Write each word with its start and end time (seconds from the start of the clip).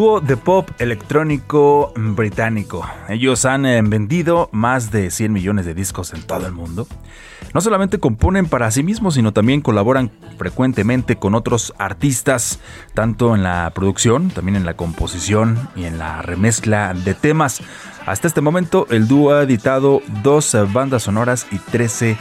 Dúo 0.00 0.22
de 0.22 0.38
pop 0.38 0.66
electrónico 0.78 1.92
británico. 1.94 2.88
Ellos 3.10 3.44
han 3.44 3.66
eh, 3.66 3.82
vendido 3.84 4.48
más 4.50 4.90
de 4.90 5.10
100 5.10 5.30
millones 5.30 5.66
de 5.66 5.74
discos 5.74 6.14
en 6.14 6.22
todo 6.22 6.46
el 6.46 6.54
mundo. 6.54 6.86
No 7.52 7.60
solamente 7.60 7.98
componen 7.98 8.46
para 8.46 8.70
sí 8.70 8.82
mismos, 8.82 9.12
sino 9.12 9.34
también 9.34 9.60
colaboran 9.60 10.10
frecuentemente 10.38 11.16
con 11.16 11.34
otros 11.34 11.74
artistas, 11.76 12.60
tanto 12.94 13.34
en 13.34 13.42
la 13.42 13.70
producción, 13.74 14.30
también 14.30 14.56
en 14.56 14.64
la 14.64 14.72
composición 14.72 15.68
y 15.76 15.84
en 15.84 15.98
la 15.98 16.22
remezcla 16.22 16.94
de 16.94 17.12
temas. 17.12 17.60
Hasta 18.06 18.26
este 18.26 18.40
momento, 18.40 18.86
el 18.88 19.06
dúo 19.06 19.34
ha 19.34 19.42
editado 19.42 20.00
dos 20.22 20.56
bandas 20.72 21.02
sonoras 21.02 21.46
y 21.52 21.58
13 21.58 22.16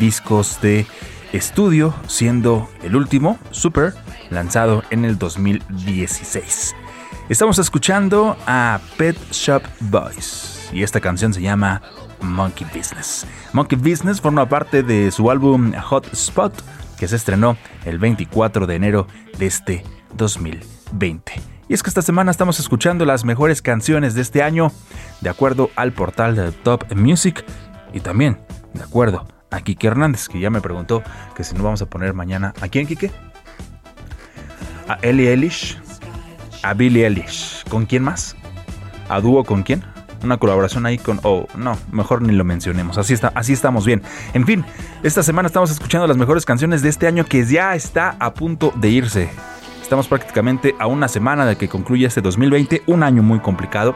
discos 0.00 0.60
de 0.62 0.84
estudio, 1.32 1.94
siendo 2.08 2.68
el 2.82 2.96
último, 2.96 3.38
Super, 3.52 3.94
lanzado 4.30 4.82
en 4.90 5.04
el 5.04 5.16
2016. 5.16 6.74
Estamos 7.30 7.60
escuchando 7.60 8.36
a 8.44 8.80
Pet 8.98 9.16
Shop 9.30 9.62
Boys 9.78 10.68
y 10.72 10.82
esta 10.82 11.00
canción 11.00 11.32
se 11.32 11.40
llama 11.40 11.80
Monkey 12.20 12.66
Business. 12.74 13.24
Monkey 13.52 13.78
Business 13.78 14.20
forma 14.20 14.48
parte 14.48 14.82
de 14.82 15.12
su 15.12 15.30
álbum 15.30 15.72
Hot 15.74 16.12
Spot 16.12 16.52
que 16.98 17.06
se 17.06 17.14
estrenó 17.14 17.56
el 17.84 18.00
24 18.00 18.66
de 18.66 18.74
enero 18.74 19.06
de 19.38 19.46
este 19.46 19.84
2020. 20.16 21.34
Y 21.68 21.74
es 21.74 21.84
que 21.84 21.90
esta 21.90 22.02
semana 22.02 22.32
estamos 22.32 22.58
escuchando 22.58 23.04
las 23.04 23.24
mejores 23.24 23.62
canciones 23.62 24.14
de 24.14 24.22
este 24.22 24.42
año 24.42 24.72
de 25.20 25.30
acuerdo 25.30 25.70
al 25.76 25.92
portal 25.92 26.34
de 26.34 26.50
Top 26.50 26.92
Music 26.96 27.44
y 27.92 28.00
también 28.00 28.40
de 28.74 28.82
acuerdo 28.82 29.28
a 29.52 29.60
Kike 29.60 29.86
Hernández 29.86 30.26
que 30.26 30.40
ya 30.40 30.50
me 30.50 30.60
preguntó 30.60 31.04
que 31.36 31.44
si 31.44 31.54
no 31.54 31.62
vamos 31.62 31.80
a 31.80 31.86
poner 31.86 32.12
mañana 32.12 32.54
a 32.60 32.66
quién 32.66 32.88
Kike? 32.88 33.12
A 34.88 34.98
Ellie 35.02 35.30
Eilish, 35.30 35.78
a 36.62 36.74
Billie 36.74 37.06
Eilish. 37.06 37.64
¿Con 37.68 37.86
quién 37.86 38.02
más? 38.02 38.36
¿A 39.08 39.20
dúo 39.20 39.44
con 39.44 39.62
quién? 39.62 39.82
Una 40.22 40.36
colaboración 40.36 40.84
ahí 40.86 40.98
con... 40.98 41.18
Oh, 41.22 41.46
no, 41.56 41.78
mejor 41.92 42.22
ni 42.22 42.32
lo 42.32 42.44
mencionemos. 42.44 42.98
Así, 42.98 43.14
está, 43.14 43.32
así 43.34 43.52
estamos 43.52 43.86
bien. 43.86 44.02
En 44.34 44.46
fin, 44.46 44.64
esta 45.02 45.22
semana 45.22 45.46
estamos 45.46 45.70
escuchando 45.70 46.06
las 46.06 46.16
mejores 46.16 46.44
canciones 46.44 46.82
de 46.82 46.90
este 46.90 47.06
año 47.06 47.24
que 47.24 47.44
ya 47.46 47.74
está 47.74 48.16
a 48.18 48.34
punto 48.34 48.72
de 48.76 48.90
irse. 48.90 49.30
Estamos 49.80 50.08
prácticamente 50.08 50.74
a 50.78 50.86
una 50.86 51.08
semana 51.08 51.46
de 51.46 51.56
que 51.56 51.68
concluya 51.68 52.08
este 52.08 52.20
2020, 52.20 52.82
un 52.86 53.02
año 53.02 53.22
muy 53.22 53.40
complicado. 53.40 53.94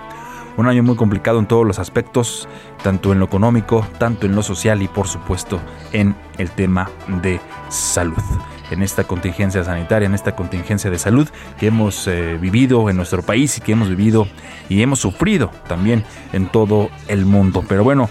Un 0.56 0.68
año 0.68 0.84
muy 0.84 0.94
complicado 0.94 1.40
en 1.40 1.46
todos 1.46 1.66
los 1.66 1.80
aspectos, 1.80 2.48
tanto 2.82 3.12
en 3.12 3.18
lo 3.18 3.24
económico, 3.24 3.84
tanto 3.98 4.26
en 4.26 4.36
lo 4.36 4.42
social 4.42 4.82
y 4.82 4.88
por 4.88 5.08
supuesto 5.08 5.60
en 5.92 6.14
el 6.38 6.48
tema 6.52 6.88
de 7.08 7.40
salud 7.70 8.22
en 8.70 8.82
esta 8.82 9.04
contingencia 9.04 9.64
sanitaria, 9.64 10.06
en 10.06 10.14
esta 10.14 10.34
contingencia 10.34 10.90
de 10.90 10.98
salud 10.98 11.28
que 11.58 11.66
hemos 11.66 12.06
eh, 12.06 12.38
vivido 12.40 12.88
en 12.90 12.96
nuestro 12.96 13.22
país 13.22 13.56
y 13.58 13.60
que 13.60 13.72
hemos 13.72 13.88
vivido 13.88 14.26
y 14.68 14.82
hemos 14.82 15.00
sufrido 15.00 15.50
también 15.68 16.04
en 16.32 16.48
todo 16.48 16.90
el 17.08 17.26
mundo. 17.26 17.64
Pero 17.68 17.84
bueno, 17.84 18.08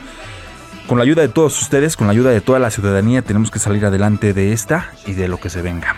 con 0.88 0.98
la 0.98 1.04
ayuda 1.04 1.22
de 1.22 1.30
todos 1.30 1.62
ustedes, 1.62 1.96
con 1.96 2.08
la 2.08 2.14
ayuda 2.14 2.32
de 2.32 2.42
toda 2.42 2.60
la 2.60 2.70
ciudadanía, 2.70 3.22
tenemos 3.22 3.52
que 3.52 3.60
salir 3.60 3.86
adelante 3.86 4.34
de 4.34 4.54
esta 4.54 4.92
y 5.06 5.14
de 5.14 5.28
lo 5.28 5.40
que 5.40 5.50
se 5.50 5.62
venga. 5.62 5.96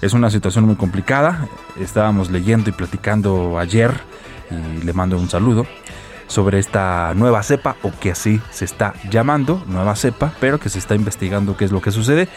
Es 0.00 0.14
una 0.14 0.30
situación 0.30 0.64
muy 0.64 0.76
complicada. 0.76 1.46
Estábamos 1.78 2.30
leyendo 2.30 2.70
y 2.70 2.72
platicando 2.72 3.58
ayer, 3.58 3.92
y 4.50 4.84
le 4.84 4.92
mando 4.92 5.18
un 5.18 5.28
saludo, 5.28 5.66
sobre 6.26 6.58
esta 6.58 7.12
nueva 7.14 7.42
cepa, 7.42 7.76
o 7.82 7.90
que 7.90 8.12
así 8.12 8.40
se 8.50 8.64
está 8.64 8.94
llamando, 9.10 9.62
nueva 9.66 9.96
cepa, 9.96 10.32
pero 10.40 10.58
que 10.58 10.68
se 10.68 10.78
está 10.78 10.94
investigando 10.94 11.56
qué 11.56 11.64
es 11.64 11.72
lo 11.72 11.82
que 11.82 11.90
sucede. 11.90 12.28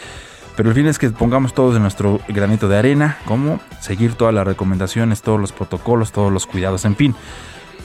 Pero 0.56 0.68
el 0.68 0.74
fin 0.74 0.86
es 0.86 0.98
que 0.98 1.10
pongamos 1.10 1.52
todos 1.52 1.74
de 1.74 1.80
nuestro 1.80 2.20
granito 2.28 2.68
de 2.68 2.78
arena, 2.78 3.18
como 3.24 3.60
seguir 3.80 4.14
todas 4.14 4.32
las 4.32 4.46
recomendaciones, 4.46 5.22
todos 5.22 5.40
los 5.40 5.52
protocolos, 5.52 6.12
todos 6.12 6.32
los 6.32 6.46
cuidados, 6.46 6.84
en 6.84 6.96
fin. 6.96 7.14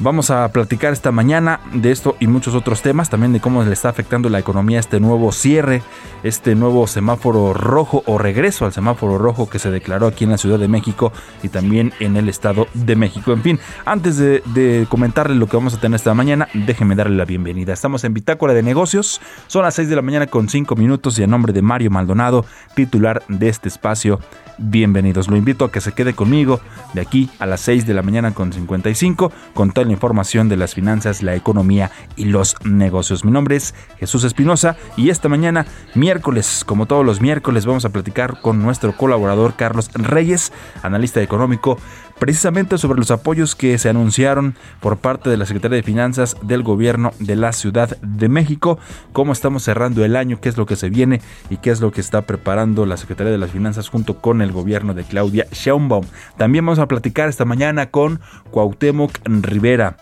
Vamos 0.02 0.32
a 0.32 0.48
platicar 0.54 0.94
esta 0.94 1.12
mañana 1.12 1.60
de 1.74 1.92
esto 1.92 2.16
y 2.22 2.28
muchos 2.28 2.56
otros 2.56 2.82
temas, 2.82 3.10
también 3.10 3.34
de 3.34 3.42
cómo 3.42 3.62
le 3.64 3.74
está 3.74 3.90
afectando 3.90 4.30
la 4.30 4.40
economía 4.40 4.80
este 4.80 5.02
nuevo 5.02 5.34
cierre, 5.34 5.84
este 6.24 6.56
nuevo 6.56 6.88
semáforo 6.88 7.54
rojo 7.54 8.02
o 8.06 8.18
regreso 8.18 8.64
al 8.64 8.72
semáforo 8.72 9.18
rojo 9.18 9.50
que 9.50 9.60
se 9.60 9.72
declaró 9.72 10.08
aquí 10.08 10.24
en 10.24 10.30
la 10.30 10.38
Ciudad 10.38 10.58
de 10.58 10.70
México 10.70 11.12
y 11.44 11.50
también 11.50 11.92
en 12.00 12.16
el 12.16 12.30
Estado 12.30 12.68
de 12.74 12.96
México. 12.96 13.34
En 13.34 13.42
fin, 13.42 13.60
antes 13.84 14.16
de, 14.16 14.88
comentarle 14.88 15.36
lo 15.36 15.48
que 15.48 15.58
vamos 15.58 15.74
a 15.74 15.82
tener 15.82 15.98
esta 15.98 16.14
mañana, 16.14 16.48
déjeme 16.54 16.96
darle 16.96 17.18
la 17.18 17.26
bienvenida. 17.26 17.74
Estamos 17.74 18.06
en 18.06 18.14
Bitácora 18.14 18.54
de 18.54 18.64
Negocios, 18.64 19.20
son 19.48 19.64
las 19.64 19.76
6 19.76 19.90
de 19.90 19.98
la 19.98 20.02
mañana 20.02 20.28
con 20.28 20.48
5 20.48 20.78
minutos 20.78 21.20
y 21.20 21.24
a 21.24 21.28
nombre 21.28 21.52
de 21.52 21.62
Mario 21.62 21.92
Maldonado, 21.92 22.46
titular 22.74 23.22
de 23.28 23.50
este 23.50 23.68
espacio, 23.68 24.22
bienvenidos. 24.60 25.30
Lo 25.30 25.38
invito 25.38 25.66
a 25.66 25.72
que 25.72 25.82
se 25.82 25.94
quede 25.94 26.14
conmigo 26.14 26.60
de 26.94 27.02
aquí 27.02 27.30
a 27.40 27.46
las 27.46 27.62
6 27.62 27.88
de 27.88 27.94
la 27.94 28.02
mañana 28.02 28.34
con 28.34 28.54
55 28.54 29.32
con 29.54 29.72
toda 29.72 29.86
la 29.86 29.94
información 29.94 30.50
de 30.50 30.58
las 30.58 30.76
finanzas, 30.76 31.24
la 31.24 31.36
economía 31.36 31.92
y 32.16 32.26
los 32.26 32.56
negocios. 32.64 33.26
Mi 33.26 33.32
nombre 33.32 33.56
es 33.56 33.74
Jesús 33.98 34.24
Espinosa 34.24 34.76
y 34.98 35.10
esta 35.10 35.30
mañana, 35.30 35.66
miércoles, 35.96 36.64
como 36.66 36.86
todos 36.86 37.06
los 37.06 37.22
miércoles, 37.22 37.66
vamos 37.66 37.86
a 37.86 37.90
platicar 37.90 38.42
con 38.42 38.62
nuestro 38.62 38.96
colaborador 38.96 39.56
Carlos 39.56 39.90
Reyes, 39.94 40.52
analista 40.84 41.22
económico, 41.22 41.80
precisamente 42.20 42.78
sobre 42.78 43.00
los 43.00 43.12
apoyos 43.12 43.56
que 43.56 43.78
se 43.78 43.90
anunciaron 43.90 44.56
por 44.80 44.98
parte 44.98 45.30
de 45.30 45.38
la 45.38 45.46
Secretaría 45.46 45.78
de 45.78 45.84
Finanzas 45.84 46.36
del 46.44 46.64
gobierno 46.64 47.14
de 47.20 47.36
la 47.36 47.54
Ciudad 47.54 47.98
de 48.02 48.30
México, 48.30 48.78
cómo 49.14 49.32
estamos 49.32 49.64
cerrando 49.64 50.04
el 50.06 50.16
año, 50.16 50.40
qué 50.42 50.50
es 50.50 50.58
lo 50.58 50.66
que 50.66 50.76
se 50.76 50.90
viene 50.90 51.22
y 51.50 51.58
qué 51.58 51.72
es 51.72 51.82
lo 51.82 51.92
que 51.92 52.02
está 52.02 52.24
preparando 52.24 52.86
la 52.86 52.98
Secretaría 52.98 53.32
de 53.32 53.38
las 53.38 53.52
Finanzas 53.52 53.90
junto 53.90 54.18
con 54.18 54.42
el 54.42 54.52
gobierno 54.52 54.94
de 54.94 55.04
Claudia 55.04 55.48
Sheinbaum. 55.52 56.06
También 56.38 56.66
vamos 56.66 56.80
a 56.80 56.88
platicar 56.88 57.30
esta 57.30 57.46
mañana 57.46 57.90
con 57.90 58.20
Cuauhtémoc 58.52 59.12
Rivera. 59.26 59.98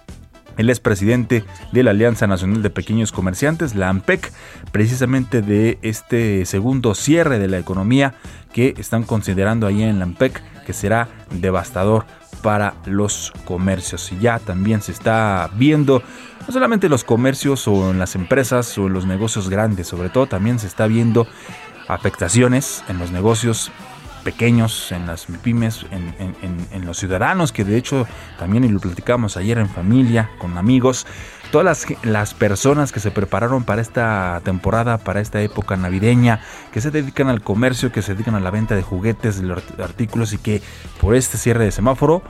Él 0.57 0.71
es 0.71 0.79
presidente 0.79 1.43
de 1.71 1.83
la 1.83 1.91
Alianza 1.91 2.25
Nacional 2.25 2.63
de 2.63 2.71
Pequeños 2.71 3.11
Comerciantes, 3.11 3.75
la 3.75 3.89
AMPEC, 3.89 4.31
precisamente 4.71 5.43
de 5.43 5.77
este 5.83 6.45
segundo 6.45 6.95
cierre 6.95 7.37
de 7.37 7.47
la 7.47 7.59
economía 7.59 8.15
que 8.53 8.73
están 8.77 9.03
considerando 9.03 9.67
ahí 9.67 9.83
en 9.83 9.99
la 9.99 10.05
AMPEC 10.05 10.41
que 10.67 10.73
será 10.73 11.07
devastador 11.31 12.05
para 12.43 12.73
los 12.85 13.31
comercios. 13.45 14.11
Y 14.11 14.19
ya 14.19 14.37
también 14.37 14.81
se 14.81 14.91
está 14.91 15.49
viendo, 15.55 16.03
no 16.45 16.53
solamente 16.53 16.85
en 16.87 16.91
los 16.91 17.03
comercios 17.05 17.67
o 17.67 17.89
en 17.89 17.97
las 17.97 18.13
empresas 18.15 18.77
o 18.77 18.85
en 18.87 18.93
los 18.93 19.05
negocios 19.05 19.49
grandes, 19.49 19.87
sobre 19.87 20.09
todo 20.09 20.27
también 20.27 20.59
se 20.59 20.67
está 20.67 20.85
viendo 20.85 21.25
afectaciones 21.87 22.83
en 22.89 22.99
los 22.99 23.11
negocios 23.11 23.71
pequeños, 24.23 24.91
en 24.91 25.07
las 25.07 25.25
pymes, 25.41 25.85
en, 25.89 26.35
en- 26.41 26.85
los 26.85 26.97
ciudadanos, 26.97 27.51
que 27.53 27.63
de 27.63 27.77
hecho 27.77 28.05
también 28.37 28.63
y 28.65 28.69
lo 28.69 28.79
platicamos 28.79 29.37
ayer 29.37 29.57
en 29.57 29.69
familia, 29.69 30.29
con 30.37 30.57
amigos, 30.57 31.05
todas 31.51 31.65
las, 31.65 32.03
las 32.03 32.33
personas 32.33 32.91
que 32.91 32.99
se 32.99 33.11
prepararon 33.11 33.63
para 33.63 33.81
esta 33.81 34.41
temporada, 34.43 34.97
para 34.97 35.21
esta 35.21 35.41
época 35.41 35.77
navideña, 35.77 36.41
que 36.71 36.81
se 36.81 36.91
dedican 36.91 37.29
al 37.29 37.41
comercio, 37.41 37.91
que 37.91 38.01
se 38.01 38.13
dedican 38.13 38.35
a 38.35 38.39
la 38.39 38.51
venta 38.51 38.75
de 38.75 38.81
juguetes, 38.83 39.41
de 39.41 39.51
art- 39.51 39.79
artículos 39.79 40.33
y 40.33 40.37
que 40.37 40.61
por 41.01 41.15
este 41.15 41.37
cierre 41.37 41.65
de 41.65 41.71
semáforo, 41.71 42.21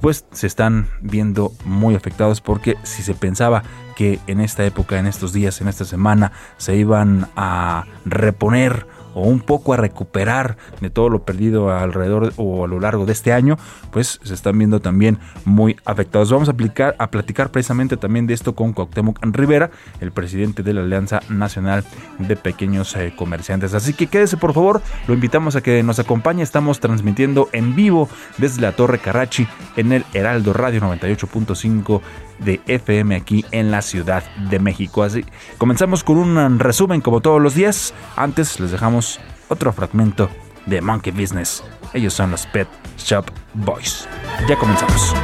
pues 0.00 0.26
se 0.30 0.46
están 0.46 0.88
viendo 1.00 1.52
muy 1.64 1.94
afectados 1.94 2.40
porque 2.40 2.76
si 2.82 3.02
se 3.02 3.14
pensaba 3.14 3.62
que 3.96 4.18
en 4.26 4.40
esta 4.40 4.64
época, 4.64 4.98
en 4.98 5.06
estos 5.06 5.32
días, 5.32 5.60
en 5.62 5.68
esta 5.68 5.86
semana, 5.86 6.32
se 6.58 6.76
iban 6.76 7.28
a 7.34 7.86
reponer 8.04 8.86
o 9.16 9.22
un 9.22 9.40
poco 9.40 9.72
a 9.72 9.78
recuperar 9.78 10.58
de 10.82 10.90
todo 10.90 11.08
lo 11.08 11.24
perdido 11.24 11.70
alrededor 11.70 12.34
o 12.36 12.66
a 12.66 12.68
lo 12.68 12.78
largo 12.78 13.06
de 13.06 13.12
este 13.12 13.32
año, 13.32 13.56
pues 13.90 14.20
se 14.22 14.34
están 14.34 14.58
viendo 14.58 14.80
también 14.80 15.18
muy 15.46 15.76
afectados. 15.86 16.30
Vamos 16.30 16.48
a, 16.48 16.52
aplicar, 16.52 16.94
a 16.98 17.10
platicar 17.10 17.50
precisamente 17.50 17.96
también 17.96 18.26
de 18.26 18.34
esto 18.34 18.54
con 18.54 18.74
Cuauhtémoc 18.74 19.18
Rivera, 19.22 19.70
el 20.02 20.12
presidente 20.12 20.62
de 20.62 20.74
la 20.74 20.82
Alianza 20.82 21.20
Nacional 21.30 21.82
de 22.18 22.36
Pequeños 22.36 22.94
eh, 22.94 23.14
Comerciantes. 23.16 23.72
Así 23.72 23.94
que 23.94 24.06
quédese 24.06 24.36
por 24.36 24.52
favor, 24.52 24.82
lo 25.08 25.14
invitamos 25.14 25.56
a 25.56 25.62
que 25.62 25.82
nos 25.82 25.98
acompañe. 25.98 26.42
Estamos 26.42 26.78
transmitiendo 26.78 27.48
en 27.52 27.74
vivo 27.74 28.10
desde 28.36 28.60
la 28.60 28.72
Torre 28.72 28.98
Carrachi 28.98 29.48
en 29.76 29.92
el 29.92 30.04
Heraldo 30.12 30.52
Radio 30.52 30.82
98.5 30.82 32.02
de 32.38 32.60
FM 32.66 33.16
aquí 33.16 33.44
en 33.50 33.70
la 33.70 33.82
Ciudad 33.82 34.24
de 34.50 34.58
México. 34.58 35.02
Así 35.02 35.24
comenzamos 35.58 36.04
con 36.04 36.18
un 36.18 36.58
resumen 36.58 37.00
como 37.00 37.20
todos 37.20 37.40
los 37.40 37.54
días. 37.54 37.94
Antes 38.16 38.60
les 38.60 38.70
dejamos 38.70 39.05
otro 39.48 39.72
fragmento 39.72 40.28
de 40.66 40.80
Monkey 40.80 41.12
Business. 41.12 41.62
Ellos 41.92 42.14
son 42.14 42.30
los 42.30 42.46
Pet 42.46 42.68
Shop 42.98 43.24
Boys. 43.54 44.08
Ya 44.48 44.56
comenzamos. 44.56 45.14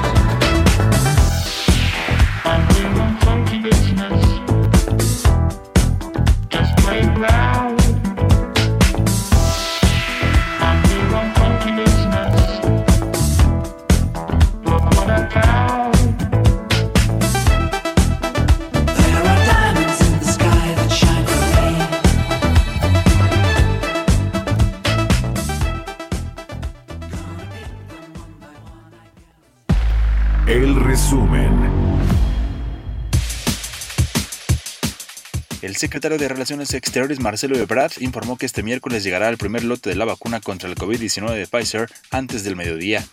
Secretario 35.83 36.17
de 36.17 36.29
Relaciones 36.29 36.73
Exteriores 36.75 37.19
Marcelo 37.19 37.59
Ebrard 37.59 37.91
informó 37.99 38.39
que 38.39 38.47
este 38.47 38.63
miércoles 38.63 39.03
llegará 39.03 39.29
el 39.29 39.37
primer 39.37 39.65
lote 39.65 39.91
de 39.91 39.97
la 39.97 40.05
vacuna 40.05 40.39
contra 40.39 40.69
el 40.69 40.77
COVID-19 40.77 41.35
de 41.35 41.49
Pfizer 41.49 41.91
antes 42.13 42.45
del 42.45 42.55
mediodía. 42.55 43.05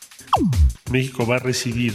México 0.91 1.25
va 1.25 1.37
a 1.37 1.39
recibir, 1.39 1.93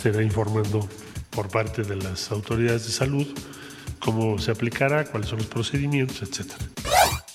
será 0.00 0.22
informando 0.22 0.88
por 1.34 1.48
parte 1.48 1.82
de 1.82 1.96
las 1.96 2.30
autoridades 2.30 2.86
de 2.86 2.92
salud 2.92 3.26
cómo 4.04 4.38
se 4.38 4.50
aplicará, 4.50 5.04
cuáles 5.04 5.30
son 5.30 5.38
los 5.38 5.48
procedimientos, 5.48 6.22
etcétera. 6.22 6.58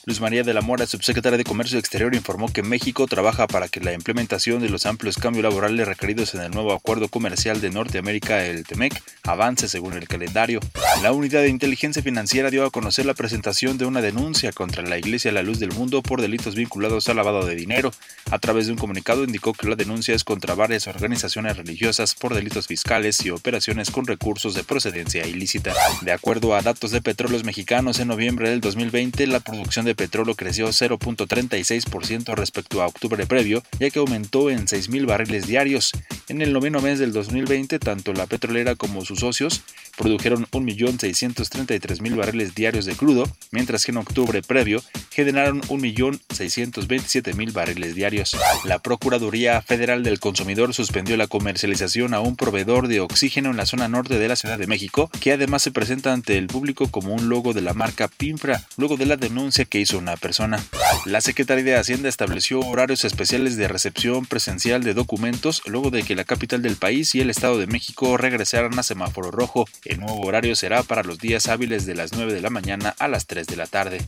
Luis 0.10 0.22
María 0.22 0.42
de 0.42 0.56
la 0.56 0.62
Mora, 0.62 0.88
subsecretaria 0.88 1.38
de 1.38 1.44
Comercio 1.44 1.78
Exterior, 1.78 2.16
informó 2.16 2.52
que 2.52 2.64
México 2.64 3.06
trabaja 3.06 3.46
para 3.46 3.68
que 3.68 3.80
la 3.80 3.94
implementación 3.94 4.60
de 4.60 4.68
los 4.68 4.88
amplios 4.88 5.18
cambios 5.18 5.44
laborales 5.44 5.88
requeridos 5.88 6.34
en 6.34 6.42
el 6.42 6.50
nuevo 6.50 6.74
acuerdo 6.74 7.10
comercial 7.10 7.62
de 7.62 7.70
Norteamérica, 7.70 8.44
el 8.44 8.64
TEMEC, 8.64 9.04
avance 9.22 9.68
según 9.68 9.94
el 9.94 10.08
calendario. 10.08 10.62
La 11.04 11.12
unidad 11.12 11.44
de 11.44 11.50
inteligencia 11.50 12.02
financiera 12.02 12.50
dio 12.50 12.66
a 12.66 12.72
conocer 12.72 13.06
la 13.06 13.14
presentación 13.14 13.78
de 13.78 13.86
una 13.86 14.02
denuncia 14.02 14.52
contra 14.52 14.82
la 14.82 14.98
Iglesia 14.98 15.32
La 15.32 15.44
Luz 15.44 15.60
del 15.60 15.74
Mundo 15.74 16.02
por 16.02 16.22
delitos 16.22 16.56
vinculados 16.56 17.08
al 17.08 17.18
lavado 17.18 17.46
de 17.46 17.54
dinero. 17.54 17.92
A 18.32 18.40
través 18.40 18.66
de 18.66 18.72
un 18.72 18.80
comunicado 18.80 19.24
indicó 19.24 19.54
que 19.54 19.70
la 19.70 19.76
denuncia 19.76 20.16
es 20.16 20.24
contra 20.24 20.56
varias 20.56 20.88
organizaciones 20.88 21.56
religiosas 21.56 22.16
por 22.16 22.34
delitos 22.34 22.66
fiscales 22.66 23.24
y 23.28 23.30
operaciones 23.30 23.92
con 23.92 24.08
recursos 24.08 24.56
de 24.56 24.64
procedencia 24.64 25.28
ilícita. 25.28 25.72
De 26.02 26.12
acuerdo 26.12 26.56
a 26.56 26.64
datos 26.64 26.90
de 26.90 27.00
Petróleos 27.00 27.44
Mexicanos, 27.44 28.00
en 28.00 28.08
noviembre 28.08 28.50
del 28.50 28.60
2020 28.60 29.28
la 29.28 29.40
producción 29.40 29.86
de 29.86 29.99
petróleo 30.00 30.34
creció 30.34 30.70
0.36% 30.70 32.34
respecto 32.34 32.82
a 32.82 32.88
octubre 32.88 33.28
previo, 33.28 33.62
ya 33.82 33.90
que 33.90 34.00
aumentó 34.00 34.50
en 34.50 34.66
6.000 34.66 35.06
barriles 35.06 35.46
diarios. 35.46 35.92
En 36.30 36.42
el 36.42 36.54
noveno 36.54 36.80
mes 36.80 37.00
del 37.00 37.12
2020, 37.12 37.80
tanto 37.80 38.14
la 38.14 38.26
petrolera 38.26 38.76
como 38.76 39.04
sus 39.04 39.20
socios 39.20 39.62
produjeron 40.00 40.46
1.633.000 40.46 42.16
barriles 42.16 42.56
diarios 42.56 42.86
de 42.86 42.96
crudo, 42.96 43.30
mientras 43.52 43.84
que 43.84 43.92
en 43.92 43.98
octubre 43.98 44.42
previo 44.42 44.82
generaron 45.12 45.62
1.627.000 45.64 47.52
barriles 47.52 47.96
diarios. 47.96 48.38
La 48.64 48.80
Procuraduría 48.80 49.62
Federal 49.62 50.02
del 50.02 50.22
Consumidor 50.22 50.74
suspendió 50.74 51.18
la 51.18 51.28
comercialización 51.28 52.14
a 52.14 52.22
un 52.22 52.38
proveedor 52.38 52.88
de 52.88 53.02
oxígeno 53.02 53.52
en 53.52 53.58
la 53.58 53.66
zona 53.66 53.90
norte 53.90 54.18
de 54.18 54.30
la 54.30 54.38
Ciudad 54.38 54.58
de 54.58 54.68
México, 54.68 55.12
que 55.20 55.34
además 55.34 55.64
se 55.64 55.72
presenta 55.72 56.14
ante 56.14 56.38
el 56.38 56.48
público 56.48 56.90
como 56.90 57.14
un 57.14 57.28
logo 57.28 57.54
de 57.54 57.62
la 57.62 57.74
marca 57.74 58.08
Pinfra, 58.08 58.64
luego 58.78 58.96
de 58.96 59.06
la 59.06 59.18
denuncia 59.18 59.66
que 59.66 59.82
hizo 59.82 59.98
una 59.98 60.16
persona. 60.16 60.64
La 61.06 61.20
Secretaría 61.20 61.66
de 61.66 61.76
Hacienda 61.76 62.08
estableció 62.08 62.62
horarios 62.62 63.04
especiales 63.04 63.58
de 63.58 63.68
recepción 63.68 64.26
presencial 64.26 64.82
de 64.82 64.94
documentos 64.94 65.62
luego 65.66 65.90
de 65.92 66.04
que 66.04 66.16
la 66.16 66.24
capital 66.24 66.62
del 66.62 66.78
país 66.78 67.14
y 67.16 67.20
el 67.20 67.30
Estado 67.30 67.58
de 67.58 67.68
México 67.68 68.16
regresaran 68.16 68.80
a 68.80 68.84
semáforo 68.84 69.32
rojo. 69.32 69.68
El 69.90 70.02
nuevo 70.02 70.22
horario 70.22 70.56
será 70.56 70.84
para 70.84 71.02
los 71.02 71.18
días 71.18 71.48
hábiles 71.48 71.88
de 71.88 71.96
las 71.96 72.14
9 72.14 72.32
de 72.32 72.42
la 72.42 72.52
mañana 72.52 72.94
a 73.00 73.08
las 73.08 73.26
3 73.26 73.48
de 73.48 73.56
la 73.56 73.66
tarde. 73.66 74.06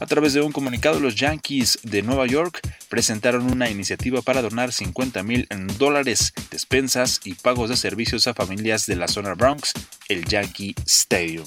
A 0.00 0.06
través 0.06 0.32
de 0.32 0.40
un 0.40 0.50
comunicado, 0.50 0.98
los 0.98 1.14
Yankees 1.14 1.78
de 1.84 2.02
Nueva 2.02 2.26
York 2.26 2.60
presentaron 2.88 3.48
una 3.48 3.70
iniciativa 3.70 4.22
para 4.22 4.42
donar 4.42 4.72
50 4.72 5.22
mil 5.22 5.46
dólares, 5.78 6.32
despensas 6.50 7.20
y 7.22 7.34
pagos 7.34 7.70
de 7.70 7.76
servicios 7.76 8.26
a 8.26 8.34
familias 8.34 8.86
de 8.86 8.96
la 8.96 9.06
zona 9.06 9.34
Bronx, 9.34 9.72
el 10.08 10.24
Yankee 10.24 10.74
Stadium. 10.84 11.46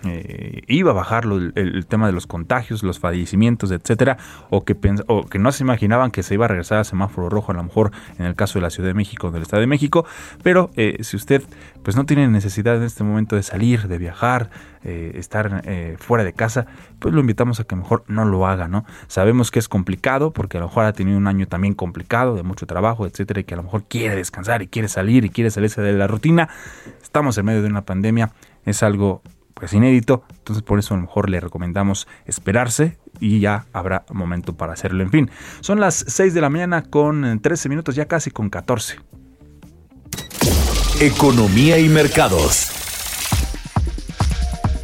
eh, 0.04 0.62
iba 0.66 0.90
a 0.90 0.94
bajar 0.94 1.24
el, 1.24 1.86
tema 1.86 2.06
de 2.06 2.12
los 2.12 2.26
contagios, 2.26 2.82
los 2.82 2.98
fallecimientos, 2.98 3.70
etcétera, 3.70 4.16
o 4.50 4.64
que, 4.64 4.76
o 5.06 5.26
que 5.26 5.38
no 5.38 5.52
se 5.52 5.64
imaginaban 5.64 6.10
que 6.10 6.22
se 6.22 6.34
iba 6.34 6.44
a 6.44 6.48
regresar 6.48 6.78
a 6.78 6.84
semáforo 6.84 7.28
rojo, 7.28 7.52
a 7.52 7.54
lo 7.54 7.62
mejor 7.62 7.92
en 8.18 8.26
el 8.26 8.34
caso 8.34 8.58
de 8.58 8.62
la 8.62 8.70
Ciudad 8.70 8.88
de 8.88 8.94
México, 8.94 9.30
del 9.30 9.42
Estado 9.42 9.60
de 9.60 9.66
México, 9.66 10.06
pero 10.42 10.70
eh, 10.76 10.98
si 11.02 11.16
usted 11.16 11.42
pues 11.82 11.96
no 11.96 12.04
tiene 12.04 12.26
necesidad 12.28 12.76
en 12.76 12.82
este 12.82 13.04
momento 13.04 13.36
de 13.36 13.42
salir, 13.42 13.86
de 13.86 13.98
viajar, 13.98 14.50
eh, 14.82 15.12
estar 15.14 15.62
fuera 15.98 16.24
de 16.24 16.32
casa, 16.32 16.66
pues 16.98 17.14
lo 17.14 17.20
invitamos 17.20 17.60
a 17.60 17.64
que 17.64 17.76
mejor 17.76 18.04
no 18.08 18.24
lo 18.24 18.46
haga, 18.46 18.68
¿no? 18.68 18.84
Sabemos 19.06 19.50
que 19.50 19.58
es 19.58 19.68
complicado, 19.68 20.32
porque 20.32 20.56
a 20.56 20.60
lo 20.60 20.66
mejor 20.66 20.84
ha 20.84 20.92
tenido 20.92 21.16
un 21.16 21.26
año 21.26 21.46
también 21.46 21.74
complicado, 21.74 22.34
de 22.34 22.42
mucho 22.42 22.66
trabajo, 22.66 23.06
etcétera, 23.06 23.40
y 23.40 23.44
que 23.44 23.54
a 23.54 23.56
lo 23.56 23.62
mejor 23.62 23.84
quiere 23.84 24.16
descansar 24.16 24.62
y 24.62 24.68
quiere 24.68 24.88
salir 24.88 25.24
y 25.24 25.30
quiere 25.30 25.50
salirse 25.50 25.80
de 25.82 25.92
la 25.92 26.06
rutina. 26.06 26.48
Estamos 27.02 27.38
en 27.38 27.46
medio 27.46 27.62
de 27.62 27.68
una 27.68 27.84
pandemia, 27.84 28.32
es 28.64 28.82
algo 28.82 29.22
pues 29.58 29.72
inédito, 29.72 30.22
entonces 30.36 30.62
por 30.62 30.78
eso 30.78 30.92
a 30.92 30.98
lo 30.98 31.04
mejor 31.04 31.30
le 31.30 31.40
recomendamos 31.40 32.06
esperarse 32.26 32.98
y 33.20 33.40
ya 33.40 33.64
habrá 33.72 34.04
momento 34.12 34.54
para 34.54 34.74
hacerlo. 34.74 35.02
En 35.02 35.10
fin, 35.10 35.30
son 35.60 35.80
las 35.80 36.04
6 36.06 36.34
de 36.34 36.40
la 36.42 36.50
mañana 36.50 36.82
con 36.82 37.40
13 37.40 37.70
minutos, 37.70 37.94
ya 37.94 38.04
casi 38.04 38.30
con 38.30 38.50
14. 38.50 38.98
Economía 41.00 41.78
y 41.78 41.88
mercados. 41.88 42.75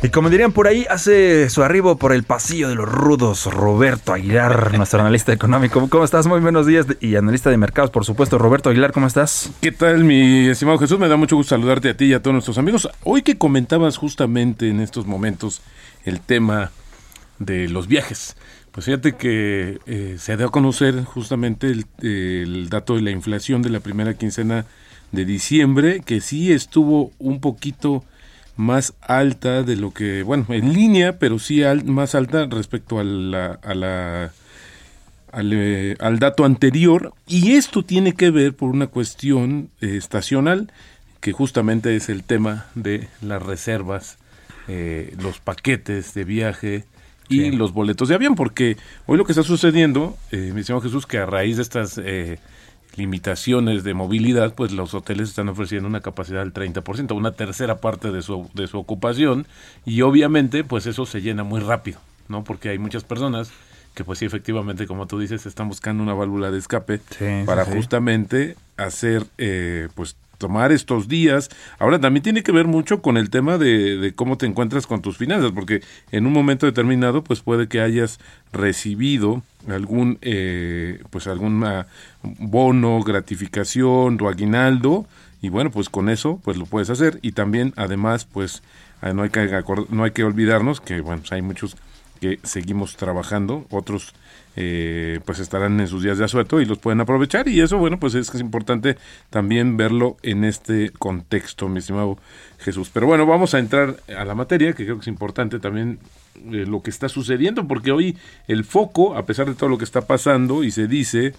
Y 0.04 0.08
como 0.08 0.30
dirían 0.30 0.50
por 0.50 0.66
ahí, 0.66 0.84
hace 0.90 1.48
su 1.48 1.62
arribo 1.62 1.96
por 1.96 2.12
el 2.12 2.24
pasillo 2.24 2.68
de 2.68 2.74
los 2.74 2.88
rudos 2.88 3.46
Roberto 3.46 4.12
Aguilar, 4.12 4.74
nuestro 4.76 5.00
analista 5.00 5.32
económico. 5.32 5.88
¿Cómo 5.88 6.02
estás? 6.02 6.26
Muy 6.26 6.40
buenos 6.40 6.66
días 6.66 6.86
y 7.00 7.14
analista 7.14 7.50
de 7.50 7.56
mercados, 7.56 7.92
por 7.92 8.04
supuesto. 8.04 8.36
Roberto 8.36 8.68
Aguilar, 8.68 8.90
¿cómo 8.90 9.06
estás? 9.06 9.52
¿Qué 9.60 9.70
tal, 9.70 10.02
mi 10.02 10.48
estimado 10.48 10.78
Jesús? 10.78 10.98
Me 10.98 11.06
da 11.06 11.16
mucho 11.16 11.36
gusto 11.36 11.50
saludarte 11.50 11.90
a 11.90 11.96
ti 11.96 12.06
y 12.06 12.14
a 12.14 12.20
todos 12.20 12.32
nuestros 12.32 12.58
amigos. 12.58 12.88
Hoy 13.04 13.22
que 13.22 13.38
comentabas 13.38 13.96
justamente 13.96 14.68
en 14.68 14.80
estos 14.80 15.06
momentos 15.06 15.62
el 16.04 16.20
tema 16.20 16.72
de 17.38 17.68
los 17.68 17.86
viajes. 17.86 18.36
Pues 18.72 18.86
fíjate 18.86 19.12
que 19.12 19.78
eh, 19.86 20.16
se 20.18 20.36
dio 20.36 20.48
a 20.48 20.50
conocer 20.50 21.04
justamente 21.04 21.68
el, 21.68 21.86
el 22.02 22.70
dato 22.70 22.96
de 22.96 23.02
la 23.02 23.12
inflación 23.12 23.62
de 23.62 23.70
la 23.70 23.78
primera 23.78 24.14
quincena 24.14 24.66
de 25.12 25.24
diciembre, 25.24 26.02
que 26.04 26.20
sí 26.20 26.52
estuvo 26.52 27.12
un 27.20 27.40
poquito 27.40 28.02
más 28.62 28.94
alta 29.00 29.62
de 29.62 29.76
lo 29.76 29.92
que, 29.92 30.22
bueno, 30.22 30.46
en 30.48 30.72
línea, 30.72 31.18
pero 31.18 31.38
sí 31.38 31.62
más 31.84 32.14
alta 32.14 32.46
respecto 32.46 32.98
a 32.98 33.04
la, 33.04 33.58
a 33.62 33.74
la 33.74 34.32
al, 35.32 35.52
eh, 35.52 35.96
al, 35.98 36.18
dato 36.18 36.44
anterior. 36.44 37.12
Y 37.26 37.52
esto 37.52 37.84
tiene 37.84 38.14
que 38.14 38.30
ver 38.30 38.54
por 38.54 38.70
una 38.70 38.86
cuestión 38.86 39.70
eh, 39.80 39.96
estacional, 39.96 40.70
que 41.20 41.32
justamente 41.32 41.94
es 41.96 42.08
el 42.08 42.22
tema 42.22 42.66
de 42.74 43.08
las 43.20 43.42
reservas, 43.42 44.18
eh, 44.68 45.14
los 45.20 45.40
paquetes 45.40 46.14
de 46.14 46.24
viaje 46.24 46.84
y 47.28 47.50
los 47.50 47.72
boletos 47.72 48.08
de 48.08 48.14
avión, 48.14 48.34
porque 48.34 48.76
hoy 49.06 49.16
lo 49.16 49.24
que 49.24 49.32
está 49.32 49.42
sucediendo, 49.42 50.18
me 50.32 50.52
dice 50.52 50.78
Jesús, 50.82 51.06
que 51.06 51.16
a 51.16 51.24
raíz 51.24 51.56
de 51.56 51.62
estas 51.62 51.98
limitaciones 52.96 53.84
de 53.84 53.94
movilidad, 53.94 54.54
pues 54.54 54.72
los 54.72 54.94
hoteles 54.94 55.30
están 55.30 55.48
ofreciendo 55.48 55.88
una 55.88 56.00
capacidad 56.00 56.40
del 56.40 56.52
30%, 56.52 57.14
una 57.14 57.32
tercera 57.32 57.78
parte 57.78 58.10
de 58.10 58.22
su, 58.22 58.50
de 58.54 58.66
su 58.66 58.78
ocupación 58.78 59.46
y 59.84 60.02
obviamente 60.02 60.64
pues 60.64 60.86
eso 60.86 61.06
se 61.06 61.22
llena 61.22 61.44
muy 61.44 61.60
rápido, 61.60 62.00
¿no? 62.28 62.44
Porque 62.44 62.68
hay 62.68 62.78
muchas 62.78 63.04
personas 63.04 63.50
que 63.94 64.04
pues 64.04 64.18
sí 64.18 64.24
efectivamente 64.24 64.86
como 64.86 65.06
tú 65.06 65.18
dices 65.18 65.44
están 65.46 65.68
buscando 65.68 66.02
una 66.02 66.14
válvula 66.14 66.50
de 66.50 66.58
escape 66.58 67.00
para 67.44 67.64
justamente 67.64 68.56
hacer 68.76 69.26
eh, 69.38 69.88
pues 69.94 70.16
tomar 70.42 70.72
estos 70.72 71.06
días. 71.06 71.50
Ahora 71.78 72.00
también 72.00 72.24
tiene 72.24 72.42
que 72.42 72.50
ver 72.50 72.66
mucho 72.66 73.00
con 73.00 73.16
el 73.16 73.30
tema 73.30 73.58
de, 73.58 74.12
cómo 74.16 74.36
te 74.36 74.46
encuentras 74.46 74.88
con 74.88 75.00
tus 75.00 75.16
finanzas, 75.16 75.52
porque 75.52 75.82
en 76.10 76.26
un 76.26 76.32
momento 76.32 76.66
determinado, 76.66 77.22
pues 77.22 77.40
puede 77.40 77.68
que 77.68 77.80
hayas 77.80 78.18
recibido 78.52 79.42
algún, 79.68 80.18
eh, 80.20 81.00
pues 81.10 81.28
algún 81.28 81.64
bono, 82.22 83.00
gratificación 83.02 84.18
o 84.20 84.28
aguinaldo, 84.28 85.06
y 85.40 85.48
bueno, 85.48 85.70
pues 85.70 85.88
con 85.88 86.08
eso, 86.08 86.40
pues 86.44 86.56
lo 86.56 86.66
puedes 86.66 86.90
hacer. 86.90 87.20
Y 87.22 87.32
también, 87.32 87.72
además, 87.76 88.24
pues 88.24 88.62
ah, 89.00 89.12
no 89.12 89.22
hay 89.22 89.30
que, 89.30 89.62
no 89.90 90.02
hay 90.02 90.10
que 90.10 90.24
olvidarnos 90.24 90.80
que, 90.80 91.00
bueno, 91.00 91.20
pues 91.20 91.32
hay 91.32 91.42
muchos 91.42 91.76
que 92.22 92.38
seguimos 92.44 92.96
trabajando, 92.96 93.66
otros 93.68 94.14
eh, 94.54 95.18
pues 95.24 95.40
estarán 95.40 95.80
en 95.80 95.88
sus 95.88 96.04
días 96.04 96.18
de 96.18 96.24
asueto 96.24 96.60
y 96.60 96.64
los 96.66 96.78
pueden 96.78 97.00
aprovechar. 97.00 97.48
Y 97.48 97.60
eso 97.60 97.78
bueno 97.78 97.98
pues 97.98 98.14
es 98.14 98.30
que 98.30 98.36
es 98.36 98.40
importante 98.40 98.96
también 99.28 99.76
verlo 99.76 100.18
en 100.22 100.44
este 100.44 100.90
contexto 100.90 101.68
mi 101.68 101.80
estimado 101.80 102.18
Jesús. 102.60 102.90
Pero 102.94 103.08
bueno 103.08 103.26
vamos 103.26 103.54
a 103.54 103.58
entrar 103.58 103.96
a 104.16 104.24
la 104.24 104.36
materia 104.36 104.72
que 104.72 104.84
creo 104.84 104.98
que 104.98 105.00
es 105.00 105.08
importante 105.08 105.58
también 105.58 105.98
eh, 106.36 106.64
lo 106.64 106.80
que 106.80 106.90
está 106.90 107.08
sucediendo 107.08 107.66
porque 107.66 107.90
hoy 107.90 108.16
el 108.46 108.62
foco 108.62 109.16
a 109.16 109.26
pesar 109.26 109.48
de 109.48 109.56
todo 109.56 109.68
lo 109.68 109.76
que 109.78 109.84
está 109.84 110.02
pasando 110.02 110.62
y 110.62 110.70
se 110.70 110.86
dice 110.86 111.34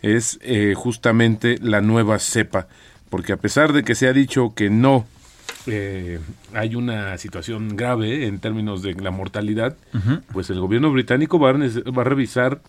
es 0.00 0.38
eh, 0.40 0.72
justamente 0.74 1.58
la 1.60 1.82
nueva 1.82 2.18
cepa. 2.18 2.68
Porque 3.10 3.34
a 3.34 3.36
pesar 3.36 3.74
de 3.74 3.84
que 3.84 3.94
se 3.94 4.08
ha 4.08 4.14
dicho 4.14 4.54
que 4.54 4.70
no 4.70 5.04
eh, 5.66 6.18
hay 6.54 6.74
una 6.74 7.16
situación 7.18 7.76
grave 7.76 8.26
en 8.26 8.38
términos 8.38 8.82
de 8.82 8.94
la 8.94 9.10
mortalidad, 9.10 9.76
pues 10.32 10.50
el 10.50 10.60
gobierno 10.60 10.90
británico 10.90 11.38
va 11.38 11.50
a, 11.50 11.52
va 11.52 12.02
a 12.02 12.04
revisar 12.04 12.60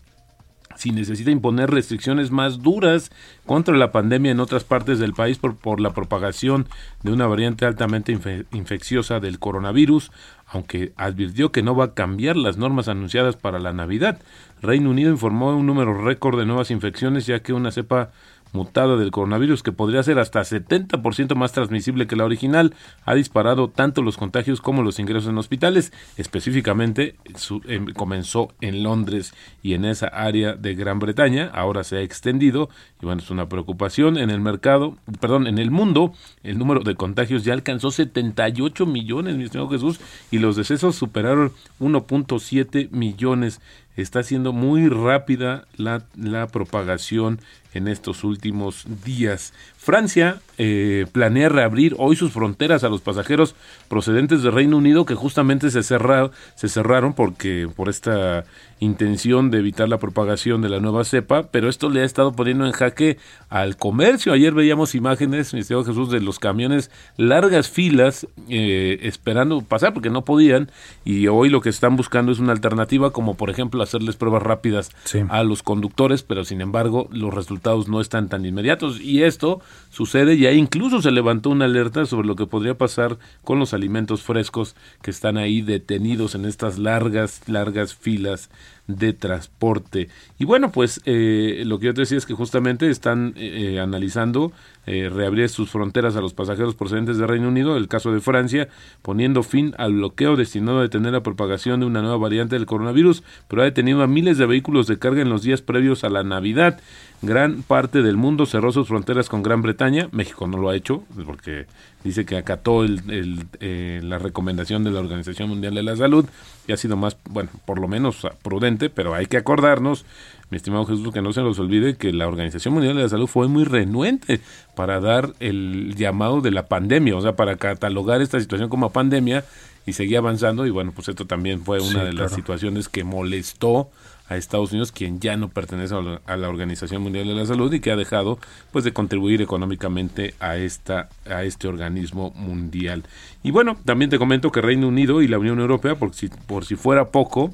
si 0.76 0.90
necesita 0.90 1.30
imponer 1.30 1.70
restricciones 1.70 2.32
más 2.32 2.64
duras 2.64 3.12
contra 3.46 3.78
la 3.78 3.92
pandemia 3.92 4.32
en 4.32 4.40
otras 4.40 4.64
partes 4.64 4.98
del 4.98 5.14
país 5.14 5.38
por, 5.38 5.56
por 5.56 5.80
la 5.80 5.94
propagación 5.94 6.68
de 7.04 7.12
una 7.12 7.28
variante 7.28 7.66
altamente 7.66 8.12
infe- 8.12 8.46
infecciosa 8.52 9.20
del 9.20 9.38
coronavirus, 9.38 10.12
aunque 10.48 10.92
advirtió 10.98 11.52
que 11.52 11.62
no 11.62 11.76
va 11.76 11.86
a 11.86 11.94
cambiar 11.94 12.38
las 12.38 12.58
normas 12.58 12.88
anunciadas 12.88 13.36
para 13.36 13.60
la 13.60 13.72
Navidad. 13.72 14.20
Reino 14.64 14.90
Unido 14.90 15.12
informó 15.12 15.56
un 15.56 15.68
número 15.68 15.94
récord 16.04 16.40
de 16.40 16.48
nuevas 16.48 16.72
infecciones, 16.72 17.28
ya 17.28 17.42
que 17.42 17.54
una 17.54 17.72
cepa 17.72 18.10
mutada 18.54 18.96
del 18.96 19.12
coronavirus 19.12 19.62
que 19.64 19.72
podría 19.72 20.02
ser 20.04 20.20
hasta 20.20 20.42
70% 20.42 21.36
más 21.36 21.52
transmisible 21.52 22.08
que 22.08 22.16
la 22.16 22.24
original, 22.26 22.74
ha 23.04 23.14
disparado 23.16 23.68
tanto 23.70 24.02
los 24.02 24.16
contagios 24.18 24.62
como 24.62 24.84
los 24.84 25.00
ingresos 25.00 25.30
en 25.30 25.38
hospitales. 25.38 25.92
Específicamente 26.18 27.16
su- 27.36 27.62
em, 27.68 27.88
comenzó 27.94 28.54
en 28.62 28.84
Londres 28.84 29.34
y 29.62 29.74
en 29.74 29.86
esa 29.86 30.08
área 30.08 30.54
de 30.54 30.76
Gran 30.76 31.00
Bretaña, 31.00 31.50
ahora 31.54 31.84
se 31.84 31.98
ha 31.98 32.02
extendido 32.02 32.70
y 33.02 33.06
bueno, 33.06 33.22
es 33.22 33.30
una 33.30 33.50
preocupación 33.50 34.18
en 34.18 34.30
el 34.30 34.40
mercado, 34.40 34.98
perdón, 35.20 35.48
en 35.48 35.58
el 35.58 35.72
mundo, 35.72 36.14
el 36.44 36.58
número 36.58 36.82
de 36.82 36.96
contagios 36.96 37.44
ya 37.44 37.54
alcanzó 37.54 37.92
78 37.92 38.86
millones, 38.86 39.36
mi 39.36 39.44
estimado 39.44 39.70
Jesús, 39.70 40.00
y 40.32 40.40
los 40.40 40.56
decesos 40.56 40.96
superaron 40.96 41.52
1.7 41.80 42.90
millones. 42.92 43.62
Está 43.96 44.24
siendo 44.24 44.54
muy 44.54 44.90
rápida 44.90 45.68
la, 45.78 46.04
la 46.16 46.48
propagación 46.48 47.40
en 47.74 47.88
estos 47.88 48.24
últimos 48.24 48.86
días. 49.04 49.54
Francia 49.78 50.40
eh, 50.58 51.06
planea 51.12 51.50
reabrir 51.50 51.96
hoy 51.98 52.16
sus 52.16 52.32
fronteras 52.32 52.84
a 52.84 52.90
los 52.90 53.02
pasajeros 53.02 53.56
procedentes 53.90 54.44
del 54.44 54.54
Reino 54.54 54.78
Unido 54.78 55.06
que 55.06 55.16
justamente 55.16 55.72
se, 55.72 55.82
cerra- 55.84 56.32
se 56.56 56.70
cerraron 56.70 57.14
porque 57.14 57.68
por 57.76 57.90
esta 57.90 58.46
intención 58.80 59.50
de 59.50 59.60
evitar 59.60 59.88
la 59.88 59.98
propagación 59.98 60.62
de 60.62 60.70
la 60.70 60.80
nueva 60.80 61.04
cepa, 61.06 61.44
pero 61.52 61.70
esto 61.70 61.90
le 61.90 62.02
ha 62.02 62.06
estado 62.06 62.34
poniendo 62.34 62.66
en 62.66 62.74
jaque 62.74 63.18
al 63.50 63.78
comercio. 63.78 64.34
Ayer 64.34 64.54
veíamos 64.54 64.94
imágenes, 64.94 65.54
mi 65.54 65.62
estimado 65.62 65.86
Jesús, 65.86 66.12
de 66.12 66.20
los 66.20 66.38
camiones, 66.40 66.92
largas 67.18 67.70
filas 67.70 68.28
eh, 68.50 69.00
esperando 69.04 69.62
pasar 69.62 69.94
porque 69.94 70.10
no 70.10 70.24
podían 70.26 70.70
y 71.06 71.28
hoy 71.28 71.50
lo 71.50 71.62
que 71.62 71.70
están 71.70 71.96
buscando 71.96 72.32
es 72.32 72.40
una 72.40 72.52
alternativa 72.52 73.12
como 73.12 73.36
por 73.36 73.50
ejemplo 73.50 73.82
hacerles 73.82 74.16
pruebas 74.18 74.44
rápidas 74.44 74.92
Sí. 75.06 75.20
a 75.30 75.44
los 75.44 75.64
conductores, 75.64 76.24
pero 76.24 76.44
sin 76.44 76.60
embargo 76.62 77.08
los 77.12 77.34
resultados 77.34 77.63
no 77.88 78.02
están 78.02 78.30
tan 78.30 78.46
inmediatos. 78.46 79.00
Y 79.00 79.24
esto 79.24 79.62
sucede 79.90 80.38
ya 80.38 80.52
incluso 80.52 81.02
se 81.02 81.12
levantó 81.12 81.50
una 81.50 81.66
alerta 81.66 82.06
sobre 82.06 82.28
lo 82.28 82.36
que 82.36 82.46
podría 82.46 82.78
pasar 82.78 83.18
con 83.44 83.60
los 83.60 83.74
alimentos 83.74 84.22
frescos 84.22 84.76
que 85.02 85.12
están 85.12 85.38
ahí 85.38 85.62
detenidos 85.62 86.36
en 86.36 86.46
estas 86.46 86.78
largas, 86.78 87.42
largas 87.48 87.96
filas 87.96 88.50
de 88.88 89.14
transporte. 89.14 90.10
Y 90.38 90.46
bueno, 90.46 90.72
pues 90.72 91.02
eh, 91.06 91.64
lo 91.66 91.80
que 91.80 91.88
yo 91.88 91.94
te 91.94 92.02
decía 92.02 92.18
es 92.18 92.26
que 92.26 92.34
justamente 92.34 92.90
están 92.90 93.34
eh, 93.38 93.76
eh, 93.76 93.80
analizando 93.80 94.52
eh, 94.86 95.10
reabrir 95.10 95.48
sus 95.48 95.70
fronteras 95.70 96.18
a 96.18 96.22
los 96.22 96.34
pasajeros 96.34 96.76
procedentes 96.76 97.18
del 97.18 97.30
Reino 97.30 97.48
Unido, 97.48 97.78
el 97.78 97.88
caso 97.88 98.12
de 98.12 98.20
Francia, 98.20 98.68
poniendo 99.02 99.42
fin 99.42 99.74
al 99.78 99.94
bloqueo 99.94 100.36
destinado 100.36 100.80
a 100.80 100.82
detener 100.82 101.14
la 101.14 101.24
propagación 101.24 101.80
de 101.80 101.86
una 101.86 102.02
nueva 102.02 102.18
variante 102.18 102.56
del 102.56 102.66
coronavirus, 102.66 103.24
pero 103.48 103.62
ha 103.62 103.66
detenido 103.66 104.04
a 104.04 104.08
miles 104.08 104.38
de 104.38 104.46
vehículos 104.46 104.88
de 104.88 105.00
carga 105.00 105.22
en 105.22 105.30
los 105.30 105.44
días 105.44 105.62
previos 105.62 106.04
a 106.04 106.10
la 106.10 106.24
Navidad. 106.24 106.82
Gran 107.22 107.64
parte 107.64 108.02
del 108.02 108.18
mundo 108.18 108.46
cerró 108.46 108.74
sus 108.74 108.90
fronteras 108.90 109.30
con 109.30 109.44
Gran 109.44 109.62
Bretaña, 109.62 110.10
México 110.12 110.46
no 110.48 110.58
lo 110.58 110.70
ha 110.70 110.76
hecho, 110.76 111.06
porque 111.26 111.68
dice 112.04 112.26
que 112.26 112.38
acató 112.38 112.84
el- 112.84 113.02
el, 113.10 113.46
eh, 113.60 114.00
la 114.04 114.18
recomendación 114.20 114.84
de 114.84 114.92
la 114.92 115.00
Organización 115.00 115.50
Mundial 115.50 115.74
de 115.76 115.84
la 115.84 115.96
Salud 115.96 116.26
y 116.68 116.72
ha 116.74 116.78
sido 116.78 116.96
más, 116.98 117.18
bueno, 117.30 117.50
por 117.66 117.80
lo 117.80 117.88
menos 117.88 118.28
prudente, 118.42 118.90
pero 118.90 119.14
hay 119.14 119.26
que 119.28 119.38
acordarnos, 119.38 120.06
mi 120.50 120.58
estimado 120.58 120.86
Jesús, 120.86 121.14
que 121.14 121.22
no 121.22 121.34
se 121.34 121.42
nos 121.42 121.58
olvide 121.60 121.96
que 121.96 122.12
la 122.14 122.28
Organización 122.28 122.74
Mundial 122.74 122.96
de 122.96 123.04
la 123.04 123.10
Salud 123.10 123.28
fue 123.28 123.48
muy 123.48 123.64
renuente 123.64 124.40
para 124.76 125.00
dar 125.00 125.34
el 125.40 125.96
llamado 125.96 126.42
de 126.42 126.52
la 126.52 126.68
pandemia, 126.68 127.16
o 127.16 127.22
sea, 127.22 127.36
para 127.36 127.56
catalogar 127.58 128.22
esta 128.22 128.40
situación 128.40 128.70
como 128.70 128.92
pandemia 128.92 129.44
y 129.86 129.94
seguía 129.94 130.20
avanzando 130.20 130.66
y 130.66 130.70
bueno, 130.70 130.92
pues 130.96 131.10
esto 131.10 131.26
también 131.26 131.64
fue 131.64 131.80
una 131.80 131.90
Sí, 132.02 132.06
de 132.06 132.14
las 132.14 132.32
situaciones 132.34 132.88
que 132.90 133.04
molestó 133.04 133.90
a 134.34 134.38
Estados 134.38 134.72
Unidos, 134.72 134.92
quien 134.92 135.20
ya 135.20 135.38
no 135.38 135.50
pertenece 135.50 135.96
a 135.96 136.38
la, 136.38 136.50
Organización 136.50 137.02
Mundial 137.02 137.28
de 137.28 137.34
la 137.34 137.46
Salud 137.46 137.74
y 137.74 137.80
que 137.80 137.92
ha 137.92 137.96
dejado 137.96 138.38
pues 138.72 138.84
de 138.86 138.94
contribuir 138.94 139.42
económicamente 139.42 140.34
a 140.40 140.58
esta 140.58 141.10
a 141.30 141.44
este 141.44 141.68
organismo 141.68 142.32
mundial. 142.36 143.04
Y 143.44 143.52
bueno, 143.52 143.78
también 143.86 144.10
te 144.12 144.20
comento 144.20 144.52
que 144.52 144.62
Reino 144.62 144.88
Unido 144.88 145.22
y 145.22 145.28
la 145.28 145.40
Unión 145.40 145.60
Europea, 145.60 145.96
por 145.96 146.14
si 146.14 146.28
por 146.30 146.66
si 146.66 146.76
fuera 146.76 147.06
poco, 147.10 147.54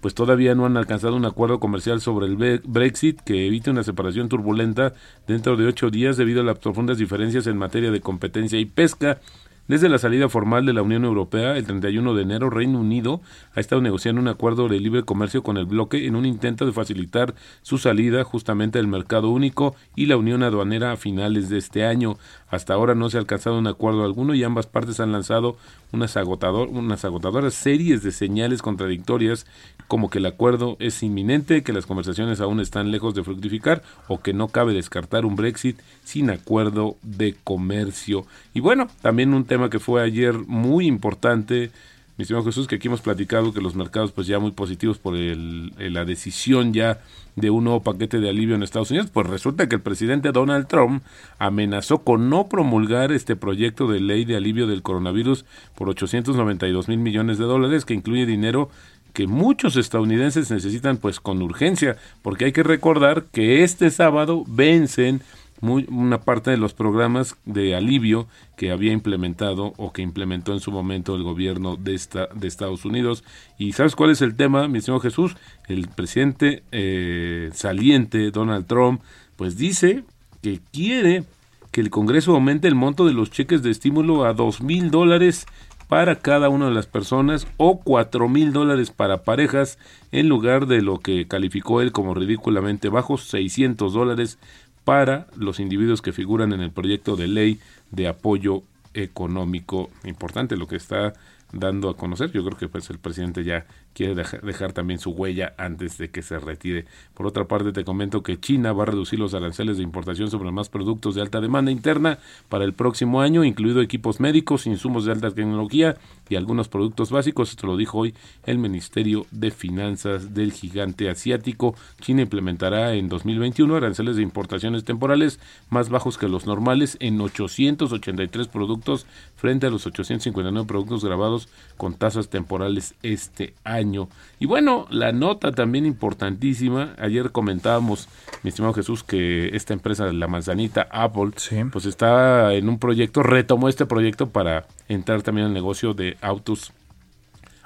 pues 0.00 0.14
todavía 0.14 0.54
no 0.54 0.66
han 0.66 0.76
alcanzado 0.76 1.16
un 1.16 1.24
acuerdo 1.24 1.60
comercial 1.60 2.00
sobre 2.00 2.26
el 2.26 2.36
Bre- 2.36 2.60
Brexit 2.64 3.20
que 3.20 3.46
evite 3.46 3.70
una 3.70 3.82
separación 3.84 4.28
turbulenta 4.28 4.92
dentro 5.26 5.56
de 5.56 5.66
ocho 5.66 5.90
días 5.90 6.16
debido 6.18 6.42
a 6.42 6.44
las 6.44 6.58
profundas 6.58 6.98
diferencias 6.98 7.46
en 7.46 7.56
materia 7.56 7.90
de 7.90 8.00
competencia 8.00 8.58
y 8.58 8.66
pesca. 8.66 9.20
Desde 9.66 9.88
la 9.88 9.96
salida 9.96 10.28
formal 10.28 10.66
de 10.66 10.74
la 10.74 10.82
Unión 10.82 11.06
Europea, 11.06 11.56
el 11.56 11.64
31 11.64 12.12
de 12.12 12.22
enero, 12.22 12.50
Reino 12.50 12.78
Unido 12.80 13.22
ha 13.54 13.60
estado 13.60 13.80
negociando 13.80 14.20
un 14.20 14.28
acuerdo 14.28 14.68
de 14.68 14.78
libre 14.78 15.04
comercio 15.04 15.42
con 15.42 15.56
el 15.56 15.64
bloque 15.64 16.06
en 16.06 16.16
un 16.16 16.26
intento 16.26 16.66
de 16.66 16.72
facilitar 16.72 17.34
su 17.62 17.78
salida 17.78 18.24
justamente 18.24 18.78
del 18.78 18.88
mercado 18.88 19.30
único 19.30 19.74
y 19.96 20.04
la 20.04 20.18
unión 20.18 20.42
aduanera 20.42 20.92
a 20.92 20.98
finales 20.98 21.48
de 21.48 21.56
este 21.56 21.86
año. 21.86 22.18
Hasta 22.50 22.74
ahora 22.74 22.94
no 22.94 23.08
se 23.08 23.16
ha 23.16 23.20
alcanzado 23.20 23.58
un 23.58 23.66
acuerdo 23.66 24.04
alguno 24.04 24.34
y 24.34 24.44
ambas 24.44 24.66
partes 24.66 25.00
han 25.00 25.12
lanzado 25.12 25.56
unas, 25.92 26.18
agotador, 26.18 26.68
unas 26.68 27.06
agotadoras 27.06 27.54
series 27.54 28.02
de 28.02 28.12
señales 28.12 28.60
contradictorias 28.60 29.46
como 29.88 30.10
que 30.10 30.18
el 30.18 30.26
acuerdo 30.26 30.76
es 30.78 31.02
inminente, 31.02 31.62
que 31.62 31.72
las 31.72 31.86
conversaciones 31.86 32.40
aún 32.40 32.60
están 32.60 32.90
lejos 32.90 33.14
de 33.14 33.24
fructificar 33.24 33.82
o 34.08 34.20
que 34.20 34.34
no 34.34 34.48
cabe 34.48 34.74
descartar 34.74 35.24
un 35.24 35.36
Brexit 35.36 35.78
sin 36.04 36.30
acuerdo 36.30 36.96
de 37.02 37.34
comercio. 37.44 38.26
Y 38.52 38.60
bueno, 38.60 38.88
también 39.00 39.32
un 39.32 39.44
tema 39.44 39.53
que 39.70 39.78
fue 39.78 40.02
ayer 40.02 40.34
muy 40.46 40.86
importante, 40.86 41.70
mi 42.16 42.22
estimado 42.22 42.44
Jesús, 42.44 42.66
que 42.66 42.76
aquí 42.76 42.88
hemos 42.88 43.00
platicado 43.00 43.52
que 43.52 43.60
los 43.60 43.74
mercados 43.74 44.12
pues 44.12 44.26
ya 44.26 44.38
muy 44.38 44.52
positivos 44.52 44.98
por 44.98 45.16
el- 45.16 45.72
el- 45.78 45.94
la 45.94 46.04
decisión 46.04 46.72
ya 46.72 47.00
de 47.36 47.50
un 47.50 47.64
nuevo 47.64 47.82
paquete 47.82 48.20
de 48.20 48.28
alivio 48.28 48.54
en 48.54 48.62
Estados 48.62 48.90
Unidos, 48.92 49.10
pues 49.12 49.26
resulta 49.26 49.68
que 49.68 49.74
el 49.76 49.80
presidente 49.82 50.30
Donald 50.30 50.68
Trump 50.68 51.02
amenazó 51.40 51.98
con 51.98 52.30
no 52.30 52.48
promulgar 52.48 53.10
este 53.10 53.34
proyecto 53.34 53.88
de 53.88 53.98
ley 54.00 54.24
de 54.24 54.36
alivio 54.36 54.66
del 54.68 54.82
coronavirus 54.82 55.44
por 55.74 55.88
892 55.88 56.86
mil 56.88 56.98
millones 56.98 57.38
de 57.38 57.44
dólares, 57.44 57.84
que 57.84 57.94
incluye 57.94 58.26
dinero 58.26 58.70
que 59.12 59.26
muchos 59.28 59.76
estadounidenses 59.76 60.50
necesitan 60.50 60.96
pues 60.96 61.18
con 61.20 61.40
urgencia, 61.42 61.96
porque 62.22 62.46
hay 62.46 62.52
que 62.52 62.62
recordar 62.64 63.24
que 63.32 63.62
este 63.64 63.90
sábado 63.90 64.44
vencen 64.46 65.20
muy, 65.60 65.86
una 65.90 66.20
parte 66.20 66.50
de 66.50 66.56
los 66.56 66.74
programas 66.74 67.36
de 67.44 67.74
alivio 67.74 68.26
que 68.56 68.70
había 68.70 68.92
implementado 68.92 69.72
o 69.76 69.92
que 69.92 70.02
implementó 70.02 70.52
en 70.52 70.60
su 70.60 70.70
momento 70.70 71.14
el 71.14 71.22
gobierno 71.22 71.76
de, 71.76 71.94
esta, 71.94 72.28
de 72.34 72.48
Estados 72.48 72.84
Unidos. 72.84 73.24
¿Y 73.58 73.72
sabes 73.72 73.96
cuál 73.96 74.10
es 74.10 74.22
el 74.22 74.36
tema, 74.36 74.68
mi 74.68 74.80
señor 74.80 75.00
Jesús? 75.00 75.36
El 75.68 75.88
presidente 75.88 76.62
eh, 76.72 77.50
saliente, 77.54 78.30
Donald 78.30 78.66
Trump, 78.66 79.00
pues 79.36 79.56
dice 79.56 80.04
que 80.42 80.60
quiere 80.72 81.24
que 81.70 81.80
el 81.80 81.90
Congreso 81.90 82.32
aumente 82.32 82.68
el 82.68 82.74
monto 82.74 83.06
de 83.06 83.14
los 83.14 83.30
cheques 83.30 83.62
de 83.62 83.70
estímulo 83.70 84.24
a 84.24 84.32
dos 84.32 84.60
mil 84.60 84.90
dólares 84.90 85.46
para 85.88 86.16
cada 86.16 86.48
una 86.48 86.66
de 86.66 86.74
las 86.74 86.86
personas 86.86 87.46
o 87.56 87.80
cuatro 87.80 88.28
mil 88.28 88.52
dólares 88.52 88.90
para 88.90 89.22
parejas 89.22 89.78
en 90.12 90.28
lugar 90.28 90.66
de 90.66 90.82
lo 90.82 90.98
que 90.98 91.26
calificó 91.26 91.80
él 91.80 91.92
como 91.92 92.14
ridículamente 92.14 92.88
bajos 92.88 93.24
600 93.24 93.92
dólares 93.92 94.38
para 94.84 95.26
los 95.36 95.60
individuos 95.60 96.02
que 96.02 96.12
figuran 96.12 96.52
en 96.52 96.60
el 96.60 96.70
proyecto 96.70 97.16
de 97.16 97.28
ley 97.28 97.60
de 97.90 98.08
apoyo 98.08 98.62
económico. 98.92 99.90
Importante 100.04 100.56
lo 100.56 100.66
que 100.66 100.76
está 100.76 101.14
dando 101.54 101.88
a 101.88 101.96
conocer. 101.96 102.30
Yo 102.32 102.44
creo 102.44 102.56
que 102.58 102.68
pues 102.68 102.90
el 102.90 102.98
presidente 102.98 103.44
ya 103.44 103.66
quiere 103.94 104.14
deja- 104.14 104.38
dejar 104.38 104.72
también 104.72 104.98
su 104.98 105.10
huella 105.10 105.54
antes 105.56 105.98
de 105.98 106.10
que 106.10 106.22
se 106.22 106.38
retire. 106.38 106.84
Por 107.14 107.26
otra 107.26 107.46
parte 107.46 107.72
te 107.72 107.84
comento 107.84 108.22
que 108.22 108.38
China 108.38 108.72
va 108.72 108.82
a 108.82 108.86
reducir 108.86 109.18
los 109.18 109.34
aranceles 109.34 109.76
de 109.76 109.82
importación 109.82 110.30
sobre 110.30 110.50
más 110.50 110.68
productos 110.68 111.14
de 111.14 111.22
alta 111.22 111.40
demanda 111.40 111.70
interna 111.70 112.18
para 112.48 112.64
el 112.64 112.72
próximo 112.74 113.20
año 113.20 113.44
incluido 113.44 113.80
equipos 113.80 114.20
médicos 114.20 114.66
insumos 114.66 115.04
de 115.04 115.12
alta 115.12 115.30
tecnología 115.30 115.96
y 116.28 116.36
algunos 116.36 116.68
productos 116.68 117.10
básicos. 117.10 117.50
Esto 117.50 117.66
lo 117.66 117.76
dijo 117.76 117.98
hoy 117.98 118.14
el 118.46 118.58
Ministerio 118.58 119.26
de 119.30 119.50
Finanzas 119.50 120.34
del 120.34 120.52
gigante 120.52 121.08
asiático. 121.08 121.74
China 122.00 122.22
implementará 122.22 122.94
en 122.94 123.08
2021 123.08 123.76
aranceles 123.76 124.16
de 124.16 124.22
importaciones 124.22 124.84
temporales 124.84 125.38
más 125.70 125.88
bajos 125.88 126.18
que 126.18 126.28
los 126.28 126.46
normales 126.46 126.96
en 127.00 127.20
883 127.20 128.48
productos 128.48 129.06
frente 129.44 129.66
a 129.66 129.70
los 129.70 129.84
859 129.86 130.66
productos 130.66 131.04
grabados 131.04 131.50
con 131.76 131.92
tasas 131.92 132.30
temporales 132.30 132.94
este 133.02 133.52
año. 133.62 134.08
Y 134.40 134.46
bueno, 134.46 134.86
la 134.88 135.12
nota 135.12 135.52
también 135.52 135.84
importantísima, 135.84 136.94
ayer 136.96 137.30
comentábamos, 137.30 138.08
mi 138.42 138.48
estimado 138.48 138.72
Jesús, 138.72 139.04
que 139.04 139.54
esta 139.54 139.74
empresa, 139.74 140.10
la 140.14 140.28
manzanita 140.28 140.88
Apple, 140.90 141.32
Sí. 141.36 141.56
pues 141.70 141.84
está 141.84 142.54
en 142.54 142.70
un 142.70 142.78
proyecto, 142.78 143.22
retomó 143.22 143.68
este 143.68 143.84
proyecto 143.84 144.30
para 144.30 144.66
entrar 144.88 145.20
también 145.20 145.48
al 145.48 145.52
negocio 145.52 145.92
de 145.92 146.16
autos 146.22 146.72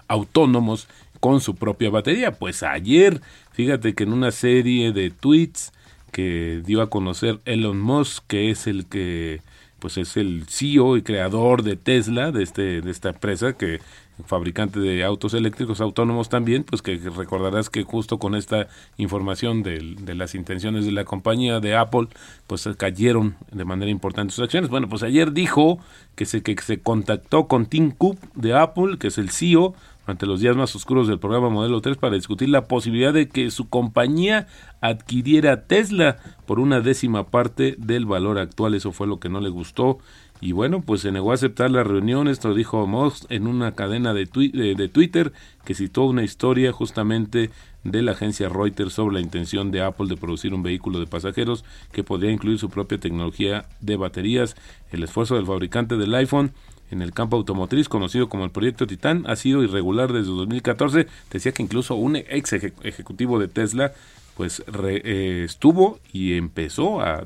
autónomos 0.08 0.88
con 1.20 1.40
su 1.40 1.54
propia 1.54 1.90
batería. 1.90 2.32
Pues 2.32 2.64
ayer, 2.64 3.20
fíjate 3.52 3.94
que 3.94 4.02
en 4.02 4.12
una 4.14 4.32
serie 4.32 4.90
de 4.90 5.10
tweets 5.10 5.72
que 6.10 6.60
dio 6.66 6.82
a 6.82 6.90
conocer 6.90 7.38
Elon 7.44 7.78
Musk, 7.78 8.24
que 8.26 8.50
es 8.50 8.66
el 8.66 8.86
que 8.86 9.42
pues 9.78 9.96
es 9.98 10.16
el 10.16 10.44
CEO 10.48 10.96
y 10.96 11.02
creador 11.02 11.62
de 11.62 11.76
Tesla, 11.76 12.32
de 12.32 12.42
este 12.42 12.80
de 12.80 12.90
esta 12.90 13.10
empresa 13.10 13.52
que 13.52 13.80
fabricante 14.26 14.80
de 14.80 15.04
autos 15.04 15.34
eléctricos 15.34 15.80
autónomos 15.80 16.28
también, 16.28 16.64
pues 16.64 16.82
que 16.82 16.96
recordarás 16.96 17.70
que 17.70 17.84
justo 17.84 18.18
con 18.18 18.34
esta 18.34 18.68
información 18.96 19.62
de, 19.62 19.80
las 20.14 20.34
intenciones 20.34 20.84
de 20.84 20.92
la 20.92 21.04
compañía 21.04 21.60
de 21.60 21.76
Apple, 21.76 22.08
pues 22.46 22.68
cayeron 22.76 23.36
de 23.52 23.64
manera 23.64 23.90
importante 23.90 24.34
sus 24.34 24.44
acciones. 24.44 24.70
Bueno, 24.70 24.88
pues 24.88 25.02
ayer 25.02 25.32
dijo 25.32 25.78
que 26.16 26.26
se, 26.26 26.42
que 26.42 26.56
se 26.60 26.80
contactó 26.80 27.46
con 27.46 27.66
Tim 27.66 27.92
Cook 27.92 28.18
de 28.34 28.54
Apple, 28.54 28.98
que 28.98 29.08
es 29.08 29.18
el 29.18 29.30
CEO, 29.30 29.74
durante 30.08 30.24
los 30.24 30.40
días 30.40 30.56
más 30.56 30.74
oscuros 30.74 31.06
del 31.06 31.18
programa 31.18 31.50
Modelo 31.50 31.82
3 31.82 31.98
para 31.98 32.14
discutir 32.14 32.48
la 32.48 32.66
posibilidad 32.66 33.12
de 33.12 33.28
que 33.28 33.50
su 33.50 33.68
compañía 33.68 34.46
adquiriera 34.80 35.66
Tesla 35.66 36.16
por 36.46 36.60
una 36.60 36.80
décima 36.80 37.26
parte 37.26 37.74
del 37.76 38.06
valor 38.06 38.38
actual. 38.38 38.72
Eso 38.72 38.92
fue 38.92 39.06
lo 39.06 39.20
que 39.20 39.28
no 39.28 39.38
le 39.42 39.50
gustó. 39.50 39.98
Y 40.40 40.52
bueno, 40.52 40.80
pues 40.80 41.02
se 41.02 41.12
negó 41.12 41.32
a 41.32 41.34
aceptar 41.34 41.70
la 41.70 41.84
reunión. 41.84 42.26
Esto 42.26 42.54
dijo 42.54 42.86
Musk 42.86 43.30
en 43.30 43.46
una 43.46 43.72
cadena 43.72 44.14
de, 44.14 44.24
de, 44.24 44.74
de 44.74 44.88
Twitter 44.88 45.34
que 45.66 45.74
citó 45.74 46.04
una 46.04 46.24
historia 46.24 46.72
justamente 46.72 47.50
de 47.84 48.00
la 48.00 48.12
agencia 48.12 48.48
Reuters 48.48 48.94
sobre 48.94 49.16
la 49.16 49.20
intención 49.20 49.70
de 49.70 49.82
Apple 49.82 50.06
de 50.08 50.16
producir 50.16 50.54
un 50.54 50.62
vehículo 50.62 51.00
de 51.00 51.06
pasajeros 51.06 51.66
que 51.92 52.02
podría 52.02 52.32
incluir 52.32 52.58
su 52.58 52.70
propia 52.70 52.96
tecnología 52.96 53.66
de 53.80 53.96
baterías. 53.96 54.56
El 54.90 55.02
esfuerzo 55.02 55.34
del 55.34 55.44
fabricante 55.44 55.98
del 55.98 56.14
iPhone 56.14 56.52
en 56.90 57.02
el 57.02 57.12
campo 57.12 57.36
automotriz, 57.36 57.88
conocido 57.88 58.28
como 58.28 58.44
el 58.44 58.50
proyecto 58.50 58.86
Titán, 58.86 59.24
ha 59.26 59.36
sido 59.36 59.62
irregular 59.62 60.12
desde 60.12 60.30
2014. 60.30 61.06
Decía 61.30 61.52
que 61.52 61.62
incluso 61.62 61.94
un 61.94 62.16
ex 62.16 62.52
ejecutivo 62.52 63.38
de 63.38 63.48
Tesla 63.48 63.92
pues 64.38 64.62
re, 64.68 65.02
eh, 65.04 65.44
estuvo 65.44 65.98
y 66.12 66.34
empezó 66.34 67.00
a, 67.00 67.24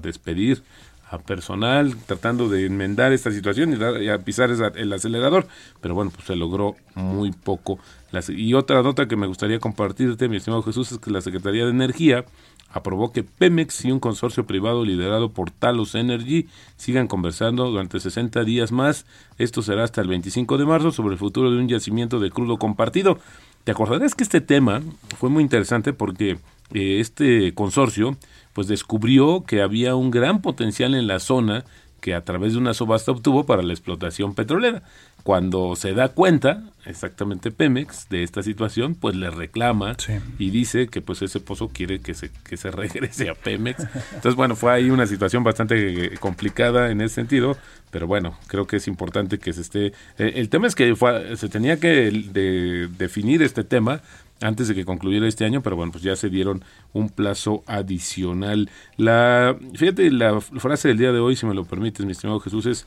despedir 0.00 0.62
a 1.10 1.18
personal 1.18 1.96
tratando 2.06 2.48
de 2.48 2.66
enmendar 2.66 3.12
esta 3.12 3.32
situación 3.32 3.72
y, 3.72 3.76
dar, 3.76 3.96
a 4.08 4.18
pisar 4.20 4.50
esa, 4.52 4.68
el 4.68 4.92
acelerador, 4.92 5.48
pero 5.80 5.96
bueno, 5.96 6.12
pues 6.14 6.24
se 6.26 6.36
logró 6.36 6.76
muy 6.94 7.32
poco. 7.32 7.80
Las, 8.12 8.30
y 8.30 8.54
otra 8.54 8.80
nota 8.82 9.08
que 9.08 9.16
me 9.16 9.26
gustaría 9.26 9.58
compartirte, 9.58 10.28
mi 10.28 10.36
estimado 10.36 10.62
Jesús, 10.62 10.92
es 10.92 10.98
que 10.98 11.10
la 11.10 11.20
Secretaría 11.20 11.64
de 11.64 11.72
Energía 11.72 12.24
aprobó 12.72 13.12
que 13.12 13.22
Pemex 13.22 13.84
y 13.84 13.92
un 13.92 14.00
consorcio 14.00 14.46
privado 14.46 14.84
liderado 14.84 15.30
por 15.30 15.50
Talos 15.50 15.94
Energy 15.94 16.48
sigan 16.76 17.06
conversando 17.06 17.70
durante 17.70 18.00
60 18.00 18.42
días 18.44 18.72
más. 18.72 19.06
Esto 19.38 19.62
será 19.62 19.84
hasta 19.84 20.00
el 20.00 20.08
25 20.08 20.58
de 20.58 20.64
marzo 20.64 20.90
sobre 20.90 21.12
el 21.12 21.18
futuro 21.18 21.50
de 21.50 21.58
un 21.58 21.68
yacimiento 21.68 22.18
de 22.18 22.30
crudo 22.30 22.58
compartido. 22.58 23.18
Te 23.64 23.72
acordarás 23.72 24.14
que 24.14 24.24
este 24.24 24.40
tema 24.40 24.82
fue 25.18 25.30
muy 25.30 25.42
interesante 25.42 25.92
porque 25.92 26.38
eh, 26.72 27.00
este 27.00 27.54
consorcio 27.54 28.16
pues 28.54 28.66
descubrió 28.66 29.44
que 29.44 29.62
había 29.62 29.94
un 29.94 30.10
gran 30.10 30.42
potencial 30.42 30.94
en 30.94 31.06
la 31.06 31.20
zona 31.20 31.64
que 32.02 32.14
a 32.14 32.22
través 32.22 32.52
de 32.52 32.58
una 32.58 32.74
subasta 32.74 33.12
obtuvo 33.12 33.46
para 33.46 33.62
la 33.62 33.72
explotación 33.72 34.34
petrolera. 34.34 34.82
Cuando 35.22 35.76
se 35.76 35.94
da 35.94 36.08
cuenta, 36.08 36.64
exactamente 36.84 37.52
Pemex, 37.52 38.08
de 38.08 38.24
esta 38.24 38.42
situación, 38.42 38.96
pues 38.96 39.14
le 39.14 39.30
reclama 39.30 39.94
sí. 39.98 40.14
y 40.38 40.50
dice 40.50 40.88
que 40.88 41.00
pues 41.00 41.22
ese 41.22 41.38
pozo 41.38 41.68
quiere 41.68 42.00
que 42.00 42.14
se, 42.14 42.30
que 42.44 42.56
se 42.56 42.70
regrese 42.72 43.30
a 43.30 43.34
Pemex. 43.34 43.86
Entonces, 44.14 44.34
bueno, 44.34 44.56
fue 44.56 44.72
ahí 44.72 44.90
una 44.90 45.06
situación 45.06 45.44
bastante 45.44 46.16
complicada 46.18 46.90
en 46.90 47.00
ese 47.00 47.16
sentido, 47.16 47.56
pero 47.90 48.06
bueno, 48.06 48.36
creo 48.48 48.66
que 48.66 48.76
es 48.76 48.88
importante 48.88 49.38
que 49.38 49.52
se 49.52 49.60
esté... 49.60 49.86
Eh, 50.18 50.32
el 50.36 50.48
tema 50.48 50.66
es 50.66 50.74
que 50.74 50.96
fue, 50.96 51.36
se 51.36 51.48
tenía 51.48 51.78
que 51.78 52.10
de, 52.10 52.88
definir 52.98 53.42
este 53.42 53.62
tema 53.62 54.00
antes 54.40 54.66
de 54.66 54.74
que 54.74 54.84
concluyera 54.84 55.28
este 55.28 55.44
año, 55.44 55.62
pero 55.62 55.76
bueno, 55.76 55.92
pues 55.92 56.02
ya 56.02 56.16
se 56.16 56.28
dieron 56.28 56.64
un 56.92 57.10
plazo 57.10 57.62
adicional. 57.66 58.70
La, 58.96 59.56
fíjate, 59.74 60.10
la 60.10 60.40
frase 60.40 60.88
del 60.88 60.98
día 60.98 61.12
de 61.12 61.20
hoy, 61.20 61.36
si 61.36 61.46
me 61.46 61.54
lo 61.54 61.64
permites, 61.64 62.04
mi 62.04 62.10
estimado 62.10 62.40
Jesús, 62.40 62.66
es 62.66 62.86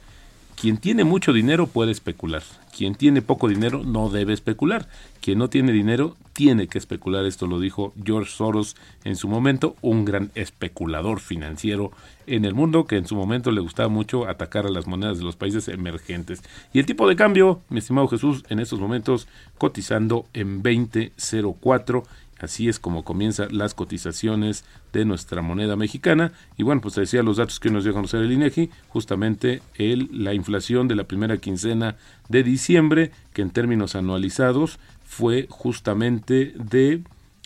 quien 0.56 0.78
tiene 0.78 1.04
mucho 1.04 1.34
dinero 1.34 1.68
puede 1.68 1.92
especular. 1.92 2.44
Quien 2.76 2.96
tiene 2.96 3.22
poco 3.22 3.48
dinero 3.48 3.84
no 3.84 4.10
debe 4.10 4.34
especular. 4.34 4.88
Quien 5.22 5.38
no 5.38 5.50
tiene 5.50 5.72
dinero 5.72 6.16
tiene 6.34 6.68
que 6.68 6.78
especular. 6.78 7.26
Esto 7.26 7.48
lo 7.48 7.60
dijo 7.60 7.94
George 8.04 8.32
Soros 8.32 8.76
en 9.04 9.16
su 9.16 9.28
momento, 9.28 9.76
un 9.82 10.06
gran 10.06 10.32
especulador 10.36 11.20
financiero 11.20 11.92
en 12.28 12.46
el 12.46 12.54
mundo 12.54 12.86
que 12.86 12.98
en 12.98 13.08
su 13.08 13.16
momento 13.16 13.52
le 13.52 13.62
gustaba 13.62 13.90
mucho 13.90 14.28
atacar 14.28 14.66
a 14.66 14.72
las 14.72 14.88
monedas 14.88 15.18
de 15.18 15.24
los 15.24 15.36
países 15.36 15.68
emergentes. 15.68 16.42
Y 16.74 16.80
el 16.80 16.86
tipo 16.86 17.08
de 17.08 17.16
cambio, 17.16 17.62
mi 17.70 17.80
estimado 17.80 18.08
Jesús, 18.08 18.44
en 18.50 18.60
estos 18.60 18.80
momentos 18.80 19.28
cotizando 19.58 20.26
en 20.34 20.62
2004 20.62 22.04
Así 22.46 22.70
es 22.70 22.80
como 22.80 23.04
comienzan 23.04 23.58
las 23.58 23.74
cotizaciones 23.74 24.64
de 24.94 25.04
nuestra 25.04 25.42
moneda 25.42 25.76
mexicana. 25.76 26.32
Y 26.58 26.64
bueno, 26.64 26.80
pues 26.80 26.94
te 26.94 27.02
decía 27.02 27.24
los 27.24 27.38
datos 27.38 27.60
que 27.60 27.72
nos 27.72 27.84
dio 27.84 27.92
a 27.92 27.96
conocer 27.96 28.22
el 28.22 28.32
INEGI, 28.32 28.70
justamente 28.88 29.64
el, 29.76 30.10
la 30.12 30.34
inflación 30.36 30.88
de 30.88 30.94
la 30.96 31.06
primera 31.06 31.38
quincena 31.38 31.98
de 32.30 32.44
diciembre, 32.44 33.12
que 33.34 33.42
en 33.42 33.50
términos 33.50 33.96
anualizados 33.96 34.78
fue 35.04 35.48
justamente 35.50 36.54
de, 36.56 37.02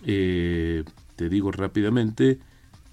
eh, 0.06 0.84
te 1.16 1.30
digo 1.30 1.52
rápidamente, 1.54 2.40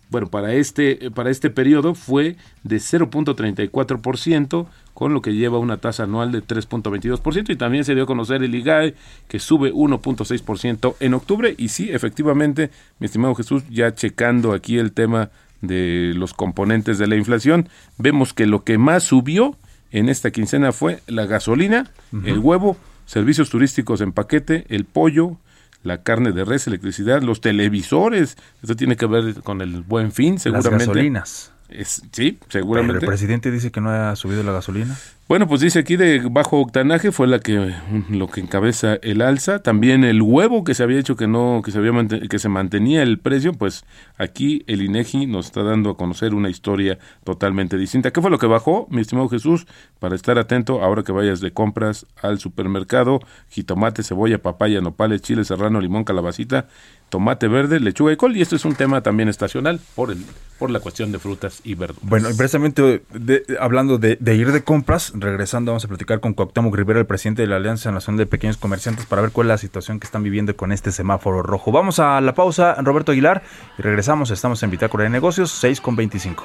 bueno, 0.08 0.28
para 0.28 0.54
este, 0.54 1.10
para 1.10 1.30
este 1.30 1.50
periodo 1.50 1.96
fue 1.96 2.36
de 2.62 2.76
0.34%, 2.76 4.68
con 4.96 5.12
lo 5.12 5.20
que 5.20 5.34
lleva 5.34 5.58
una 5.58 5.76
tasa 5.76 6.04
anual 6.04 6.32
de 6.32 6.42
3.22% 6.42 7.50
y 7.50 7.56
también 7.56 7.84
se 7.84 7.94
dio 7.94 8.04
a 8.04 8.06
conocer 8.06 8.42
el 8.42 8.54
IGAE 8.54 8.94
que 9.28 9.38
sube 9.38 9.70
1.6% 9.70 10.96
en 11.00 11.12
octubre 11.12 11.54
y 11.58 11.68
sí, 11.68 11.90
efectivamente, 11.92 12.70
mi 12.98 13.04
estimado 13.04 13.34
Jesús, 13.34 13.62
ya 13.68 13.94
checando 13.94 14.54
aquí 14.54 14.78
el 14.78 14.92
tema 14.92 15.28
de 15.60 16.14
los 16.16 16.32
componentes 16.32 16.96
de 16.96 17.08
la 17.08 17.16
inflación, 17.16 17.68
vemos 17.98 18.32
que 18.32 18.46
lo 18.46 18.64
que 18.64 18.78
más 18.78 19.02
subió 19.02 19.54
en 19.90 20.08
esta 20.08 20.30
quincena 20.30 20.72
fue 20.72 21.02
la 21.06 21.26
gasolina, 21.26 21.90
uh 22.12 22.16
-huh. 22.16 22.28
el 22.28 22.38
huevo, 22.38 22.78
servicios 23.04 23.50
turísticos 23.50 24.00
en 24.00 24.12
paquete, 24.12 24.64
el 24.70 24.86
pollo, 24.86 25.36
la 25.82 26.02
carne 26.04 26.32
de 26.32 26.46
res, 26.46 26.66
electricidad, 26.68 27.20
los 27.20 27.42
televisores. 27.42 28.38
Esto 28.62 28.74
tiene 28.76 28.96
que 28.96 29.04
ver 29.04 29.42
con 29.42 29.60
el 29.60 29.82
buen 29.82 30.10
fin, 30.10 30.38
seguramente. 30.38 30.70
Las 30.70 30.86
gasolinas. 30.86 31.52
Es, 31.68 32.02
sí, 32.12 32.38
seguramente. 32.48 32.94
Pero 32.94 33.06
el 33.06 33.08
presidente 33.08 33.50
dice 33.50 33.70
que 33.70 33.80
no 33.80 33.90
ha 33.90 34.14
subido 34.16 34.42
la 34.42 34.52
gasolina. 34.52 34.96
Bueno, 35.28 35.48
pues 35.48 35.60
dice 35.60 35.80
aquí 35.80 35.96
de 35.96 36.20
bajo 36.30 36.60
octanaje 36.60 37.10
fue 37.10 37.26
la 37.26 37.40
que 37.40 37.74
lo 38.10 38.28
que 38.28 38.40
encabeza 38.40 38.94
el 39.02 39.20
alza. 39.22 39.60
También 39.60 40.04
el 40.04 40.22
huevo 40.22 40.62
que 40.62 40.72
se 40.72 40.84
había 40.84 41.00
hecho 41.00 41.16
que 41.16 41.26
no 41.26 41.62
que 41.64 41.72
se 41.72 41.78
había 41.78 41.90
que 42.06 42.38
se 42.38 42.48
mantenía 42.48 43.02
el 43.02 43.18
precio, 43.18 43.52
pues 43.52 43.84
aquí 44.18 44.62
el 44.68 44.82
INEGI 44.82 45.26
nos 45.26 45.46
está 45.46 45.64
dando 45.64 45.90
a 45.90 45.96
conocer 45.96 46.32
una 46.32 46.48
historia 46.48 47.00
totalmente 47.24 47.76
distinta. 47.76 48.12
¿Qué 48.12 48.22
fue 48.22 48.30
lo 48.30 48.38
que 48.38 48.46
bajó, 48.46 48.86
mi 48.88 49.00
estimado 49.00 49.28
Jesús? 49.28 49.66
Para 49.98 50.14
estar 50.14 50.38
atento 50.38 50.80
ahora 50.80 51.02
que 51.02 51.10
vayas 51.10 51.40
de 51.40 51.52
compras 51.52 52.06
al 52.22 52.38
supermercado, 52.38 53.18
jitomate, 53.50 54.04
cebolla, 54.04 54.38
papaya, 54.38 54.80
nopales, 54.80 55.22
chile 55.22 55.44
serrano, 55.44 55.80
limón, 55.80 56.04
calabacita, 56.04 56.68
tomate 57.08 57.48
verde, 57.48 57.80
lechuga 57.80 58.12
y 58.12 58.16
col 58.16 58.36
y 58.36 58.42
esto 58.42 58.54
es 58.54 58.64
un 58.64 58.76
tema 58.76 59.02
también 59.02 59.28
estacional 59.28 59.80
por 59.96 60.12
el 60.12 60.18
por 60.58 60.70
la 60.70 60.80
cuestión 60.80 61.12
de 61.12 61.18
frutas 61.18 61.60
y 61.64 61.74
verduras. 61.74 62.08
Bueno, 62.08 62.28
precisamente 62.36 63.02
de, 63.12 63.44
hablando 63.60 63.98
de, 63.98 64.18
ir 64.34 64.52
de 64.52 64.62
compras, 64.62 65.12
regresando 65.20 65.72
vamos 65.72 65.84
a 65.84 65.88
platicar 65.88 66.20
con 66.20 66.34
Cuauhtémoc 66.34 66.74
Rivera, 66.74 67.00
el 67.00 67.06
presidente 67.06 67.42
de 67.42 67.48
la 67.48 67.56
Alianza 67.56 67.90
Nacional 67.90 68.18
de 68.18 68.26
Pequeños 68.26 68.56
Comerciantes, 68.56 69.06
para 69.06 69.22
ver 69.22 69.30
cuál 69.30 69.46
es 69.46 69.48
la 69.48 69.58
situación 69.58 70.00
que 70.00 70.06
están 70.06 70.22
viviendo 70.22 70.56
con 70.56 70.72
este 70.72 70.92
semáforo 70.92 71.42
rojo. 71.42 71.72
Vamos 71.72 71.98
a 71.98 72.20
la 72.20 72.34
pausa, 72.34 72.74
Roberto 72.82 73.12
Aguilar, 73.12 73.42
y 73.78 73.82
regresamos. 73.82 74.30
Estamos 74.30 74.62
en 74.62 74.70
Bitácora 74.70 75.04
de 75.04 75.10
Negocios, 75.10 75.50
6 75.50 75.80
con 75.80 75.96
25. 75.96 76.44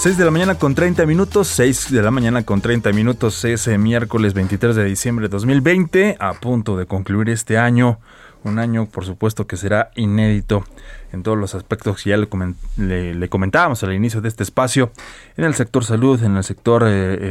6 0.00 0.16
de 0.16 0.24
la 0.24 0.30
mañana 0.30 0.54
con 0.54 0.74
30 0.74 1.04
minutos, 1.04 1.46
6 1.48 1.92
de 1.92 2.00
la 2.00 2.10
mañana 2.10 2.42
con 2.42 2.62
30 2.62 2.90
minutos, 2.92 3.44
ese 3.44 3.76
miércoles 3.76 4.32
23 4.32 4.74
de 4.74 4.84
diciembre 4.86 5.26
de 5.26 5.28
2020, 5.28 6.16
a 6.18 6.32
punto 6.32 6.78
de 6.78 6.86
concluir 6.86 7.28
este 7.28 7.58
año, 7.58 7.98
un 8.42 8.58
año 8.58 8.86
por 8.86 9.04
supuesto 9.04 9.46
que 9.46 9.58
será 9.58 9.90
inédito 9.96 10.64
en 11.12 11.22
todos 11.22 11.36
los 11.38 11.54
aspectos 11.54 12.02
que 12.02 12.10
ya 12.10 12.16
le, 12.16 12.28
comen- 12.28 12.54
le- 12.76 13.14
le 13.14 13.28
comentábamos 13.28 13.82
al 13.82 13.92
inicio 13.92 14.20
de 14.20 14.28
este 14.28 14.42
espacio, 14.42 14.92
en 15.36 15.44
el 15.44 15.54
sector 15.54 15.84
salud, 15.84 16.22
en 16.22 16.36
el 16.36 16.44
sector 16.44 16.84
eh, 16.86 16.88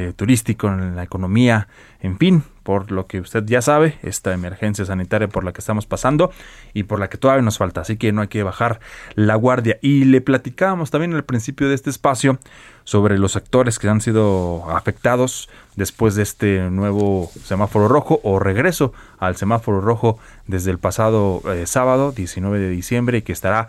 eh, 0.09 0.13
turístico, 0.15 0.67
en 0.67 0.95
la 0.95 1.03
economía, 1.03 1.67
en 2.01 2.17
fin, 2.17 2.43
por 2.63 2.91
lo 2.91 3.07
que 3.07 3.19
usted 3.19 3.43
ya 3.45 3.61
sabe, 3.61 3.97
esta 4.03 4.31
emergencia 4.33 4.85
sanitaria 4.85 5.27
por 5.27 5.43
la 5.43 5.51
que 5.53 5.59
estamos 5.59 5.85
pasando 5.85 6.31
y 6.73 6.83
por 6.83 6.99
la 6.99 7.09
que 7.09 7.17
todavía 7.17 7.41
nos 7.41 7.57
falta, 7.57 7.81
así 7.81 7.97
que 7.97 8.11
no 8.11 8.21
hay 8.21 8.27
que 8.27 8.43
bajar 8.43 8.79
la 9.15 9.35
guardia. 9.35 9.79
Y 9.81 10.05
le 10.05 10.21
platicábamos 10.21 10.91
también 10.91 11.13
al 11.13 11.23
principio 11.23 11.67
de 11.67 11.75
este 11.75 11.89
espacio 11.89 12.37
sobre 12.83 13.17
los 13.17 13.31
sectores 13.33 13.79
que 13.79 13.89
han 13.89 14.01
sido 14.01 14.65
afectados 14.69 15.49
después 15.75 16.15
de 16.15 16.23
este 16.23 16.69
nuevo 16.69 17.29
semáforo 17.43 17.87
rojo 17.87 18.19
o 18.23 18.39
regreso 18.39 18.93
al 19.19 19.35
semáforo 19.35 19.81
rojo 19.81 20.19
desde 20.47 20.71
el 20.71 20.77
pasado 20.79 21.41
eh, 21.51 21.65
sábado 21.65 22.11
19 22.11 22.59
de 22.59 22.69
diciembre 22.69 23.19
y 23.19 23.21
que 23.21 23.31
estará 23.31 23.68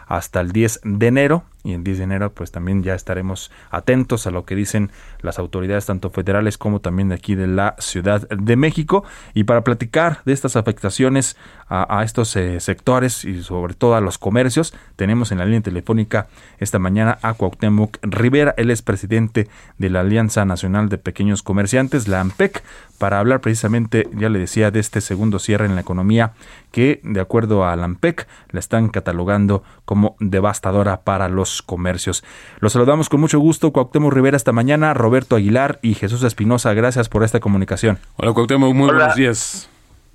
hasta 0.11 0.41
el 0.41 0.51
10 0.51 0.81
de 0.83 1.07
enero 1.07 1.43
y 1.63 1.73
el 1.73 1.83
10 1.83 1.99
de 1.99 2.03
enero 2.03 2.33
pues 2.33 2.51
también 2.51 2.83
ya 2.83 2.95
estaremos 2.95 3.49
atentos 3.69 4.27
a 4.27 4.31
lo 4.31 4.45
que 4.45 4.55
dicen 4.55 4.91
las 5.21 5.39
autoridades 5.39 5.85
tanto 5.85 6.09
federales 6.09 6.57
como 6.57 6.81
también 6.81 7.09
de 7.09 7.15
aquí 7.15 7.35
de 7.35 7.47
la 7.47 7.75
Ciudad 7.79 8.27
de 8.27 8.55
México. 8.55 9.05
Y 9.33 9.45
para 9.45 9.63
platicar 9.63 10.21
de 10.25 10.33
estas 10.33 10.55
afectaciones 10.55 11.37
a, 11.69 12.03
estos 12.03 12.35
eh, 12.35 12.59
sectores 12.59 13.23
y 13.23 13.43
sobre 13.43 13.73
todo 13.73 13.95
a 13.95 14.01
los 14.01 14.17
comercios 14.17 14.73
tenemos 14.97 15.31
en 15.31 15.37
la 15.37 15.45
línea 15.45 15.61
telefónica 15.61 16.27
esta 16.59 16.79
mañana 16.79 17.17
a 17.21 17.33
Cuauhtémoc 17.33 17.97
Rivera, 18.01 18.53
él 18.57 18.71
es 18.71 18.81
presidente 18.81 19.47
de 19.77 19.89
la 19.89 20.01
Alianza 20.01 20.43
Nacional 20.43 20.89
de 20.89 20.97
Pequeños 20.97 21.43
Comerciantes, 21.43 22.09
la 22.09 22.19
AMPEC, 22.19 22.61
para 22.97 23.19
hablar 23.19 23.39
precisamente, 23.41 24.07
ya 24.15 24.29
le 24.29 24.37
decía, 24.37 24.69
de 24.69 24.79
este 24.79 25.01
segundo 25.01 25.39
cierre 25.39 25.65
en 25.65 25.75
la 25.75 25.81
economía 25.81 26.33
que, 26.71 26.99
de 27.03 27.19
acuerdo 27.19 27.65
a 27.65 27.75
la 27.75 27.85
AMPEC, 27.85 28.27
la 28.51 28.59
están 28.59 28.89
catalogando 28.89 29.63
como 30.01 30.15
devastadora 30.19 31.01
para 31.03 31.29
los 31.29 31.61
comercios. 31.61 32.23
Los 32.59 32.73
saludamos 32.73 33.07
con 33.07 33.19
mucho 33.19 33.37
gusto, 33.37 33.71
Cuauhtémoc 33.71 34.11
Rivera 34.11 34.35
esta 34.35 34.51
mañana, 34.51 34.95
Roberto 34.95 35.35
Aguilar 35.35 35.77
y 35.83 35.93
Jesús 35.93 36.23
Espinosa, 36.23 36.73
gracias 36.73 37.07
por 37.07 37.23
esta 37.23 37.39
comunicación. 37.39 37.99
Hola 38.17 38.33
Cuauhtémoc, 38.33 38.73
muy 38.73 38.89
Hola. 38.89 38.97
buenos 38.97 39.15
días. 39.15 39.69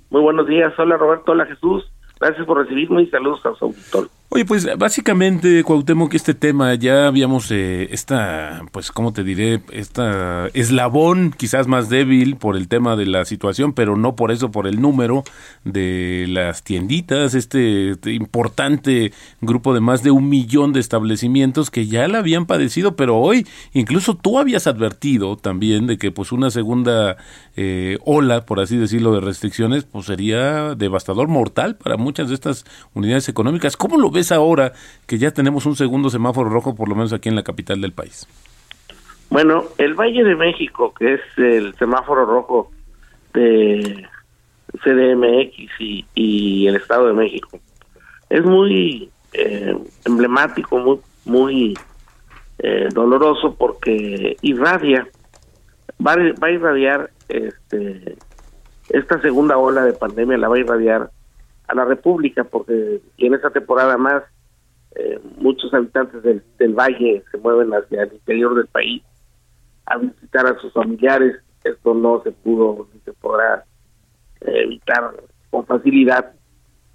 Muy 0.09 0.21
buenos 0.21 0.45
días, 0.45 0.73
hola 0.77 0.97
Roberto, 0.97 1.31
hola 1.31 1.45
Jesús, 1.45 1.89
gracias 2.19 2.45
por 2.45 2.57
recibirme 2.57 3.03
y 3.03 3.07
saludos 3.07 3.45
a 3.45 3.55
su 3.55 3.65
auditor. 3.65 4.09
Oye, 4.29 4.43
pues 4.43 4.67
básicamente, 4.77 5.63
Cuauhtémoc, 5.63 6.13
este 6.13 6.33
tema 6.33 6.75
ya 6.75 7.07
habíamos 7.07 7.49
eh, 7.49 7.87
esta, 7.91 8.61
pues, 8.73 8.91
¿cómo 8.91 9.13
te 9.13 9.23
diré? 9.23 9.61
Esta 9.71 10.47
eslabón 10.53 11.31
quizás 11.35 11.67
más 11.67 11.87
débil 11.87 12.35
por 12.35 12.57
el 12.57 12.67
tema 12.67 12.97
de 12.97 13.05
la 13.05 13.23
situación, 13.23 13.71
pero 13.71 13.95
no 13.95 14.17
por 14.17 14.31
eso, 14.31 14.51
por 14.51 14.67
el 14.67 14.81
número 14.81 15.23
de 15.63 16.25
las 16.27 16.65
tienditas, 16.65 17.35
este, 17.35 17.95
importante 18.07 19.13
grupo 19.39 19.73
de 19.73 19.79
más 19.79 20.03
de 20.03 20.11
un 20.11 20.27
millón 20.27 20.73
de 20.73 20.81
establecimientos 20.81 21.71
que 21.71 21.87
ya 21.87 22.05
la 22.09 22.19
habían 22.19 22.47
padecido, 22.47 22.97
pero 22.97 23.15
hoy 23.19 23.47
incluso 23.71 24.17
tú 24.17 24.39
habías 24.39 24.67
advertido 24.67 25.37
también 25.37 25.87
de 25.87 25.97
que 25.97 26.11
pues 26.11 26.33
una 26.33 26.51
segunda 26.51 27.15
eh, 27.55 27.97
ola, 28.03 28.45
por 28.45 28.59
así 28.59 28.75
decirlo, 28.75 29.13
de 29.13 29.21
restricciones, 29.21 29.85
pues 29.85 30.05
sería 30.05 30.75
devastador, 30.75 31.29
mortal 31.29 31.77
para 31.77 31.95
muchas 31.95 32.27
de 32.27 32.35
estas 32.35 32.65
unidades 32.93 33.29
económicas. 33.29 33.77
¿Cómo 33.77 33.97
lo 33.97 34.16
ves 34.17 34.31
ahora 34.31 34.73
que 35.05 35.17
ya 35.17 35.31
tenemos 35.31 35.65
un 35.65 35.75
segundo 35.75 36.09
semáforo 36.09 36.49
rojo, 36.49 36.75
por 36.75 36.89
lo 36.89 36.95
menos 36.95 37.13
aquí 37.13 37.29
en 37.29 37.35
la 37.35 37.43
capital 37.43 37.79
del 37.81 37.93
país? 37.93 38.27
Bueno, 39.29 39.65
el 39.77 39.93
Valle 39.93 40.23
de 40.23 40.35
México, 40.35 40.93
que 40.97 41.13
es 41.15 41.21
el 41.37 41.75
semáforo 41.75 42.25
rojo 42.25 42.71
de 43.33 44.07
CDMX 44.83 45.79
y, 46.15 46.67
el 46.67 46.75
Estado 46.75 47.07
de 47.07 47.13
México, 47.13 47.59
es 48.29 48.43
muy 48.43 49.09
eh, 49.33 49.77
emblemático, 50.05 50.79
muy, 50.79 50.99
muy 51.25 51.77
eh, 52.59 52.89
doloroso 52.91 53.53
porque 53.55 54.37
irradia, 54.41 55.07
va, 56.05 56.15
va 56.41 56.47
a 56.47 56.51
irradiar 56.51 57.11
este, 57.29 58.15
esta 58.89 59.21
segunda 59.21 59.57
ola 59.57 59.83
de 59.83 59.93
pandemia, 59.93 60.37
la 60.37 60.47
va 60.47 60.55
a 60.55 60.59
irradiar 60.59 61.11
a 61.67 61.75
la 61.75 61.85
República, 61.85 62.43
porque 62.43 63.01
en 63.17 63.33
esta 63.33 63.49
temporada 63.49 63.97
más 63.97 64.23
eh, 64.95 65.19
muchos 65.37 65.73
habitantes 65.73 66.23
del, 66.23 66.73
valle 66.73 67.23
se 67.31 67.37
mueven 67.37 67.71
hacia 67.73 68.03
el 68.03 68.13
interior 68.13 68.55
del 68.55 68.67
país 68.67 69.03
a 69.85 69.97
visitar 69.97 70.47
a 70.47 70.57
sus 70.59 70.71
familiares. 70.73 71.35
Esto 71.63 71.93
no 71.93 72.21
se 72.23 72.31
pudo 72.31 72.87
ni 72.93 72.99
se 73.01 73.13
podrá 73.13 73.65
eh, 74.41 74.61
evitar 74.63 75.11
con 75.49 75.65
facilidad. 75.65 76.33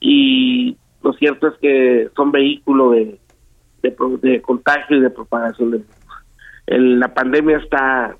Y 0.00 0.76
lo 1.02 1.12
cierto 1.12 1.48
es 1.48 1.54
que 1.58 2.08
son 2.16 2.32
vehículo 2.32 2.90
de, 2.90 3.18
de, 3.82 3.96
de 4.22 4.40
contagio 4.42 4.96
y 4.96 5.00
de 5.00 5.10
propagación 5.10 5.70
del 5.72 5.80
virus. 5.80 5.96
El- 6.66 6.98
la 7.00 7.12
pandemia 7.12 7.58
está 7.58 8.16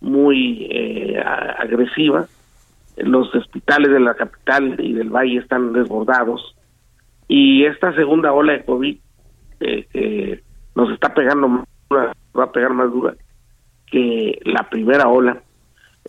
muy 0.00 0.66
eh, 0.70 1.20
agresiva. 1.58 2.26
Los 2.98 3.34
hospitales 3.34 3.90
de 3.92 4.00
la 4.00 4.14
capital 4.14 4.76
y 4.78 4.92
del 4.92 5.10
valle 5.10 5.38
están 5.38 5.72
desbordados. 5.72 6.56
Y 7.28 7.64
esta 7.64 7.94
segunda 7.94 8.32
ola 8.32 8.54
de 8.54 8.64
COVID 8.64 8.98
eh, 9.60 10.42
nos 10.74 10.92
está 10.92 11.12
pegando 11.14 11.48
más 11.48 11.66
dura, 11.90 12.12
va 12.36 12.44
a 12.44 12.52
pegar 12.52 12.72
más 12.72 12.90
dura 12.90 13.14
que 13.90 14.38
la 14.44 14.68
primera 14.68 15.08
ola, 15.08 15.42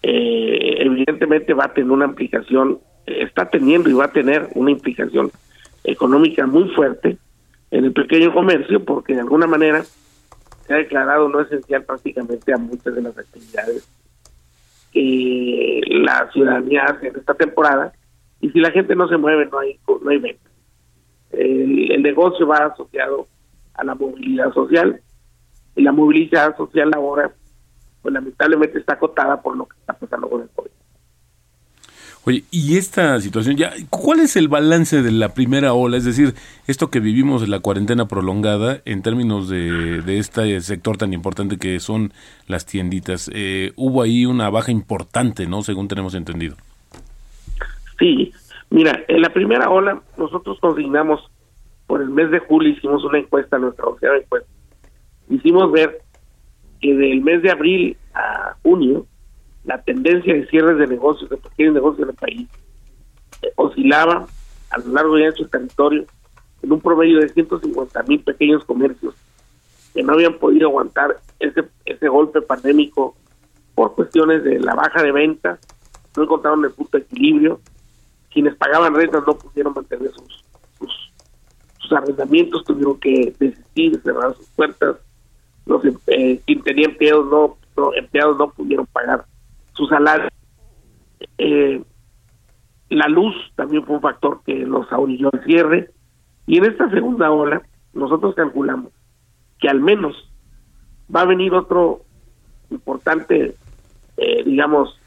eh, 0.02 0.76
evidentemente 0.80 1.54
va 1.54 1.66
a 1.66 1.74
tener 1.74 1.92
una 1.92 2.06
implicación, 2.06 2.80
está 3.06 3.50
teniendo 3.50 3.90
y 3.90 3.94
va 3.94 4.06
a 4.06 4.12
tener 4.12 4.50
una 4.56 4.72
implicación 4.72 5.32
económica 5.84 6.46
muy 6.46 6.70
fuerte 6.70 7.18
en 7.72 7.86
el 7.86 7.94
pequeño 7.94 8.34
comercio, 8.34 8.84
porque 8.84 9.14
de 9.14 9.22
alguna 9.22 9.48
manera 9.48 9.84
se 10.68 10.74
ha 10.74 10.78
declarado 10.78 11.30
no 11.30 11.42
esencial 11.42 11.84
prácticamente 11.84 12.54
a 12.54 12.58
muchas 12.58 12.94
de 12.94 13.02
las 13.02 13.18
actividades 13.18 13.88
que 14.92 15.82
la 15.88 16.30
ciudadanía 16.32 16.84
hace 16.84 17.08
en 17.08 17.16
esta 17.18 17.34
temporada, 17.34 17.94
y 18.42 18.50
si 18.50 18.60
la 18.60 18.72
gente 18.72 18.96
no 18.96 19.08
se 19.08 19.18
mueve, 19.18 19.48
no 19.52 19.60
hay, 19.60 19.80
no 19.88 20.10
hay 20.10 20.18
venta. 20.18 20.50
El, 21.32 21.92
el 21.92 22.02
negocio 22.02 22.48
va 22.48 22.66
asociado 22.66 23.28
a 23.74 23.84
la 23.84 23.96
movilidad 23.96 24.54
social, 24.54 25.02
y 25.76 25.84
la 25.84 25.92
movilidad 25.92 26.58
social 26.58 26.92
ahora 26.94 27.32
pues 28.02 28.14
lamentablemente 28.14 28.80
está 28.80 28.94
acotada 28.94 29.42
por 29.42 29.58
lo 29.58 29.66
que 29.66 29.78
está 29.78 29.94
pasando 29.94 30.30
con 30.30 30.42
el 30.42 30.50
COVID. 30.50 30.72
Oye, 32.26 32.44
y 32.52 32.78
esta 32.78 33.20
situación 33.22 33.56
ya, 33.56 33.72
¿cuál 33.90 34.20
es 34.20 34.36
el 34.36 34.50
balance 34.50 35.02
de 35.02 35.12
la 35.12 35.34
primera 35.34 35.74
ola? 35.74 35.98
Es 35.98 36.06
decir, 36.06 36.34
esto 36.68 36.90
que 36.90 37.00
vivimos 37.00 37.42
de 37.42 37.48
la 37.48 37.60
cuarentena 37.60 38.08
prolongada 38.08 38.82
en 38.86 39.02
términos 39.02 39.50
de, 39.50 40.02
de 40.02 40.20
este 40.20 40.60
sector 40.62 40.98
tan 40.98 41.14
importante 41.14 41.58
que 41.58 41.80
son 41.80 42.12
las 42.48 42.66
tienditas. 42.66 43.32
Eh, 43.34 43.72
hubo 43.78 44.02
ahí 44.02 44.26
una 44.26 44.50
baja 44.50 44.72
importante, 44.72 45.48
¿no? 45.48 45.62
Según 45.64 45.88
tenemos 45.88 46.14
entendido. 46.14 46.58
Sí, 47.98 48.34
mira, 48.70 49.04
en 49.08 49.22
la 49.22 49.34
primera 49.34 49.70
ola 49.70 50.02
nosotros 50.18 50.60
consignamos 50.60 51.22
por 51.88 52.02
el 52.02 52.10
mes 52.10 52.30
de 52.30 52.40
julio 52.40 52.72
hicimos 52.72 53.04
una 53.04 53.18
encuesta, 53.18 53.58
nuestra 53.58 53.86
encuesta. 54.22 54.48
Hicimos 55.30 55.72
ver 55.72 56.02
que 56.80 56.94
del 56.94 57.22
mes 57.22 57.42
de 57.42 57.50
abril 57.50 57.98
a 58.14 58.56
junio 58.62 59.08
la 59.66 59.82
tendencia 59.82 60.34
de 60.34 60.48
cierres 60.48 60.78
de 60.78 60.88
negocios, 60.88 61.30
de 61.30 61.38
pequeños 61.38 61.74
negocios 61.74 62.04
en 62.04 62.10
el 62.10 62.16
país, 62.16 62.50
eh, 63.42 63.52
oscilaba 63.56 64.28
a 64.70 64.78
lo 64.80 64.94
largo 64.94 65.16
ancho 65.16 65.44
del 65.44 65.50
territorio 65.50 66.06
en 66.62 66.72
un 66.72 66.82
promedio 66.82 67.20
de 67.20 67.30
150 67.30 68.04
mil 68.04 68.20
pequeños 68.22 68.64
comercios 68.66 69.16
que 69.94 70.04
no 70.04 70.14
habían 70.14 70.38
podido 70.38 70.68
aguantar 70.68 71.18
ese, 71.40 71.66
ese 71.86 72.08
golpe 72.08 72.42
pandémico 72.42 73.16
por 73.76 73.96
cuestiones 73.96 74.44
de 74.44 74.60
la 74.60 74.76
baja 74.76 75.02
de 75.02 75.12
ventas, 75.12 75.60
no 76.16 76.24
encontraron 76.24 76.66
el 76.66 76.72
punto 76.72 76.98
de 76.98 77.04
equilibrio, 77.04 77.62
quienes 78.32 78.56
pagaban 78.56 78.94
rentas 78.94 79.24
no 79.26 79.38
pudieron 79.38 79.74
mantener 79.74 80.12
sus, 80.12 80.44
sus, 81.80 81.92
arrendamientos, 81.92 82.64
tuvieron 82.66 83.00
que 83.00 83.34
desistir, 83.40 84.00
cerrar 84.04 84.36
sus 84.36 84.48
puertas, 84.50 84.98
los 85.66 85.82
eh, 86.08 86.40
quien 86.46 86.62
tenía 86.62 86.86
empleados 86.86 87.26
no, 87.28 87.58
no 87.76 87.94
empleados 87.96 88.38
no 88.38 88.52
pudieron 88.52 88.86
pagar 88.88 89.26
su 89.80 89.88
salario. 89.88 90.28
Eh, 91.38 91.82
la 92.90 93.08
luz 93.08 93.34
también 93.56 93.86
fue 93.86 93.96
un 93.96 94.02
factor 94.02 94.42
que 94.46 94.56
los 94.66 94.86
orilló 94.92 95.30
al 95.32 95.44
cierre. 95.46 95.92
Y 96.46 96.58
en 96.58 96.66
esta 96.66 96.90
segunda 96.90 97.32
ola, 97.32 97.62
nosotros 97.94 98.36
calculamos 98.36 98.92
que 99.60 99.70
al 99.70 99.80
menos 99.80 100.32
va 101.14 101.22
a 101.22 101.26
venir 101.26 101.54
otro 101.54 102.02
importante, 102.70 103.56
eh, 104.18 104.44
digamos, 104.44 105.00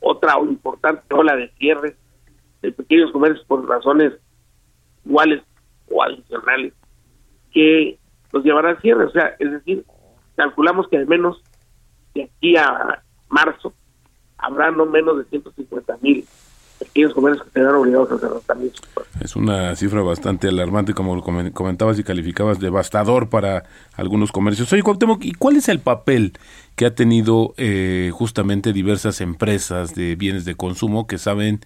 otra 0.00 0.38
importante 0.38 1.02
ola 1.12 1.34
de 1.34 1.48
cierre 1.58 1.96
de 2.62 2.72
pequeños 2.72 3.10
comercios 3.10 3.44
por 3.46 3.68
razones 3.68 4.12
iguales 5.04 5.42
o 5.90 6.02
adicionales 6.02 6.72
que 7.52 7.98
los 8.32 8.44
llevará 8.44 8.70
al 8.70 8.80
cierre. 8.80 9.06
O 9.06 9.10
sea, 9.10 9.34
es 9.38 9.50
decir, 9.50 9.84
calculamos 10.36 10.88
que 10.88 10.98
al 10.98 11.06
menos 11.06 11.42
de 12.14 12.24
aquí 12.24 12.56
a 12.56 13.02
marzo 13.28 13.72
habrá 14.44 14.70
no 14.70 14.86
menos 14.86 15.18
de 15.18 15.24
150 15.24 15.96
mil 16.02 16.24
pequeños 16.78 17.14
comercios 17.14 17.44
que 17.46 17.52
se 17.52 17.60
verán 17.60 17.76
obligados 17.76 18.10
a 18.12 18.18
cerrar 18.18 18.40
también. 18.46 18.72
Es 19.20 19.36
una 19.36 19.74
cifra 19.76 20.02
bastante 20.02 20.48
alarmante, 20.48 20.92
como 20.92 21.14
lo 21.14 21.22
comen- 21.22 21.52
comentabas 21.52 21.98
y 21.98 22.04
calificabas, 22.04 22.58
devastador 22.60 23.28
para 23.28 23.62
algunos 23.94 24.32
comercios. 24.32 24.72
Oye, 24.72 24.82
Cuauhtémoc, 24.82 25.24
¿y 25.24 25.32
cuál 25.32 25.56
es 25.56 25.68
el 25.68 25.78
papel 25.78 26.32
que 26.76 26.84
ha 26.86 26.94
tenido 26.94 27.54
eh, 27.56 28.10
justamente 28.12 28.72
diversas 28.72 29.20
empresas 29.20 29.94
de 29.94 30.16
bienes 30.16 30.44
de 30.44 30.56
consumo 30.56 31.06
que 31.06 31.18
saben 31.18 31.60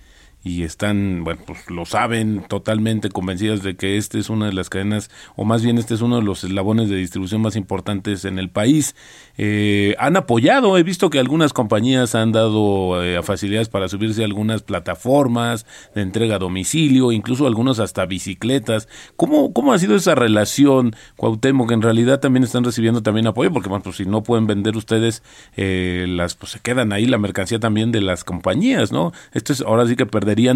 y 0.48 0.62
están, 0.62 1.24
bueno, 1.24 1.42
pues 1.46 1.68
lo 1.68 1.84
saben 1.84 2.42
totalmente 2.48 3.10
convencidas 3.10 3.62
de 3.62 3.76
que 3.76 3.98
este 3.98 4.18
es 4.18 4.30
una 4.30 4.46
de 4.46 4.54
las 4.54 4.70
cadenas, 4.70 5.10
o 5.36 5.44
más 5.44 5.62
bien 5.62 5.76
este 5.76 5.92
es 5.92 6.00
uno 6.00 6.16
de 6.16 6.22
los 6.22 6.42
eslabones 6.42 6.88
de 6.88 6.96
distribución 6.96 7.42
más 7.42 7.54
importantes 7.54 8.24
en 8.24 8.38
el 8.38 8.48
país. 8.48 8.96
Eh, 9.36 9.94
han 9.98 10.16
apoyado, 10.16 10.78
he 10.78 10.82
visto 10.82 11.10
que 11.10 11.18
algunas 11.18 11.52
compañías 11.52 12.14
han 12.14 12.32
dado 12.32 13.02
eh, 13.02 13.22
facilidades 13.22 13.68
para 13.68 13.88
subirse 13.88 14.22
a 14.22 14.24
algunas 14.24 14.62
plataformas 14.62 15.66
de 15.94 16.00
entrega 16.00 16.36
a 16.36 16.38
domicilio, 16.38 17.12
incluso 17.12 17.46
algunos 17.46 17.78
hasta 17.78 18.06
bicicletas. 18.06 18.88
¿Cómo, 19.16 19.52
cómo 19.52 19.74
ha 19.74 19.78
sido 19.78 19.96
esa 19.96 20.14
relación, 20.14 20.96
Cuauhtémoc, 21.16 21.68
que 21.68 21.74
en 21.74 21.82
realidad 21.82 22.20
también 22.20 22.44
están 22.44 22.64
recibiendo 22.64 23.02
también 23.02 23.26
apoyo? 23.26 23.52
Porque, 23.52 23.68
bueno, 23.68 23.84
pues 23.84 23.96
si 23.96 24.06
no 24.06 24.22
pueden 24.22 24.46
vender 24.46 24.78
ustedes, 24.78 25.22
eh, 25.56 26.06
las 26.08 26.34
pues 26.34 26.52
se 26.52 26.60
quedan 26.60 26.92
ahí 26.94 27.04
la 27.04 27.18
mercancía 27.18 27.60
también 27.60 27.92
de 27.92 28.00
las 28.00 28.24
compañías, 28.24 28.92
¿no? 28.92 29.12
Esto 29.34 29.52
es, 29.52 29.60
ahora 29.60 29.86
sí 29.86 29.94
que 29.94 30.06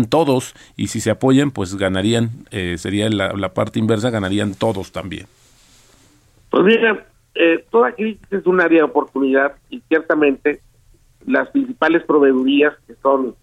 todos 0.09 0.55
y 0.77 0.89
si 0.89 1.01
se 1.01 1.11
apoyan, 1.11 1.51
pues 1.51 1.77
ganarían, 1.77 2.31
eh, 2.51 2.77
sería 2.79 3.09
la, 3.11 3.55
parte 3.55 3.79
inversa, 3.79 4.11
ganarían 4.11 4.55
todos 4.55 4.93
también. 4.93 5.27
Pues 6.51 6.65
mira, 6.65 7.07
eh, 7.35 7.65
toda 7.71 7.93
crisis 7.93 8.21
es 8.31 8.47
un 8.47 8.61
área 8.61 8.79
de 8.79 8.85
oportunidad 8.85 9.57
y 9.71 9.81
ciertamente 9.89 10.61
las 11.27 11.49
principales 11.51 12.03
proveedurías 12.05 12.75
que 12.87 12.95
son 13.03 13.35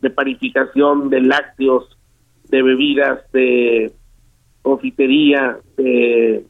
de 0.00 0.10
panificación, 0.10 1.10
de 1.10 1.20
lácteos, 1.20 1.96
de 2.48 2.62
bebidas, 2.62 3.20
de 3.32 3.92
confitería, 4.62 5.58
de 5.76 6.46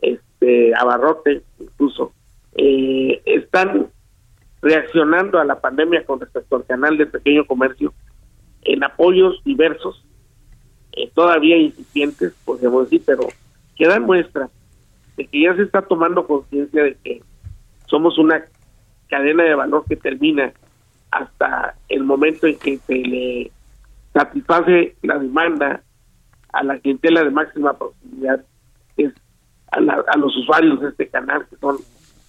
este 0.00 0.74
abarrote 0.74 1.42
incluso, 1.58 2.12
eh, 2.56 3.20
están 3.26 3.88
reaccionando 4.62 5.38
a 5.38 5.44
la 5.44 5.60
pandemia 5.60 6.04
con 6.04 6.20
respecto 6.20 6.56
al 6.56 6.64
canal 6.64 6.96
del 6.96 7.08
pequeño 7.08 7.46
comercio 7.46 7.92
en 8.66 8.84
apoyos 8.84 9.42
diversos, 9.44 10.04
eh, 10.92 11.10
todavía 11.14 11.56
incipientes, 11.56 12.34
podemos 12.44 12.84
decir, 12.84 13.02
pero 13.06 13.28
que 13.76 13.86
dan 13.86 14.02
muestra 14.04 14.48
de 15.16 15.26
que 15.26 15.42
ya 15.42 15.54
se 15.56 15.62
está 15.62 15.82
tomando 15.82 16.26
conciencia 16.26 16.82
de 16.84 16.94
que 17.02 17.22
somos 17.86 18.18
una 18.18 18.44
cadena 19.08 19.44
de 19.44 19.54
valor 19.54 19.84
que 19.88 19.96
termina 19.96 20.52
hasta 21.10 21.76
el 21.88 22.02
momento 22.04 22.46
en 22.46 22.58
que 22.58 22.78
se 22.78 22.94
le 22.94 23.50
satisface 24.12 24.96
la 25.02 25.18
demanda 25.18 25.82
a 26.52 26.62
la 26.64 26.78
clientela 26.78 27.22
de 27.22 27.30
máxima 27.30 27.74
proximidad, 27.76 28.44
es 28.96 29.12
a, 29.70 29.80
la- 29.80 30.04
a 30.08 30.16
los 30.16 30.34
usuarios 30.36 30.80
de 30.80 30.88
este 30.88 31.08
canal, 31.08 31.46
que 31.48 31.56
son 31.56 31.76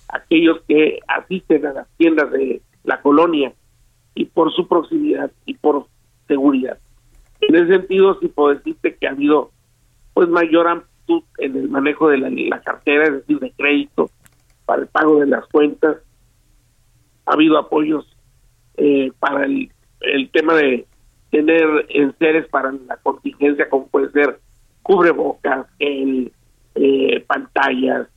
aquellos 0.09 0.61
que 0.67 0.99
asisten 1.07 1.65
a 1.65 1.73
las 1.73 1.87
tiendas 1.97 2.31
de 2.31 2.61
la 2.83 3.01
colonia 3.01 3.53
y 4.15 4.25
por 4.25 4.53
su 4.53 4.67
proximidad 4.67 5.31
y 5.45 5.53
por 5.55 5.87
seguridad. 6.27 6.77
En 7.41 7.55
ese 7.55 7.67
sentido, 7.67 8.19
sí 8.19 8.27
puedo 8.27 8.55
decirte 8.55 8.95
que 8.95 9.07
ha 9.07 9.11
habido 9.11 9.51
pues 10.13 10.27
mayor 10.29 10.67
amplitud 10.67 11.23
en 11.37 11.55
el 11.55 11.69
manejo 11.69 12.09
de 12.09 12.17
la, 12.17 12.61
cartera, 12.61 13.05
es 13.05 13.13
decir, 13.13 13.39
de 13.39 13.51
crédito, 13.51 14.09
para 14.65 14.81
el 14.81 14.87
pago 14.87 15.19
de 15.19 15.27
las 15.27 15.45
cuentas. 15.47 15.97
Ha 17.25 17.33
habido 17.33 17.57
apoyos 17.57 18.05
eh, 18.77 19.11
para 19.19 19.45
el, 19.45 19.71
el 20.01 20.29
tema 20.31 20.55
de 20.55 20.85
tener 21.29 21.85
enseres 21.89 22.47
para 22.47 22.71
la 22.71 22.97
contingencia, 22.97 23.69
como 23.69 23.87
puede 23.87 24.11
ser 24.11 24.39
cubrebocas, 24.81 25.67
el, 25.79 26.31
eh, 26.75 27.23
pantallas, 27.27 28.07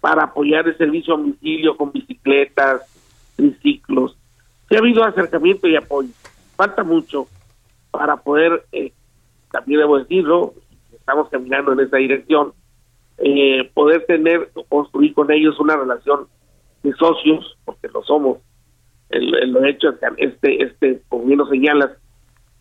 para 0.00 0.24
apoyar 0.24 0.66
el 0.66 0.76
servicio 0.76 1.14
a 1.14 1.16
domicilio 1.16 1.76
con 1.76 1.92
bicicletas, 1.92 2.82
triciclos. 3.36 4.16
Sí 4.68 4.76
ha 4.76 4.78
habido 4.78 5.04
acercamiento 5.04 5.68
y 5.68 5.76
apoyo. 5.76 6.10
Falta 6.56 6.82
mucho 6.82 7.28
para 7.92 8.16
poder, 8.16 8.64
eh, 8.72 8.92
también 9.52 9.78
debo 9.80 9.98
decirlo, 9.98 10.54
estamos 10.92 11.28
caminando 11.28 11.72
en 11.72 11.80
esa 11.80 11.98
dirección, 11.98 12.52
eh, 13.18 13.70
poder 13.74 14.04
tener, 14.06 14.50
construir 14.68 15.14
con 15.14 15.30
ellos 15.30 15.60
una 15.60 15.76
relación 15.76 16.26
de 16.82 16.92
socios, 16.94 17.56
porque 17.64 17.86
lo 17.88 18.02
somos. 18.02 18.38
El, 19.10 19.32
el- 19.36 19.52
lo 19.52 19.64
hecho, 19.64 19.94
este, 20.16 20.62
este, 20.64 21.02
como 21.08 21.26
bien 21.26 21.38
lo 21.38 21.46
señalas, 21.46 21.90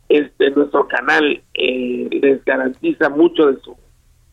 este, 0.09 0.51
nuestro 0.51 0.87
canal 0.87 1.41
eh, 1.53 2.07
les 2.11 2.43
garantiza 2.45 3.09
mucho 3.09 3.47
de 3.47 3.57
su, 3.61 3.75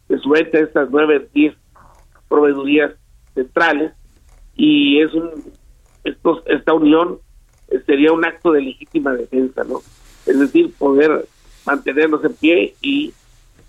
de 0.09 0.19
su 0.19 0.29
venta 0.31 0.59
estas 0.59 0.91
nueve, 0.91 1.29
diez 1.33 1.55
proveedurías 2.29 2.93
centrales 3.35 3.93
y 4.57 5.01
es 5.01 5.15
un, 5.15 5.31
estos, 6.03 6.43
esta 6.47 6.75
unión 6.75 7.21
eh, 7.71 7.81
sería 7.87 8.13
un 8.13 8.25
acto 8.25 8.51
de 8.53 8.63
legítima 8.63 9.13
defensa, 9.15 9.63
¿no? 9.63 9.81
Es 10.29 10.39
decir, 10.39 10.73
poder 10.79 11.27
mantenernos 11.67 12.25
en 12.25 12.33
pie 12.35 12.75
y 12.83 13.13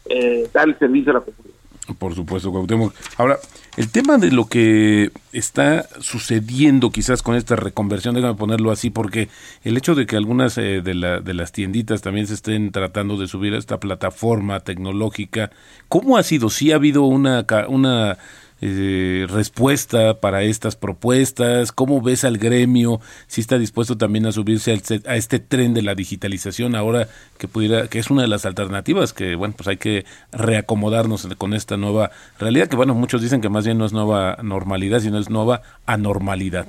eh, 0.06 0.48
dar 0.54 0.68
el 0.70 0.78
servicio 0.78 1.12
a 1.12 1.16
la 1.16 1.20
comunidad. 1.22 1.56
Por 1.98 2.14
supuesto, 2.14 2.52
Cuauhtémoc. 2.52 2.94
Ahora, 3.18 3.40
el 3.76 3.90
tema 3.90 4.20
de 4.20 4.30
lo 4.32 4.46
que 4.46 5.10
está 5.34 5.88
sucediendo 6.00 6.92
quizás 6.92 7.24
con 7.24 7.34
esta 7.34 7.56
reconversión, 7.56 8.14
déjame 8.14 8.36
ponerlo 8.36 8.70
así, 8.70 8.92
porque 8.92 9.28
el 9.64 9.76
hecho 9.76 9.96
de 9.96 10.06
que 10.06 10.16
algunas 10.16 10.56
eh, 10.60 10.82
de, 10.84 10.94
la- 10.94 11.20
de 11.20 11.34
las 11.34 11.52
tienditas 11.52 12.04
también 12.04 12.28
se 12.28 12.36
estén 12.36 12.72
tratando 12.72 13.18
de 13.18 13.28
subir 13.28 13.56
a 13.56 13.58
esta 13.58 13.80
plataforma 13.80 14.60
tecnológica, 14.60 15.50
¿cómo 15.88 16.18
ha 16.18 16.22
sido? 16.24 16.52
¿Sí 16.52 16.72
ha 16.72 16.76
habido 16.76 17.04
una, 17.06 17.44
una 17.70 18.20
eh, 18.62 19.26
respuesta 19.30 20.20
para 20.20 20.44
estas 20.44 20.76
propuestas? 20.76 21.72
¿Cómo 21.72 22.02
ves 22.02 22.24
al 22.26 22.38
gremio? 22.38 23.00
¿Si 23.28 23.42
está 23.42 23.58
dispuesto 23.58 23.98
también 23.98 24.26
a 24.26 24.32
subirse 24.32 24.72
a 25.06 25.16
este 25.16 25.40
tren 25.40 25.74
de 25.74 25.82
la 25.82 25.96
digitalización 25.96 26.76
ahora 26.76 27.08
que 27.38 27.48
pudiera, 27.48 27.88
que 27.88 28.00
es 28.00 28.10
una 28.12 28.22
de 28.24 28.28
las 28.28 28.46
alternativas 28.46 29.14
que, 29.14 29.36
bueno, 29.36 29.54
pues 29.58 29.68
hay 29.68 29.78
que 29.78 30.06
reacomodarnos 30.32 31.28
con 31.38 31.54
esta 31.54 31.78
nueva 31.78 32.12
realidad 32.40 32.68
que, 32.68 32.76
bueno, 32.76 32.94
muchos 32.94 33.22
dicen 33.22 33.42
que 33.42 33.50
más 33.50 33.66
bien 33.66 33.78
no 33.78 33.86
es 33.86 33.94
nueva 33.94 34.38
normalidad, 34.44 35.00
sino 35.00 35.18
es 35.20 35.30
nueva 35.30 35.62
anormalidad. 35.86 36.66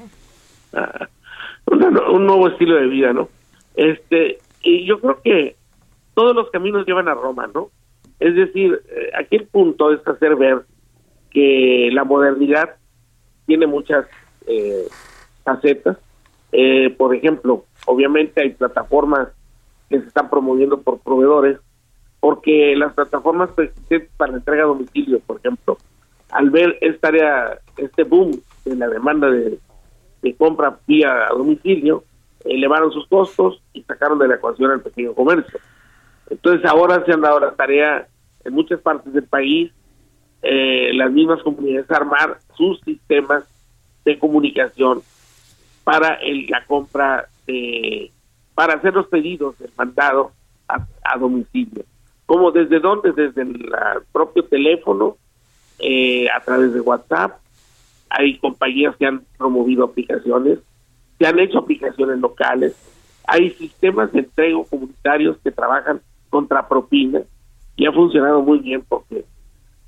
Ah, 0.72 1.08
una- 1.66 2.10
un 2.10 2.26
nuevo 2.26 2.48
estilo 2.48 2.76
de 2.76 2.86
vida, 2.86 3.12
¿no? 3.12 3.28
Este, 3.74 4.38
y 4.62 4.84
yo 4.86 5.00
creo 5.00 5.20
que 5.22 5.56
todos 6.14 6.34
los 6.34 6.50
caminos 6.50 6.86
llevan 6.86 7.08
a 7.08 7.14
Roma, 7.14 7.48
¿no? 7.54 7.70
Es 8.18 8.34
decir, 8.34 8.80
eh, 8.90 9.10
aquí 9.18 9.36
el 9.36 9.44
punto 9.46 9.92
es 9.92 10.06
hacer 10.06 10.36
ver 10.36 10.62
que 11.30 11.90
la 11.92 12.04
modernidad 12.04 12.76
tiene 13.46 13.66
muchas 13.66 14.06
eh, 14.46 14.86
facetas. 15.44 15.96
Eh, 16.52 16.90
por 16.90 17.14
ejemplo, 17.14 17.64
obviamente 17.86 18.42
hay 18.42 18.50
plataformas 18.50 19.28
que 19.88 20.00
se 20.00 20.06
están 20.06 20.30
promoviendo 20.30 20.80
por 20.80 21.00
proveedores, 21.00 21.58
porque 22.20 22.74
las 22.76 22.92
plataformas 22.92 23.50
para 24.16 24.32
entrega 24.32 24.64
a 24.64 24.66
domicilio, 24.66 25.20
por 25.20 25.38
ejemplo, 25.38 25.78
al 26.30 26.50
ver 26.50 26.78
esta 26.80 27.08
área, 27.08 27.58
este 27.76 28.04
boom 28.04 28.40
de 28.64 28.76
la 28.76 28.88
demanda 28.88 29.30
de, 29.30 29.58
de 30.22 30.34
compra 30.34 30.78
vía 30.86 31.28
domicilio, 31.30 32.04
elevaron 32.44 32.92
sus 32.92 33.06
costos 33.08 33.62
y 33.72 33.82
sacaron 33.82 34.18
de 34.18 34.28
la 34.28 34.36
ecuación 34.36 34.70
al 34.70 34.80
pequeño 34.80 35.14
comercio. 35.14 35.58
Entonces 36.28 36.64
ahora 36.64 37.04
se 37.04 37.12
han 37.12 37.20
dado 37.20 37.40
la 37.40 37.52
tarea 37.52 38.06
en 38.44 38.54
muchas 38.54 38.80
partes 38.80 39.12
del 39.12 39.24
país, 39.24 39.72
eh, 40.42 40.90
las 40.94 41.10
mismas 41.12 41.42
comunidades 41.42 41.90
armar 41.90 42.38
sus 42.56 42.80
sistemas 42.80 43.44
de 44.04 44.18
comunicación 44.18 45.02
para 45.84 46.14
el- 46.14 46.46
la 46.48 46.64
compra 46.66 47.28
de, 47.46 48.10
para 48.54 48.74
hacer 48.74 48.94
los 48.94 49.06
pedidos 49.08 49.58
del 49.58 49.70
mandado 49.76 50.32
a, 50.68 51.18
domicilio. 51.18 51.84
¿Cómo 52.26 52.52
desde 52.52 52.78
dónde? 52.78 53.12
Desde 53.12 53.42
el 53.42 53.70
propio 54.12 54.44
teléfono, 54.44 55.16
eh, 55.80 56.28
a 56.30 56.40
través 56.40 56.72
de 56.72 56.80
WhatsApp. 56.80 57.38
Hay 58.08 58.38
compañías 58.38 58.94
que 58.96 59.06
han 59.06 59.22
promovido 59.38 59.84
aplicaciones, 59.84 60.58
se 61.18 61.26
han 61.26 61.38
hecho 61.38 61.58
aplicaciones 61.58 62.18
locales. 62.18 62.74
Hay 63.26 63.50
sistemas 63.50 64.12
de 64.12 64.20
entrego 64.20 64.64
comunitarios 64.64 65.36
que 65.42 65.50
trabajan 65.50 66.00
contra 66.28 66.66
propina 66.68 67.20
y 67.76 67.86
ha 67.86 67.92
funcionado 67.92 68.42
muy 68.42 68.58
bien 68.58 68.84
porque 68.88 69.24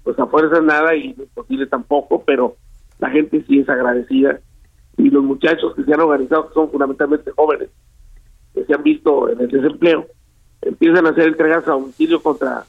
pues 0.03 0.19
a 0.19 0.27
fuerza 0.27 0.61
nada 0.61 0.95
y 0.95 1.15
no 1.15 1.25
es 1.25 1.31
posible 1.31 1.67
tampoco, 1.67 2.23
pero 2.25 2.57
la 2.99 3.11
gente 3.11 3.45
sí 3.47 3.61
es 3.61 3.69
agradecida 3.69 4.41
y 4.97 5.11
los 5.11 5.25
muchachos 5.25 5.75
que 5.75 5.85
se 5.85 5.93
han 5.93 6.01
organizado, 6.01 6.49
que 6.49 6.55
son 6.55 6.71
fundamentalmente 6.71 7.31
jóvenes, 7.33 7.71
que 8.55 8.65
se 8.65 8.75
han 8.75 8.83
visto 8.83 9.29
en 9.29 9.41
el 9.41 9.49
desempleo, 9.49 10.07
empiezan 10.61 11.07
a 11.07 11.11
hacer 11.11 11.29
entregas 11.29 11.67
a 11.67 11.73
domicilio 11.73 12.23
contra 12.23 12.65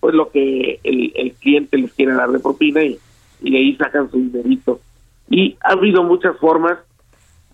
pues 0.00 0.14
lo 0.14 0.30
que 0.30 0.80
el, 0.82 1.12
el 1.14 1.32
cliente 1.34 1.78
les 1.78 1.92
quiere 1.92 2.14
dar 2.14 2.30
de 2.30 2.40
propina 2.40 2.82
y, 2.82 2.98
y 3.40 3.50
de 3.52 3.58
ahí 3.58 3.76
sacan 3.76 4.10
su 4.10 4.18
dinerito. 4.18 4.80
Y 5.30 5.56
ha 5.62 5.72
habido 5.72 6.02
muchas 6.02 6.36
formas 6.38 6.78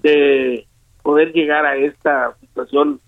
de 0.02 0.66
poder 1.02 1.32
llegar 1.32 1.66
a 1.66 1.76
esta 1.76 2.36
situación 2.40 3.00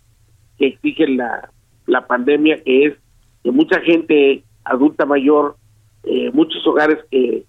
que 0.59 0.67
exige 0.69 1.09
la, 1.09 1.51
la 1.87 2.07
pandemia, 2.07 2.63
que 2.63 2.87
es 2.87 2.95
que 3.43 3.51
mucha 3.51 3.81
gente 3.81 4.45
adulta 4.65 5.07
mayor, 5.07 5.57
eh, 6.05 6.31
muchos 6.33 6.67
hogares 6.67 6.99
que 7.11 7.45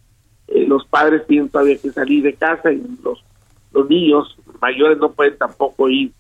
eh, 0.47 0.66
los 0.68 0.86
padres 0.86 1.26
tienen 1.28 1.49
todavía 1.49 1.78
que 1.78 1.91
salir 1.91 2.24
de 2.24 2.34
casa 2.34 2.72
y 2.72 2.84
los, 3.04 3.24
los 3.72 3.89
niños 3.89 4.38
mayores 4.62 4.97
no 4.97 5.12
pueden 5.12 5.38
tampoco 5.38 5.89
ir 5.89 6.12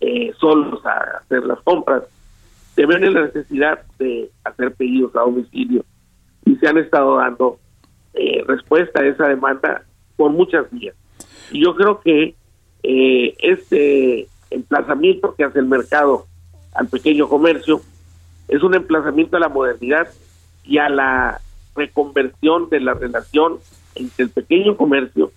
eh, 0.00 0.32
solos 0.38 0.84
a 0.86 1.18
hacer 1.18 1.44
las 1.44 1.60
compras. 1.60 2.04
Se 2.74 2.86
ven 2.86 3.04
en 3.04 3.14
la 3.14 3.26
necesidad 3.26 3.80
de 3.98 4.30
hacer 4.44 4.74
pedidos 4.74 5.14
a 5.14 5.20
domicilio 5.20 5.84
y 6.46 6.56
se 6.56 6.66
han 6.66 6.78
estado 6.78 7.16
dando 7.16 7.58
eh, 8.14 8.42
respuesta 8.46 9.00
a 9.00 9.06
esa 9.06 9.28
demanda 9.28 9.82
por 10.16 10.30
muchas 10.30 10.70
vías. 10.70 10.96
Y 11.52 11.62
yo 11.62 11.74
creo 11.74 12.00
que 12.00 12.34
eh, 12.82 13.34
este 13.38 14.26
emplazamiento 14.50 15.34
que 15.34 15.44
hace 15.44 15.58
el 15.58 15.66
mercado 15.66 16.26
al 16.74 16.88
pequeño 16.88 17.28
comercio 17.28 17.80
es 18.48 18.62
un 18.62 18.74
emplazamiento 18.74 19.36
a 19.36 19.40
la 19.40 19.48
modernidad 19.48 20.08
y 20.64 20.78
a 20.78 20.88
la 20.88 21.40
reconversión 21.74 22.68
de 22.70 22.80
la 22.80 22.94
relación 22.94 23.58
entre 23.94 24.24
el 24.24 24.30
pequeño 24.30 24.76
comercio 24.76 25.32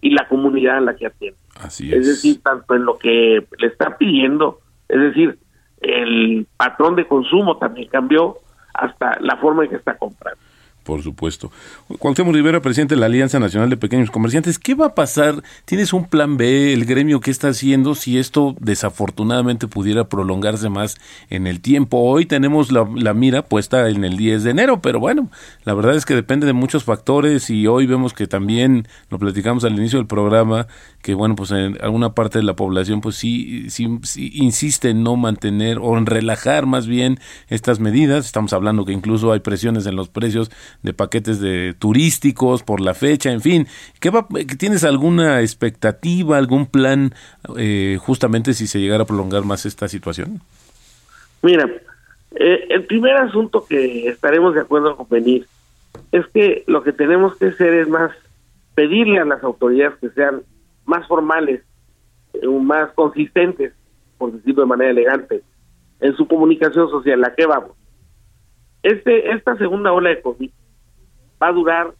y 0.00 0.10
la 0.10 0.28
comunidad 0.28 0.78
en 0.78 0.86
la 0.86 0.96
que 0.96 1.06
atiende. 1.06 1.38
Así 1.56 1.92
Es 1.92 2.00
es. 2.00 2.06
decir, 2.06 2.42
tanto 2.42 2.74
en 2.74 2.84
lo 2.84 2.98
que 2.98 3.44
le 3.58 3.66
está 3.66 3.96
pidiendo, 3.98 4.60
es 4.88 5.00
decir, 5.00 5.38
el 5.80 6.46
patrón 6.56 6.96
de 6.96 7.06
consumo 7.06 7.58
también 7.58 7.88
cambió 7.88 8.38
hasta 8.74 9.18
la 9.20 9.36
forma 9.36 9.64
en 9.64 9.70
que 9.70 9.76
está 9.76 9.96
comprando. 9.96 10.40
Por 10.88 11.02
supuesto. 11.02 11.52
Cuauhtémoc 11.98 12.34
Rivera, 12.34 12.62
presidente 12.62 12.94
de 12.94 13.00
la 13.00 13.06
Alianza 13.08 13.38
Nacional 13.38 13.68
de 13.68 13.76
Pequeños 13.76 14.10
Comerciantes, 14.10 14.58
¿qué 14.58 14.74
va 14.74 14.86
a 14.86 14.94
pasar? 14.94 15.42
¿Tienes 15.66 15.92
un 15.92 16.06
plan 16.06 16.38
B, 16.38 16.72
el 16.72 16.86
gremio 16.86 17.20
qué 17.20 17.30
está 17.30 17.48
haciendo 17.48 17.94
si 17.94 18.16
esto 18.16 18.56
desafortunadamente 18.58 19.68
pudiera 19.68 20.08
prolongarse 20.08 20.70
más 20.70 20.96
en 21.28 21.46
el 21.46 21.60
tiempo? 21.60 21.98
Hoy 21.98 22.24
tenemos 22.24 22.72
la, 22.72 22.88
la 22.96 23.12
mira 23.12 23.42
puesta 23.42 23.90
en 23.90 24.02
el 24.02 24.16
10 24.16 24.44
de 24.44 24.50
enero, 24.50 24.80
pero 24.80 24.98
bueno, 24.98 25.30
la 25.64 25.74
verdad 25.74 25.94
es 25.94 26.06
que 26.06 26.14
depende 26.14 26.46
de 26.46 26.54
muchos 26.54 26.84
factores 26.84 27.50
y 27.50 27.66
hoy 27.66 27.84
vemos 27.84 28.14
que 28.14 28.26
también, 28.26 28.88
lo 29.10 29.18
platicamos 29.18 29.64
al 29.64 29.76
inicio 29.76 29.98
del 29.98 30.06
programa, 30.06 30.68
que 31.02 31.12
bueno, 31.12 31.36
pues 31.36 31.50
en 31.50 31.76
alguna 31.82 32.14
parte 32.14 32.38
de 32.38 32.44
la 32.44 32.56
población 32.56 33.02
pues 33.02 33.16
sí, 33.16 33.68
sí, 33.68 33.98
sí 34.04 34.30
insiste 34.32 34.88
en 34.88 35.02
no 35.02 35.16
mantener 35.16 35.80
o 35.82 35.98
en 35.98 36.06
relajar 36.06 36.64
más 36.64 36.86
bien 36.86 37.20
estas 37.48 37.78
medidas. 37.78 38.24
Estamos 38.24 38.54
hablando 38.54 38.86
que 38.86 38.94
incluso 38.94 39.32
hay 39.32 39.40
presiones 39.40 39.84
en 39.84 39.94
los 39.94 40.08
precios 40.08 40.50
de 40.82 40.92
paquetes 40.92 41.40
de 41.40 41.74
turísticos 41.78 42.62
por 42.62 42.80
la 42.80 42.94
fecha, 42.94 43.32
en 43.32 43.40
fin. 43.40 43.66
¿Qué 44.00 44.10
va, 44.10 44.26
¿Tienes 44.58 44.84
alguna 44.84 45.40
expectativa, 45.40 46.36
algún 46.38 46.66
plan 46.66 47.14
eh, 47.56 47.98
justamente 48.00 48.54
si 48.54 48.66
se 48.66 48.80
llegara 48.80 49.02
a 49.02 49.06
prolongar 49.06 49.44
más 49.44 49.66
esta 49.66 49.88
situación? 49.88 50.40
Mira, 51.42 51.68
eh, 52.34 52.66
el 52.70 52.84
primer 52.84 53.16
asunto 53.16 53.66
que 53.68 54.08
estaremos 54.08 54.54
de 54.54 54.60
acuerdo 54.60 54.90
en 54.90 54.96
convenir 54.96 55.46
es 56.12 56.26
que 56.28 56.64
lo 56.66 56.82
que 56.82 56.92
tenemos 56.92 57.36
que 57.36 57.46
hacer 57.46 57.74
es 57.74 57.88
más 57.88 58.12
pedirle 58.74 59.18
a 59.18 59.24
las 59.24 59.42
autoridades 59.42 59.98
que 60.00 60.10
sean 60.10 60.42
más 60.84 61.06
formales, 61.08 61.62
eh, 62.34 62.46
más 62.46 62.92
consistentes, 62.92 63.72
por 64.16 64.32
decirlo 64.32 64.62
de 64.62 64.68
manera 64.68 64.90
elegante, 64.90 65.42
en 66.00 66.16
su 66.16 66.28
comunicación 66.28 66.88
social. 66.88 67.24
¿A 67.24 67.34
qué 67.34 67.46
vamos? 67.46 67.72
Este, 68.82 69.32
esta 69.32 69.56
segunda 69.56 69.92
ola 69.92 70.10
de 70.10 70.22
COVID 70.22 70.50
va 71.42 71.48
a 71.48 71.52
durar, 71.52 71.94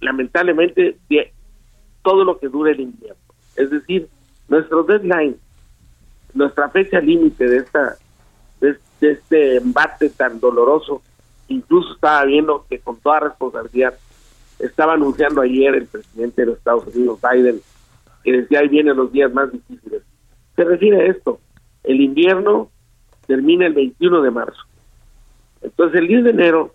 lamentablemente, 0.00 0.96
todo 2.02 2.24
lo 2.24 2.38
que 2.38 2.48
dure 2.48 2.72
el 2.72 2.80
invierno. 2.80 3.20
Es 3.56 3.70
decir, 3.70 4.08
nuestro 4.48 4.82
deadline, 4.82 5.36
nuestra 6.34 6.68
fecha 6.70 7.00
límite 7.00 7.46
de 7.46 7.56
esta 7.58 7.96
de, 8.60 8.76
de 9.00 9.12
este 9.12 9.56
embate 9.56 10.10
tan 10.10 10.40
doloroso, 10.40 11.02
incluso 11.48 11.94
estaba 11.94 12.24
viendo 12.24 12.66
que 12.68 12.78
con 12.78 12.96
toda 13.00 13.20
responsabilidad 13.20 13.94
estaba 14.58 14.94
anunciando 14.94 15.40
ayer 15.40 15.74
el 15.74 15.86
presidente 15.86 16.42
de 16.42 16.46
los 16.46 16.58
Estados 16.58 16.86
Unidos, 16.94 17.20
Biden, 17.20 17.60
que 18.24 18.32
decía 18.32 18.60
ahí 18.60 18.68
vienen 18.68 18.96
los 18.96 19.12
días 19.12 19.32
más 19.32 19.50
difíciles. 19.52 20.02
Se 20.56 20.64
refiere 20.64 21.00
a 21.00 21.06
esto, 21.06 21.40
el 21.84 22.00
invierno 22.00 22.70
termina 23.26 23.66
el 23.66 23.74
21 23.74 24.22
de 24.22 24.30
marzo. 24.30 24.62
Entonces 25.62 26.00
el 26.00 26.08
10 26.08 26.24
de 26.24 26.30
enero, 26.30 26.72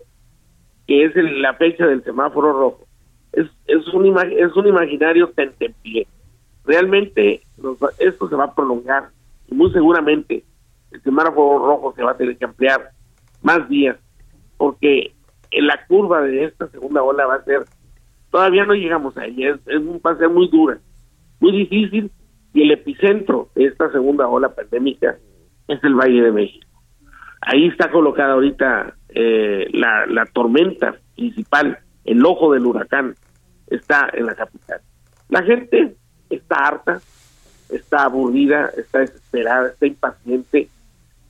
que 0.86 1.04
es 1.04 1.16
el- 1.16 1.40
la 1.42 1.54
fecha 1.54 1.86
del 1.86 2.02
semáforo 2.04 2.52
rojo, 2.52 2.84
es, 3.32 3.46
es, 3.66 3.86
un, 3.94 4.04
ima- 4.06 4.30
es 4.30 4.54
un 4.56 4.66
imaginario 4.66 5.28
tentempié. 5.30 6.06
Realmente 6.64 7.42
va- 7.58 7.90
esto 7.98 8.28
se 8.28 8.36
va 8.36 8.44
a 8.44 8.54
prolongar 8.54 9.08
y 9.48 9.54
muy 9.54 9.70
seguramente 9.72 10.44
el 10.92 11.02
semáforo 11.02 11.64
rojo 11.64 11.92
se 11.96 12.02
va 12.02 12.12
a 12.12 12.16
tener 12.16 12.36
que 12.38 12.44
ampliar 12.44 12.90
más 13.42 13.68
días 13.68 13.96
porque 14.56 15.12
en 15.50 15.66
la 15.66 15.84
curva 15.86 16.22
de 16.22 16.44
esta 16.44 16.68
segunda 16.68 17.02
ola 17.02 17.26
va 17.26 17.34
a 17.36 17.44
ser, 17.44 17.64
todavía 18.30 18.64
no 18.64 18.74
llegamos 18.74 19.16
a 19.16 19.26
ella, 19.26 19.50
es, 19.50 19.60
es 19.66 19.80
va 20.04 20.12
a 20.12 20.16
ser 20.18 20.28
muy 20.30 20.48
dura, 20.48 20.78
muy 21.40 21.52
difícil 21.52 22.10
y 22.52 22.62
el 22.62 22.70
epicentro 22.70 23.48
de 23.54 23.64
esta 23.66 23.90
segunda 23.90 24.28
ola 24.28 24.54
pandémica 24.54 25.16
es 25.68 25.82
el 25.82 25.94
Valle 25.94 26.22
de 26.22 26.32
México. 26.32 26.66
Ahí 27.42 27.66
está 27.66 27.90
colocada 27.90 28.34
ahorita 28.34 28.94
eh, 29.14 29.68
la, 29.72 30.06
la 30.06 30.26
tormenta 30.26 30.96
principal, 31.14 31.78
el 32.04 32.24
ojo 32.26 32.52
del 32.52 32.66
huracán, 32.66 33.14
está 33.68 34.10
en 34.12 34.26
la 34.26 34.34
capital. 34.34 34.80
La 35.28 35.42
gente 35.42 35.94
está 36.30 36.56
harta, 36.66 37.00
está 37.70 38.04
aburrida, 38.04 38.70
está 38.76 38.98
desesperada, 39.00 39.68
está 39.68 39.86
impaciente 39.86 40.68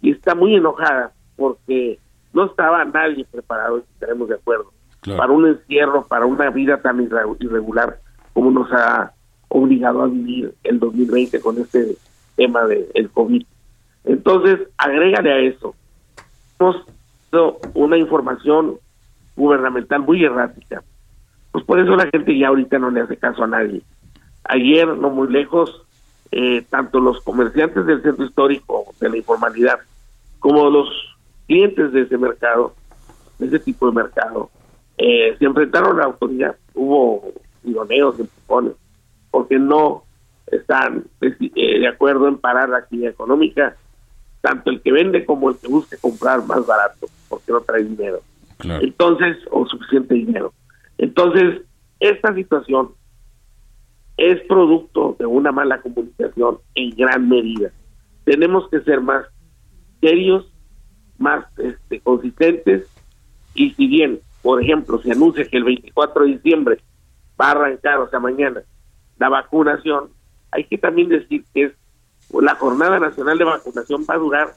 y 0.02 0.10
está 0.10 0.34
muy 0.34 0.54
enojada 0.56 1.12
porque 1.36 1.98
no 2.32 2.46
estaba 2.46 2.84
nadie 2.84 3.24
preparado, 3.30 3.78
si 3.80 3.86
estaremos 3.94 4.28
de 4.28 4.34
acuerdo, 4.36 4.72
Claro. 5.00 5.18
para 5.18 5.32
un 5.32 5.46
encierro, 5.46 6.06
para 6.06 6.24
una 6.26 6.48
vida 6.50 6.80
tan 6.80 6.98
irre- 7.06 7.36
irregular 7.38 7.98
como 8.32 8.50
nos 8.50 8.72
ha 8.72 9.12
obligado 9.48 10.02
a 10.02 10.06
vivir 10.08 10.54
el 10.64 10.80
2020 10.80 11.40
con 11.40 11.58
este 11.60 11.96
tema 12.36 12.64
del 12.64 12.86
el 12.94 13.10
COVID. 13.10 13.44
Entonces, 14.04 14.60
agrégale 14.78 15.32
a 15.32 15.38
eso. 15.38 15.74
Hemos 16.58 16.76
una 17.74 17.96
información 17.96 18.78
gubernamental 19.36 20.00
muy 20.00 20.24
errática. 20.24 20.82
Pues 21.52 21.64
por 21.64 21.78
eso 21.78 21.96
la 21.96 22.06
gente 22.06 22.36
ya 22.36 22.48
ahorita 22.48 22.78
no 22.78 22.90
le 22.90 23.00
hace 23.00 23.16
caso 23.16 23.44
a 23.44 23.46
nadie. 23.46 23.82
Ayer, 24.44 24.88
no 24.88 25.10
muy 25.10 25.28
lejos, 25.28 25.82
eh, 26.30 26.62
tanto 26.68 27.00
los 27.00 27.20
comerciantes 27.22 27.86
del 27.86 28.02
centro 28.02 28.24
histórico 28.24 28.86
de 29.00 29.08
la 29.08 29.16
informalidad 29.16 29.78
como 30.40 30.68
los 30.68 30.88
clientes 31.46 31.92
de 31.92 32.02
ese 32.02 32.18
mercado, 32.18 32.74
de 33.38 33.46
ese 33.46 33.60
tipo 33.60 33.86
de 33.86 33.92
mercado, 33.92 34.50
eh, 34.98 35.36
se 35.38 35.44
enfrentaron 35.44 35.96
a 35.96 36.00
la 36.00 36.04
autoridad. 36.06 36.56
Hubo 36.74 37.32
tironeos, 37.62 38.18
empujones, 38.18 38.72
porque 39.30 39.58
no 39.58 40.02
están 40.46 41.04
eh, 41.20 41.80
de 41.80 41.88
acuerdo 41.88 42.28
en 42.28 42.38
parar 42.38 42.68
la 42.68 42.78
actividad 42.78 43.12
económica, 43.12 43.76
tanto 44.44 44.70
el 44.70 44.82
que 44.82 44.92
vende 44.92 45.24
como 45.24 45.48
el 45.48 45.56
que 45.56 45.68
busca 45.68 45.96
comprar 45.96 46.44
más 46.44 46.66
barato, 46.66 47.06
porque 47.30 47.50
no 47.50 47.62
trae 47.62 47.82
dinero. 47.82 48.20
Claro. 48.58 48.84
Entonces, 48.84 49.38
o 49.50 49.66
suficiente 49.66 50.12
dinero. 50.12 50.52
Entonces, 50.98 51.62
esta 51.98 52.34
situación 52.34 52.90
es 54.18 54.42
producto 54.42 55.16
de 55.18 55.24
una 55.24 55.50
mala 55.50 55.80
comunicación 55.80 56.58
en 56.74 56.90
gran 56.90 57.26
medida. 57.26 57.70
Tenemos 58.24 58.68
que 58.68 58.80
ser 58.80 59.00
más 59.00 59.24
serios, 60.02 60.46
más 61.16 61.46
este, 61.56 62.00
consistentes, 62.00 62.86
y 63.54 63.70
si 63.70 63.86
bien, 63.86 64.20
por 64.42 64.62
ejemplo, 64.62 65.00
se 65.00 65.12
anuncia 65.12 65.46
que 65.46 65.56
el 65.56 65.64
24 65.64 66.22
de 66.22 66.32
diciembre 66.32 66.80
va 67.40 67.48
a 67.48 67.52
arrancar, 67.52 67.98
o 67.98 68.10
sea, 68.10 68.20
mañana, 68.20 68.60
la 69.18 69.30
vacunación, 69.30 70.10
hay 70.50 70.64
que 70.64 70.76
también 70.76 71.08
decir 71.08 71.46
que 71.54 71.62
es 71.62 71.72
la 72.40 72.54
jornada 72.56 72.98
nacional 72.98 73.38
de 73.38 73.44
vacunación 73.44 74.04
va 74.08 74.14
a 74.14 74.18
durar 74.18 74.54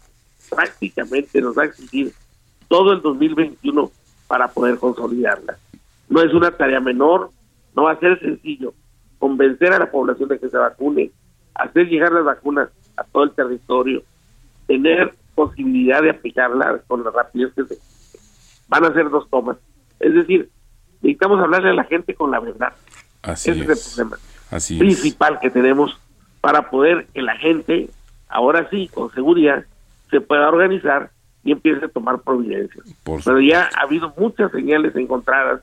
prácticamente, 0.50 1.42
nos 1.42 1.58
va 1.58 1.64
a 1.64 1.66
exigir 1.66 2.14
todo 2.68 2.94
el 2.94 3.02
2021 3.02 3.92
para 4.28 4.48
poder 4.48 4.78
consolidarla. 4.78 5.58
No 6.10 6.22
es 6.22 6.34
una 6.34 6.52
tarea 6.52 6.80
menor, 6.80 7.32
no 7.76 7.84
va 7.84 7.92
a 7.94 8.00
ser 8.00 8.20
sencillo 8.20 8.74
convencer 9.20 9.74
a 9.74 9.80
la 9.80 9.90
población 9.92 10.30
de 10.30 10.40
que 10.40 10.50
se 10.50 10.58
vacune, 10.58 11.12
hacer 11.56 11.88
llegar 11.88 12.12
las 12.12 12.24
vacunas 12.24 12.70
a 12.96 13.04
todo 13.04 13.24
el 13.24 13.32
territorio, 13.32 14.04
tener 14.68 15.14
posibilidad 15.36 16.02
de 16.02 16.12
aplicarla 16.12 16.80
con 16.88 17.04
la 17.04 17.12
rapidez 17.12 17.52
que 17.54 17.64
se 17.66 17.78
van 18.68 18.84
a 18.86 18.88
hacer 18.88 19.10
dos 19.10 19.30
tomas. 19.30 19.58
Es 20.00 20.14
decir, 20.14 20.50
necesitamos 21.02 21.40
hablarle 21.40 21.70
a 21.70 21.74
la 21.74 21.84
gente 21.86 22.14
con 22.14 22.32
la 22.32 22.40
verdad. 22.40 22.74
Así 23.22 23.52
Ese 23.52 23.62
es. 23.64 23.70
es 23.70 23.88
el 23.88 23.96
problema 24.06 24.18
Así 24.52 24.74
es. 24.76 24.80
principal 24.80 25.40
que 25.40 25.50
tenemos 25.50 26.00
para 26.42 26.70
poder 26.70 27.08
que 27.14 27.22
la 27.22 27.38
gente, 27.38 27.90
ahora 28.30 28.70
sí, 28.70 28.90
con 28.94 29.12
seguridad, 29.12 29.66
se 30.10 30.22
pueda 30.22 30.48
organizar 30.48 31.12
y 31.44 31.52
empiece 31.52 31.86
a 31.86 31.90
tomar 31.90 32.20
providencias. 32.22 32.86
Pero 33.04 33.40
ya 33.40 33.70
ha 33.78 33.84
habido 33.84 34.14
muchas 34.18 34.52
señales 34.52 34.96
encontradas, 34.96 35.62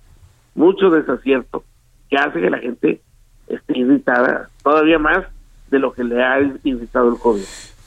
mucho 0.54 0.90
desacierto, 0.90 1.64
que 2.08 2.16
hace 2.16 2.40
que 2.40 2.50
la 2.50 2.58
gente 2.58 3.00
esté 3.48 3.78
irritada 3.78 4.48
todavía 4.62 4.98
más 4.98 5.24
de 5.70 5.78
lo 5.78 5.92
que 5.92 6.04
le 6.04 6.22
ha 6.22 6.40
irritado 6.62 7.10
el 7.10 7.18
COVID. 7.18 7.44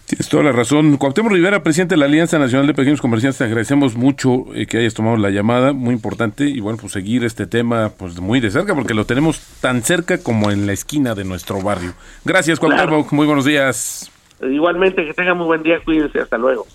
Tienes 0.07 0.29
toda 0.29 0.41
la 0.41 0.53
razón. 0.53 0.95
Cuauhtémoc 0.95 1.33
Rivera, 1.33 1.61
presidente 1.63 1.95
de 1.95 1.99
la 1.99 2.05
Alianza 2.05 2.39
Nacional 2.39 2.65
de 2.65 2.73
Pequeños 2.73 3.01
Comerciantes, 3.01 3.39
te 3.39 3.43
agradecemos 3.43 3.97
mucho 3.97 4.45
eh, 4.55 4.65
que 4.65 4.77
hayas 4.77 4.93
tomado 4.93 5.17
la 5.17 5.31
llamada, 5.31 5.73
muy 5.73 5.93
importante, 5.93 6.45
y 6.45 6.61
bueno, 6.61 6.77
pues 6.79 6.93
seguir 6.93 7.25
este 7.25 7.45
tema 7.45 7.89
pues 7.89 8.17
muy 8.21 8.39
de 8.39 8.49
cerca, 8.49 8.73
porque 8.73 8.93
lo 8.93 9.03
tenemos 9.05 9.41
tan 9.59 9.83
cerca 9.83 10.17
como 10.17 10.49
en 10.49 10.65
la 10.65 10.71
esquina 10.71 11.13
de 11.13 11.25
nuestro 11.25 11.61
barrio. 11.61 11.93
Gracias, 12.23 12.57
Cuauhtémoc, 12.57 13.11
muy 13.11 13.25
buenos 13.25 13.43
días. 13.43 14.09
Igualmente, 14.41 15.03
que 15.03 15.13
tengan 15.13 15.37
muy 15.37 15.47
buen 15.47 15.61
día, 15.61 15.83
cuídense, 15.83 16.21
hasta 16.21 16.37
luego. 16.37 16.65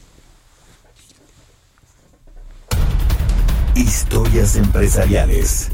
Historias 3.74 4.56
empresariales. 4.56 5.72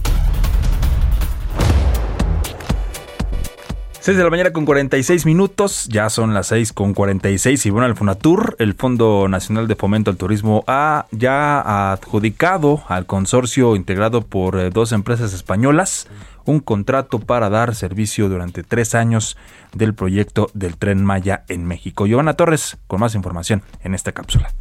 6 4.08 4.16
de 4.16 4.24
la 4.24 4.30
mañana 4.30 4.54
con 4.54 4.64
46 4.64 5.26
minutos, 5.26 5.86
ya 5.90 6.08
son 6.08 6.32
las 6.32 6.46
6 6.46 6.72
con 6.72 6.94
46 6.94 7.66
y 7.66 7.68
bueno, 7.68 7.86
el 7.86 7.94
Fonatur, 7.94 8.56
el 8.58 8.72
Fondo 8.72 9.28
Nacional 9.28 9.68
de 9.68 9.74
Fomento 9.74 10.10
al 10.10 10.16
Turismo, 10.16 10.64
ha 10.66 11.04
ya 11.10 11.92
adjudicado 11.92 12.82
al 12.88 13.04
consorcio 13.04 13.76
integrado 13.76 14.22
por 14.22 14.58
eh, 14.58 14.70
dos 14.70 14.92
empresas 14.92 15.34
españolas 15.34 16.08
un 16.46 16.60
contrato 16.60 17.18
para 17.18 17.50
dar 17.50 17.74
servicio 17.74 18.30
durante 18.30 18.62
tres 18.62 18.94
años 18.94 19.36
del 19.74 19.92
proyecto 19.92 20.50
del 20.54 20.78
Tren 20.78 21.04
Maya 21.04 21.44
en 21.48 21.66
México. 21.66 22.06
Giovanna 22.06 22.32
Torres, 22.32 22.78
con 22.86 23.00
más 23.00 23.14
información 23.14 23.62
en 23.84 23.94
esta 23.94 24.12
cápsula. 24.12 24.54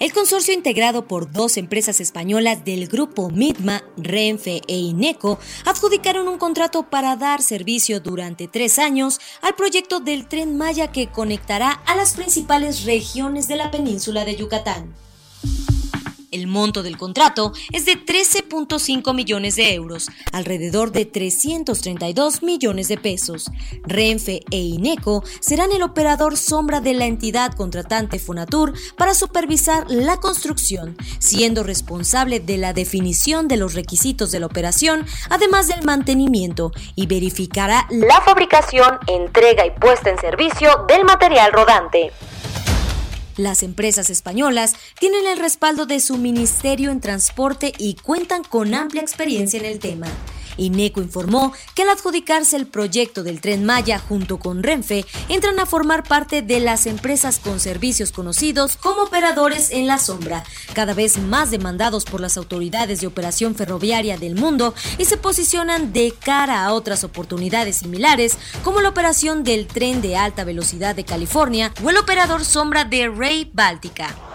El 0.00 0.14
consorcio 0.14 0.54
integrado 0.54 1.04
por 1.06 1.30
dos 1.30 1.58
empresas 1.58 2.00
españolas 2.00 2.64
del 2.64 2.88
grupo 2.88 3.28
Midma, 3.28 3.84
Renfe 3.98 4.62
e 4.66 4.78
Ineco 4.78 5.38
adjudicaron 5.66 6.26
un 6.26 6.38
contrato 6.38 6.84
para 6.84 7.16
dar 7.16 7.42
servicio 7.42 8.00
durante 8.00 8.48
tres 8.48 8.78
años 8.78 9.20
al 9.42 9.56
proyecto 9.56 10.00
del 10.00 10.26
tren 10.26 10.56
Maya 10.56 10.90
que 10.90 11.08
conectará 11.08 11.72
a 11.84 11.94
las 11.96 12.14
principales 12.14 12.84
regiones 12.84 13.46
de 13.46 13.56
la 13.56 13.70
península 13.70 14.24
de 14.24 14.36
Yucatán. 14.36 14.94
El 16.30 16.46
monto 16.46 16.82
del 16.82 16.96
contrato 16.96 17.52
es 17.72 17.86
de 17.86 17.94
13.5 17.94 19.14
millones 19.14 19.56
de 19.56 19.74
euros, 19.74 20.08
alrededor 20.32 20.92
de 20.92 21.04
332 21.04 22.42
millones 22.42 22.88
de 22.88 22.96
pesos. 22.96 23.50
Renfe 23.82 24.42
e 24.50 24.58
Ineco 24.58 25.24
serán 25.40 25.72
el 25.72 25.82
operador 25.82 26.36
sombra 26.36 26.80
de 26.80 26.94
la 26.94 27.06
entidad 27.06 27.52
contratante 27.54 28.18
Fonatur 28.18 28.74
para 28.96 29.14
supervisar 29.14 29.90
la 29.90 30.18
construcción, 30.18 30.96
siendo 31.18 31.64
responsable 31.64 32.38
de 32.38 32.58
la 32.58 32.72
definición 32.72 33.48
de 33.48 33.56
los 33.56 33.74
requisitos 33.74 34.30
de 34.30 34.40
la 34.40 34.46
operación, 34.46 35.06
además 35.30 35.66
del 35.66 35.82
mantenimiento, 35.84 36.70
y 36.94 37.06
verificará 37.06 37.86
la 37.90 38.20
fabricación, 38.20 38.98
entrega 39.08 39.66
y 39.66 39.70
puesta 39.70 40.10
en 40.10 40.18
servicio 40.18 40.84
del 40.86 41.04
material 41.04 41.52
rodante. 41.52 42.12
Las 43.40 43.62
empresas 43.62 44.10
españolas 44.10 44.74
tienen 44.98 45.26
el 45.26 45.38
respaldo 45.38 45.86
de 45.86 46.00
su 46.00 46.18
Ministerio 46.18 46.90
en 46.90 47.00
Transporte 47.00 47.72
y 47.78 47.94
cuentan 47.94 48.44
con 48.44 48.74
amplia 48.74 49.00
experiencia 49.00 49.58
en 49.58 49.64
el 49.64 49.78
tema. 49.78 50.08
INECO 50.60 51.00
informó 51.00 51.52
que 51.74 51.82
al 51.82 51.88
adjudicarse 51.88 52.56
el 52.56 52.66
proyecto 52.66 53.22
del 53.22 53.40
tren 53.40 53.64
Maya 53.64 53.98
junto 53.98 54.38
con 54.38 54.62
Renfe, 54.62 55.04
entran 55.28 55.58
a 55.58 55.66
formar 55.66 56.04
parte 56.04 56.42
de 56.42 56.60
las 56.60 56.86
empresas 56.86 57.38
con 57.38 57.60
servicios 57.60 58.12
conocidos 58.12 58.76
como 58.76 59.02
operadores 59.02 59.70
en 59.70 59.86
la 59.86 59.98
sombra, 59.98 60.44
cada 60.74 60.94
vez 60.94 61.18
más 61.18 61.50
demandados 61.50 62.04
por 62.04 62.20
las 62.20 62.36
autoridades 62.36 63.00
de 63.00 63.06
operación 63.06 63.54
ferroviaria 63.54 64.18
del 64.18 64.34
mundo 64.34 64.74
y 64.98 65.04
se 65.06 65.16
posicionan 65.16 65.92
de 65.92 66.14
cara 66.18 66.64
a 66.64 66.72
otras 66.72 67.04
oportunidades 67.04 67.76
similares 67.76 68.36
como 68.62 68.80
la 68.80 68.90
operación 68.90 69.44
del 69.44 69.66
tren 69.66 70.02
de 70.02 70.16
alta 70.16 70.44
velocidad 70.44 70.94
de 70.94 71.04
California 71.04 71.72
o 71.82 71.90
el 71.90 71.96
operador 71.96 72.44
sombra 72.44 72.84
de 72.84 73.08
Ray 73.08 73.50
Báltica. 73.52 74.29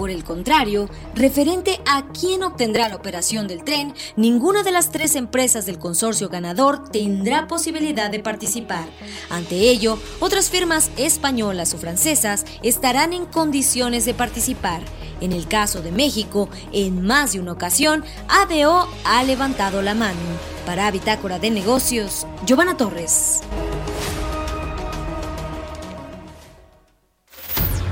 Por 0.00 0.08
el 0.08 0.24
contrario, 0.24 0.88
referente 1.14 1.78
a 1.84 2.06
quién 2.18 2.42
obtendrá 2.42 2.88
la 2.88 2.96
operación 2.96 3.46
del 3.46 3.64
tren, 3.64 3.92
ninguna 4.16 4.62
de 4.62 4.70
las 4.70 4.90
tres 4.92 5.14
empresas 5.14 5.66
del 5.66 5.78
consorcio 5.78 6.30
ganador 6.30 6.88
tendrá 6.88 7.46
posibilidad 7.46 8.10
de 8.10 8.20
participar. 8.20 8.86
Ante 9.28 9.56
ello, 9.56 9.98
otras 10.18 10.48
firmas 10.48 10.90
españolas 10.96 11.74
o 11.74 11.76
francesas 11.76 12.46
estarán 12.62 13.12
en 13.12 13.26
condiciones 13.26 14.06
de 14.06 14.14
participar. 14.14 14.80
En 15.20 15.32
el 15.32 15.46
caso 15.46 15.82
de 15.82 15.92
México, 15.92 16.48
en 16.72 17.02
más 17.02 17.34
de 17.34 17.40
una 17.40 17.52
ocasión, 17.52 18.02
ADO 18.26 18.88
ha 19.04 19.22
levantado 19.22 19.82
la 19.82 19.94
mano. 19.94 20.18
Para 20.64 20.90
Bitácora 20.90 21.38
de 21.38 21.50
Negocios, 21.50 22.26
Giovanna 22.46 22.78
Torres. 22.78 23.42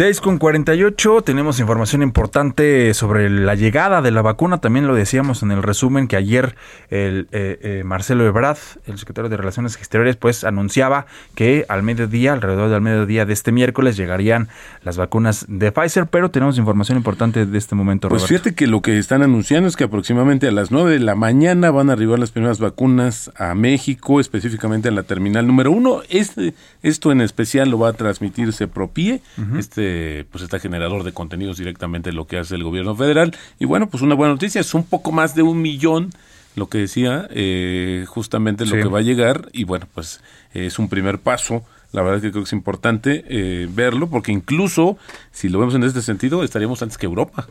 6 0.00 0.22
con 0.22 0.38
48, 0.38 1.20
tenemos 1.20 1.60
información 1.60 2.00
importante 2.00 2.94
sobre 2.94 3.28
la 3.28 3.54
llegada 3.54 4.00
de 4.00 4.10
la 4.10 4.22
vacuna. 4.22 4.56
También 4.56 4.86
lo 4.86 4.94
decíamos 4.94 5.42
en 5.42 5.50
el 5.50 5.62
resumen 5.62 6.08
que 6.08 6.16
ayer 6.16 6.56
el 6.88 7.28
eh, 7.32 7.58
eh, 7.60 7.82
Marcelo 7.84 8.24
Ebrard, 8.24 8.56
el 8.86 8.96
secretario 8.96 9.28
de 9.28 9.36
Relaciones 9.36 9.76
Exteriores, 9.76 10.16
pues 10.16 10.44
anunciaba 10.44 11.04
que 11.34 11.66
al 11.68 11.82
mediodía, 11.82 12.32
alrededor 12.32 12.70
del 12.70 12.80
mediodía 12.80 13.26
de 13.26 13.34
este 13.34 13.52
miércoles, 13.52 13.98
llegarían 13.98 14.48
las 14.84 14.96
vacunas 14.96 15.44
de 15.48 15.70
Pfizer. 15.70 16.06
Pero 16.06 16.30
tenemos 16.30 16.56
información 16.56 16.96
importante 16.96 17.44
de 17.44 17.58
este 17.58 17.74
momento, 17.74 18.08
Pues 18.08 18.24
fíjate 18.24 18.54
que 18.54 18.66
lo 18.66 18.80
que 18.80 18.96
están 18.98 19.22
anunciando 19.22 19.68
es 19.68 19.76
que 19.76 19.84
aproximadamente 19.84 20.48
a 20.48 20.50
las 20.50 20.70
9 20.70 20.92
de 20.92 21.00
la 21.00 21.14
mañana 21.14 21.70
van 21.70 21.90
a 21.90 21.92
arribar 21.92 22.18
las 22.18 22.30
primeras 22.30 22.58
vacunas 22.58 23.30
a 23.36 23.54
México, 23.54 24.18
específicamente 24.18 24.88
en 24.88 24.94
la 24.94 25.02
terminal 25.02 25.46
número 25.46 25.70
uno. 25.70 26.00
Este, 26.08 26.54
esto 26.82 27.12
en 27.12 27.20
especial 27.20 27.68
lo 27.68 27.78
va 27.78 27.90
a 27.90 27.92
transmitir 27.92 28.54
Sepropie, 28.54 29.20
este 29.58 29.89
pues 30.30 30.42
está 30.44 30.58
generador 30.58 31.04
de 31.04 31.12
contenidos 31.12 31.56
directamente 31.58 32.12
lo 32.12 32.26
que 32.26 32.38
hace 32.38 32.54
el 32.54 32.64
gobierno 32.64 32.94
federal. 32.94 33.34
Y 33.58 33.64
bueno, 33.64 33.88
pues 33.88 34.02
una 34.02 34.14
buena 34.14 34.32
noticia, 34.34 34.60
es 34.60 34.74
un 34.74 34.84
poco 34.84 35.12
más 35.12 35.34
de 35.34 35.42
un 35.42 35.60
millón 35.62 36.10
lo 36.56 36.68
que 36.68 36.78
decía, 36.78 37.28
eh, 37.30 38.04
justamente 38.08 38.64
lo 38.66 38.72
Sí. 38.76 38.82
que 38.82 38.88
va 38.88 38.98
a 38.98 39.02
llegar. 39.02 39.48
Y 39.52 39.64
bueno, 39.64 39.86
pues 39.94 40.20
eh, 40.54 40.66
es 40.66 40.78
un 40.78 40.88
primer 40.88 41.18
paso. 41.18 41.62
La 41.92 42.02
verdad 42.02 42.16
es 42.18 42.22
que 42.22 42.30
creo 42.30 42.42
que 42.44 42.48
es 42.48 42.52
importante 42.52 43.24
eh, 43.28 43.68
verlo, 43.72 44.08
porque 44.08 44.30
incluso 44.32 44.96
si 45.32 45.48
lo 45.48 45.58
vemos 45.58 45.74
en 45.74 45.82
este 45.84 46.02
sentido, 46.02 46.42
estaríamos 46.44 46.82
antes 46.82 46.98
que 46.98 47.06
Europa. 47.06 47.48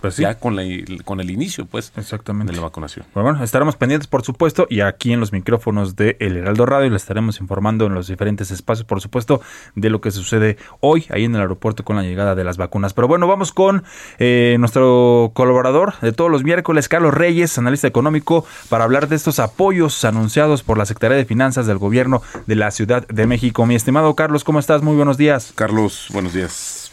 Pues 0.00 0.14
sí. 0.14 0.22
Ya 0.22 0.38
con, 0.38 0.54
la, 0.54 0.62
con 1.04 1.20
el 1.20 1.30
inicio, 1.30 1.66
pues, 1.66 1.92
Exactamente. 1.96 2.52
de 2.52 2.56
la 2.56 2.62
vacunación. 2.62 3.04
Pues 3.12 3.24
bueno, 3.24 3.42
estaremos 3.42 3.76
pendientes, 3.76 4.06
por 4.06 4.22
supuesto, 4.22 4.66
y 4.70 4.80
aquí 4.80 5.12
en 5.12 5.20
los 5.20 5.32
micrófonos 5.32 5.96
de 5.96 6.16
El 6.20 6.36
Heraldo 6.36 6.66
Radio 6.66 6.90
le 6.90 6.96
estaremos 6.96 7.40
informando 7.40 7.86
en 7.86 7.94
los 7.94 8.06
diferentes 8.06 8.50
espacios, 8.50 8.86
por 8.86 9.00
supuesto, 9.00 9.40
de 9.74 9.90
lo 9.90 10.00
que 10.00 10.10
sucede 10.10 10.56
hoy 10.80 11.06
ahí 11.10 11.24
en 11.24 11.34
el 11.34 11.40
aeropuerto 11.40 11.84
con 11.84 11.96
la 11.96 12.02
llegada 12.02 12.34
de 12.34 12.44
las 12.44 12.56
vacunas. 12.56 12.94
Pero 12.94 13.08
bueno, 13.08 13.26
vamos 13.26 13.52
con 13.52 13.84
eh, 14.18 14.56
nuestro 14.60 15.32
colaborador 15.34 15.94
de 16.00 16.12
todos 16.12 16.30
los 16.30 16.44
miércoles, 16.44 16.88
Carlos 16.88 17.14
Reyes, 17.14 17.58
analista 17.58 17.88
económico, 17.88 18.46
para 18.68 18.84
hablar 18.84 19.08
de 19.08 19.16
estos 19.16 19.38
apoyos 19.40 20.04
anunciados 20.04 20.62
por 20.62 20.78
la 20.78 20.86
Secretaría 20.86 21.16
de 21.16 21.24
Finanzas 21.24 21.66
del 21.66 21.78
Gobierno 21.78 22.22
de 22.46 22.54
la 22.54 22.70
Ciudad 22.70 23.06
de 23.08 23.26
México. 23.26 23.66
Mi 23.66 23.74
estimado 23.74 24.14
Carlos, 24.14 24.44
¿cómo 24.44 24.58
estás? 24.58 24.82
Muy 24.82 24.96
buenos 24.96 25.16
días. 25.16 25.52
Carlos, 25.54 26.08
buenos 26.12 26.32
días. 26.32 26.87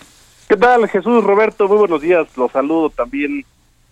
¿Qué 0.47 0.57
tal, 0.57 0.87
Jesús 0.87 1.23
Roberto? 1.23 1.67
Muy 1.67 1.77
buenos 1.79 2.01
días. 2.01 2.37
Los 2.37 2.51
saludo 2.51 2.91
también 2.91 3.43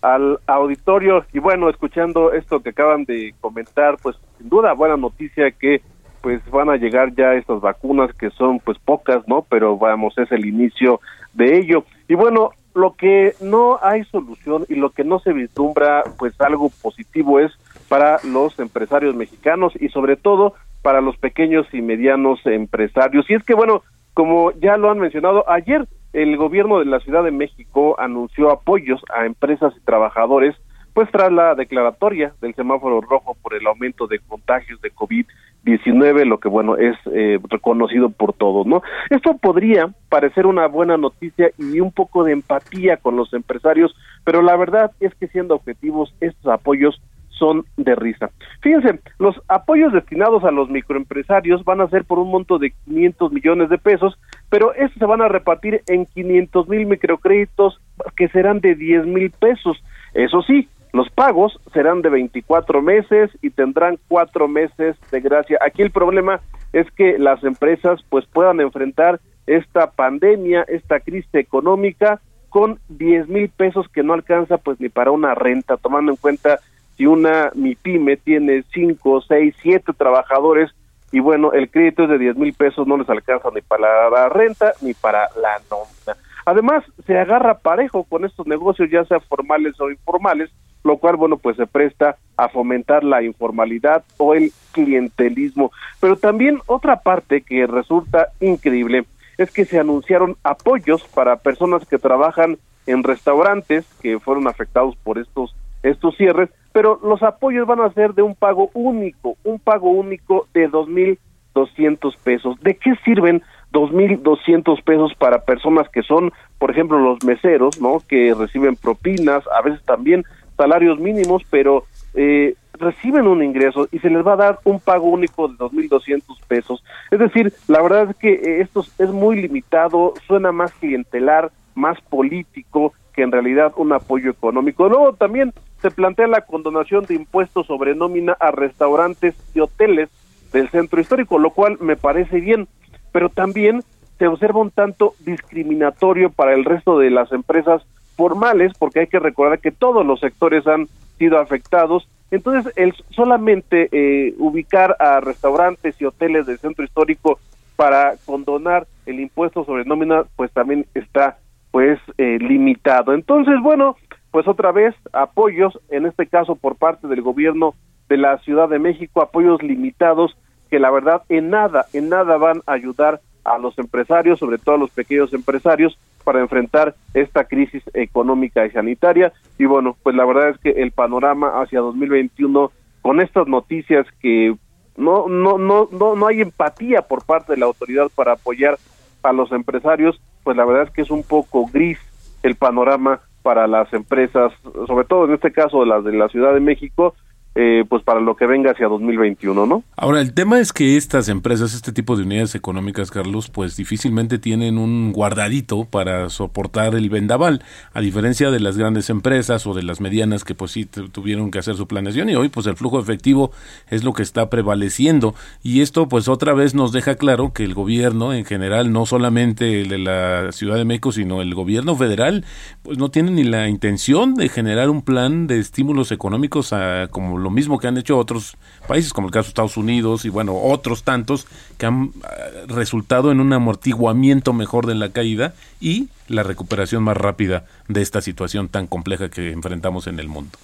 al 0.03 0.37
auditorio. 0.45 1.25
Y 1.33 1.39
bueno, 1.39 1.67
escuchando 1.67 2.31
esto 2.31 2.59
que 2.61 2.69
acaban 2.69 3.05
de 3.05 3.33
comentar, 3.41 3.97
pues 4.03 4.15
sin 4.37 4.49
duda 4.49 4.73
buena 4.73 4.95
noticia 4.95 5.49
que 5.49 5.81
pues 6.21 6.47
van 6.51 6.69
a 6.69 6.75
llegar 6.75 7.15
ya 7.15 7.33
estas 7.33 7.59
vacunas 7.59 8.13
que 8.13 8.29
son 8.29 8.59
pues 8.59 8.77
pocas, 8.77 9.27
¿no? 9.27 9.43
Pero 9.49 9.79
vamos, 9.79 10.15
es 10.19 10.31
el 10.31 10.45
inicio 10.45 11.01
de 11.33 11.57
ello. 11.57 11.85
Y 12.07 12.13
bueno, 12.13 12.51
lo 12.75 12.93
que 12.93 13.33
no 13.41 13.79
hay 13.81 14.03
solución 14.05 14.63
y 14.69 14.75
lo 14.75 14.91
que 14.91 15.03
no 15.03 15.17
se 15.19 15.33
vislumbra 15.33 16.03
pues 16.19 16.39
algo 16.39 16.69
positivo 16.83 17.39
es 17.39 17.51
para 17.89 18.19
los 18.23 18.59
empresarios 18.59 19.15
mexicanos 19.15 19.73
y 19.79 19.89
sobre 19.89 20.17
todo 20.17 20.53
para 20.83 21.01
los 21.01 21.17
pequeños 21.17 21.65
y 21.73 21.81
medianos 21.81 22.45
empresarios. 22.45 23.27
Y 23.27 23.33
es 23.33 23.43
que 23.43 23.55
bueno, 23.55 23.81
como 24.13 24.51
ya 24.51 24.77
lo 24.77 24.91
han 24.91 24.99
mencionado, 24.99 25.49
ayer 25.49 25.87
el 26.13 26.37
gobierno 26.37 26.79
de 26.79 26.85
la 26.85 26.99
Ciudad 26.99 27.23
de 27.23 27.31
México 27.31 27.99
anunció 27.99 28.51
apoyos 28.51 29.01
a 29.13 29.25
empresas 29.25 29.73
y 29.75 29.83
trabajadores, 29.83 30.55
pues 30.93 31.09
tras 31.11 31.31
la 31.31 31.55
declaratoria 31.55 32.33
del 32.39 32.53
semáforo 32.53 33.01
rojo 33.01 33.35
por 33.41 33.55
el 33.55 33.65
aumento 33.65 34.05
de 34.05 34.19
contagios 34.19 34.79
de 34.81 34.93
COVID-19, 34.93 36.25
lo 36.25 36.39
que 36.39 36.49
bueno 36.49 36.77
es 36.77 36.95
eh, 37.11 37.39
reconocido 37.49 38.09
por 38.09 38.33
todos, 38.33 38.67
¿no? 38.67 38.83
Esto 39.09 39.35
podría 39.37 39.89
parecer 40.09 40.45
una 40.45 40.67
buena 40.67 40.95
noticia 40.97 41.49
y 41.57 41.79
un 41.79 41.91
poco 41.91 42.23
de 42.23 42.33
empatía 42.33 42.97
con 42.97 43.15
los 43.15 43.33
empresarios, 43.33 43.95
pero 44.23 44.43
la 44.43 44.55
verdad 44.55 44.91
es 44.99 45.15
que 45.15 45.27
siendo 45.27 45.55
objetivos, 45.55 46.13
estos 46.21 46.51
apoyos 46.53 47.01
son 47.43 47.65
de 47.77 47.95
risa. 47.95 48.29
Fíjense, 48.61 48.99
los 49.19 49.35
apoyos 49.47 49.91
destinados 49.91 50.43
a 50.43 50.51
los 50.51 50.69
microempresarios 50.69 51.63
van 51.63 51.81
a 51.81 51.89
ser 51.89 52.05
por 52.05 52.19
un 52.19 52.31
monto 52.31 52.57
de 52.57 52.71
500 52.85 53.31
millones 53.31 53.69
de 53.69 53.77
pesos, 53.77 54.17
pero 54.53 54.71
estos 54.75 54.99
se 54.99 55.05
van 55.07 55.23
a 55.23 55.27
repartir 55.27 55.81
en 55.87 56.05
500 56.05 56.69
mil 56.69 56.85
microcréditos 56.85 57.81
que 58.15 58.27
serán 58.27 58.59
de 58.59 58.75
10 58.75 59.07
mil 59.07 59.31
pesos. 59.31 59.83
Eso 60.13 60.43
sí, 60.43 60.69
los 60.91 61.09
pagos 61.09 61.59
serán 61.73 62.03
de 62.03 62.09
24 62.09 62.83
meses 62.83 63.31
y 63.41 63.49
tendrán 63.49 63.97
cuatro 64.07 64.47
meses 64.47 64.95
de 65.09 65.21
gracia. 65.21 65.57
Aquí 65.59 65.81
el 65.81 65.89
problema 65.89 66.39
es 66.71 66.85
que 66.91 67.17
las 67.17 67.43
empresas 67.43 68.05
pues 68.09 68.27
puedan 68.27 68.61
enfrentar 68.61 69.19
esta 69.47 69.89
pandemia, 69.89 70.63
esta 70.67 70.99
crisis 70.99 71.33
económica 71.33 72.21
con 72.49 72.77
10 72.89 73.29
mil 73.29 73.49
pesos 73.49 73.87
que 73.89 74.03
no 74.03 74.13
alcanza 74.13 74.59
pues 74.59 74.79
ni 74.79 74.89
para 74.89 75.09
una 75.09 75.33
renta, 75.33 75.77
tomando 75.77 76.11
en 76.11 76.17
cuenta 76.17 76.59
si 76.95 77.07
una 77.07 77.49
MIPYME 77.55 78.17
tiene 78.17 78.63
5, 78.71 79.21
6, 79.21 79.55
7 79.63 79.93
trabajadores 79.97 80.69
y 81.13 81.19
bueno, 81.19 81.53
el 81.53 81.69
crédito 81.69 82.03
es 82.03 82.09
de 82.09 82.17
10 82.17 82.37
mil 82.37 82.53
pesos, 82.53 82.87
no 82.87 82.97
les 82.97 83.07
alcanza 83.07 83.49
ni 83.53 83.61
para 83.61 84.09
la 84.09 84.29
renta 84.29 84.73
ni 84.81 84.95
para 84.95 85.29
la 85.39 85.61
nómina. 85.69 86.19
Además, 86.43 86.83
se 87.05 87.15
agarra 87.19 87.59
parejo 87.59 88.03
con 88.03 88.25
estos 88.25 88.47
negocios, 88.47 88.89
ya 88.89 89.05
sea 89.05 89.19
formales 89.19 89.79
o 89.79 89.91
informales, 89.91 90.49
lo 90.83 90.97
cual, 90.97 91.15
bueno, 91.15 91.37
pues 91.37 91.55
se 91.55 91.67
presta 91.67 92.17
a 92.35 92.49
fomentar 92.49 93.03
la 93.03 93.21
informalidad 93.21 94.03
o 94.17 94.33
el 94.33 94.51
clientelismo. 94.71 95.71
Pero 96.01 96.15
también 96.15 96.59
otra 96.65 97.01
parte 97.01 97.41
que 97.41 97.67
resulta 97.67 98.29
increíble 98.39 99.05
es 99.37 99.51
que 99.51 99.65
se 99.65 99.79
anunciaron 99.79 100.35
apoyos 100.43 101.03
para 101.09 101.35
personas 101.35 101.85
que 101.85 101.99
trabajan 101.99 102.57
en 102.87 103.03
restaurantes 103.03 103.85
que 104.01 104.19
fueron 104.19 104.47
afectados 104.47 104.95
por 104.95 105.19
estos 105.19 105.55
estos 105.83 106.15
cierres, 106.15 106.49
pero 106.73 106.99
los 107.03 107.23
apoyos 107.23 107.65
van 107.67 107.79
a 107.79 107.93
ser 107.93 108.13
de 108.13 108.23
un 108.23 108.35
pago 108.35 108.69
único, 108.73 109.37
un 109.43 109.59
pago 109.59 109.91
único 109.91 110.47
de 110.53 110.67
dos 110.67 110.89
mil 110.89 111.19
doscientos 111.53 112.17
pesos. 112.17 112.59
¿De 112.61 112.75
qué 112.75 112.95
sirven 113.05 113.43
dos 113.71 113.91
mil 113.91 114.21
doscientos 114.21 114.81
pesos 114.81 115.13
para 115.15 115.45
personas 115.45 115.87
que 115.89 116.01
son, 116.01 116.33
por 116.57 116.71
ejemplo, 116.71 116.99
los 116.99 117.23
meseros, 117.23 117.79
¿no? 117.79 118.01
Que 118.07 118.33
reciben 118.33 118.75
propinas, 118.75 119.43
a 119.55 119.61
veces 119.61 119.83
también 119.85 120.23
salarios 120.57 120.99
mínimos, 120.99 121.43
pero 121.49 121.85
eh, 122.15 122.55
reciben 122.73 123.27
un 123.27 123.43
ingreso 123.43 123.87
y 123.91 123.99
se 123.99 124.09
les 124.09 124.25
va 124.25 124.33
a 124.33 124.37
dar 124.37 124.59
un 124.63 124.79
pago 124.79 125.07
único 125.07 125.47
de 125.47 125.55
2.200 125.55 126.21
pesos. 126.47 126.83
Es 127.11 127.19
decir, 127.19 127.53
la 127.67 127.81
verdad 127.81 128.09
es 128.09 128.15
que 128.17 128.33
eh, 128.33 128.61
esto 128.61 128.83
es 128.97 129.09
muy 129.09 129.41
limitado, 129.41 130.13
suena 130.27 130.51
más 130.51 130.73
clientelar, 130.73 131.51
más 131.75 131.99
político 132.01 132.93
que 133.13 133.21
en 133.21 133.31
realidad 133.31 133.73
un 133.77 133.93
apoyo 133.93 134.31
económico. 134.31 134.89
Luego 134.89 135.13
también 135.13 135.53
se 135.83 135.91
plantea 135.91 136.27
la 136.27 136.41
condonación 136.41 137.05
de 137.05 137.15
impuestos 137.15 137.67
sobre 137.67 137.93
nómina 137.93 138.37
a 138.39 138.51
restaurantes 138.51 139.35
y 139.53 139.59
hoteles 139.59 140.09
del 140.53 140.69
centro 140.69 141.01
histórico, 141.01 141.37
lo 141.37 141.49
cual 141.49 141.77
me 141.81 141.97
parece 141.97 142.39
bien, 142.39 142.69
pero 143.11 143.27
también 143.27 143.83
se 144.17 144.27
observa 144.27 144.61
un 144.61 144.71
tanto 144.71 145.13
discriminatorio 145.19 146.29
para 146.31 146.53
el 146.53 146.63
resto 146.63 146.97
de 146.97 147.09
las 147.09 147.33
empresas 147.33 147.83
formales, 148.15 148.71
porque 148.79 149.01
hay 149.01 149.07
que 149.07 149.19
recordar 149.19 149.59
que 149.59 149.71
todos 149.71 150.05
los 150.05 150.21
sectores 150.21 150.65
han 150.67 150.87
sido 151.17 151.37
afectados. 151.37 152.07
Entonces, 152.31 152.71
el 152.77 152.93
solamente 153.09 153.89
eh, 153.91 154.35
ubicar 154.37 154.95
a 154.99 155.19
restaurantes 155.19 155.99
y 155.99 156.05
hoteles 156.05 156.45
del 156.45 156.59
centro 156.59 156.85
histórico 156.85 157.39
para 157.75 158.13
condonar 158.25 158.87
el 159.05 159.19
impuesto 159.19 159.65
sobre 159.65 159.83
nómina, 159.83 160.23
pues 160.37 160.49
también 160.53 160.85
está 160.93 161.39
pues 161.71 161.99
eh, 162.17 162.37
limitado. 162.39 163.13
Entonces, 163.13 163.55
bueno, 163.61 163.97
pues 164.33 164.47
otra 164.47 164.71
vez 164.71 164.95
apoyos, 165.13 165.79
en 165.89 166.07
este 166.07 166.25
caso 166.25 166.55
por 166.55 166.75
parte 166.75 167.07
del 167.07 167.21
gobierno 167.21 167.75
de 168.09 168.17
la 168.17 168.39
Ciudad 168.39 168.67
de 168.67 168.79
México, 168.79 169.21
apoyos 169.21 169.61
limitados 169.61 170.35
que 170.71 170.79
la 170.79 170.89
verdad 170.89 171.21
en 171.29 171.51
nada, 171.51 171.85
en 171.93 172.09
nada 172.09 172.37
van 172.37 172.63
a 172.65 172.73
ayudar 172.73 173.21
a 173.43 173.59
los 173.59 173.77
empresarios, 173.77 174.39
sobre 174.39 174.57
todo 174.57 174.73
a 174.73 174.79
los 174.79 174.89
pequeños 174.89 175.31
empresarios, 175.33 175.99
para 176.23 176.39
enfrentar 176.39 176.95
esta 177.13 177.43
crisis 177.43 177.83
económica 177.93 178.65
y 178.65 178.71
sanitaria. 178.71 179.31
Y 179.59 179.65
bueno, 179.65 179.95
pues 180.01 180.15
la 180.15 180.25
verdad 180.25 180.49
es 180.49 180.57
que 180.57 180.81
el 180.81 180.91
panorama 180.91 181.61
hacia 181.61 181.81
2021 181.81 182.71
con 183.03 183.21
estas 183.21 183.47
noticias 183.47 184.07
que 184.19 184.55
no 184.97 185.27
no 185.27 185.59
no 185.59 185.89
no 185.91 186.15
no 186.15 186.25
hay 186.25 186.41
empatía 186.41 187.03
por 187.03 187.23
parte 187.23 187.53
de 187.53 187.59
la 187.59 187.67
autoridad 187.67 188.09
para 188.15 188.31
apoyar 188.31 188.79
a 189.21 189.31
los 189.31 189.51
empresarios, 189.51 190.19
pues 190.43 190.57
la 190.57 190.65
verdad 190.65 190.87
es 190.87 190.89
que 190.89 191.03
es 191.03 191.11
un 191.11 191.21
poco 191.21 191.67
gris 191.67 191.99
el 192.41 192.55
panorama 192.55 193.21
para 193.43 193.67
las 193.67 193.91
empresas, 193.93 194.51
sobre 194.87 195.05
todo 195.05 195.25
en 195.25 195.33
este 195.33 195.51
caso 195.51 195.85
las 195.85 196.03
de 196.03 196.13
la 196.13 196.29
Ciudad 196.29 196.53
de 196.53 196.61
México, 196.61 197.13
eh, 197.55 197.85
pues 197.87 198.03
para 198.03 198.19
lo 198.19 198.35
que 198.35 198.47
venga 198.47 198.71
hacia 198.71 198.87
2021, 198.87 199.65
¿no? 199.65 199.83
Ahora, 199.95 200.21
el 200.21 200.33
tema 200.33 200.59
es 200.59 200.73
que 200.73 200.97
estas 200.97 201.29
empresas, 201.29 201.73
este 201.73 201.91
tipo 201.91 202.15
de 202.15 202.23
unidades 202.23 202.55
económicas, 202.55 203.11
Carlos, 203.11 203.49
pues 203.49 203.77
difícilmente 203.77 204.39
tienen 204.39 204.77
un 204.77 205.11
guardadito 205.11 205.85
para 205.85 206.29
soportar 206.29 206.95
el 206.95 207.09
vendaval, 207.09 207.63
a 207.93 208.01
diferencia 208.01 208.49
de 208.49 208.59
las 208.59 208.77
grandes 208.77 209.09
empresas 209.09 209.67
o 209.67 209.73
de 209.73 209.83
las 209.83 210.01
medianas 210.01 210.43
que 210.43 210.55
pues 210.55 210.71
sí 210.71 210.85
tuvieron 210.85 211.51
que 211.51 211.59
hacer 211.59 211.75
su 211.75 211.87
planeación 211.87 212.29
y 212.29 212.35
hoy 212.35 212.49
pues 212.49 212.65
el 212.65 212.75
flujo 212.75 212.99
efectivo 212.99 213.51
es 213.89 214.03
lo 214.03 214.13
que 214.13 214.23
está 214.23 214.49
prevaleciendo 214.49 215.35
y 215.61 215.81
esto 215.81 216.07
pues 216.07 216.27
otra 216.27 216.53
vez 216.53 216.73
nos 216.73 216.91
deja 216.91 217.15
claro 217.15 217.53
que 217.53 217.63
el 217.63 217.73
gobierno 217.73 218.33
en 218.33 218.45
general, 218.45 218.91
no 218.91 219.05
solamente 219.05 219.81
el 219.81 219.89
de 219.89 219.97
la 219.99 220.51
Ciudad 220.51 220.77
de 220.77 220.85
México, 220.85 221.11
sino 221.11 221.41
el 221.41 221.53
gobierno 221.53 221.95
federal, 221.95 222.45
pues 222.81 222.97
no 222.97 223.11
tiene 223.11 223.31
ni 223.31 223.43
la 223.43 223.69
intención 223.69 224.35
de 224.35 224.49
generar 224.49 224.89
un 224.89 225.01
plan 225.01 225.47
de 225.47 225.59
estímulos 225.59 226.11
económicos 226.11 226.73
a, 226.73 227.07
como 227.11 227.42
lo 227.43 227.51
mismo 227.51 227.79
que 227.79 227.87
han 227.87 227.97
hecho 227.97 228.17
otros 228.17 228.57
países, 228.87 229.13
como 229.13 229.27
el 229.27 229.33
caso 229.33 229.45
de 229.45 229.49
Estados 229.49 229.77
Unidos 229.77 230.25
y 230.25 230.29
bueno, 230.29 230.55
otros 230.55 231.03
tantos 231.03 231.45
que 231.77 231.85
han 231.85 232.05
eh, 232.05 232.65
resultado 232.67 233.31
en 233.31 233.39
un 233.39 233.53
amortiguamiento 233.53 234.53
mejor 234.53 234.87
de 234.87 234.95
la 234.95 235.09
caída 235.09 235.53
y 235.79 236.09
la 236.27 236.43
recuperación 236.43 237.03
más 237.03 237.17
rápida 237.17 237.65
de 237.87 238.01
esta 238.01 238.21
situación 238.21 238.69
tan 238.69 238.87
compleja 238.87 239.29
que 239.29 239.51
enfrentamos 239.51 240.07
en 240.07 240.19
el 240.19 240.27
mundo. 240.27 240.57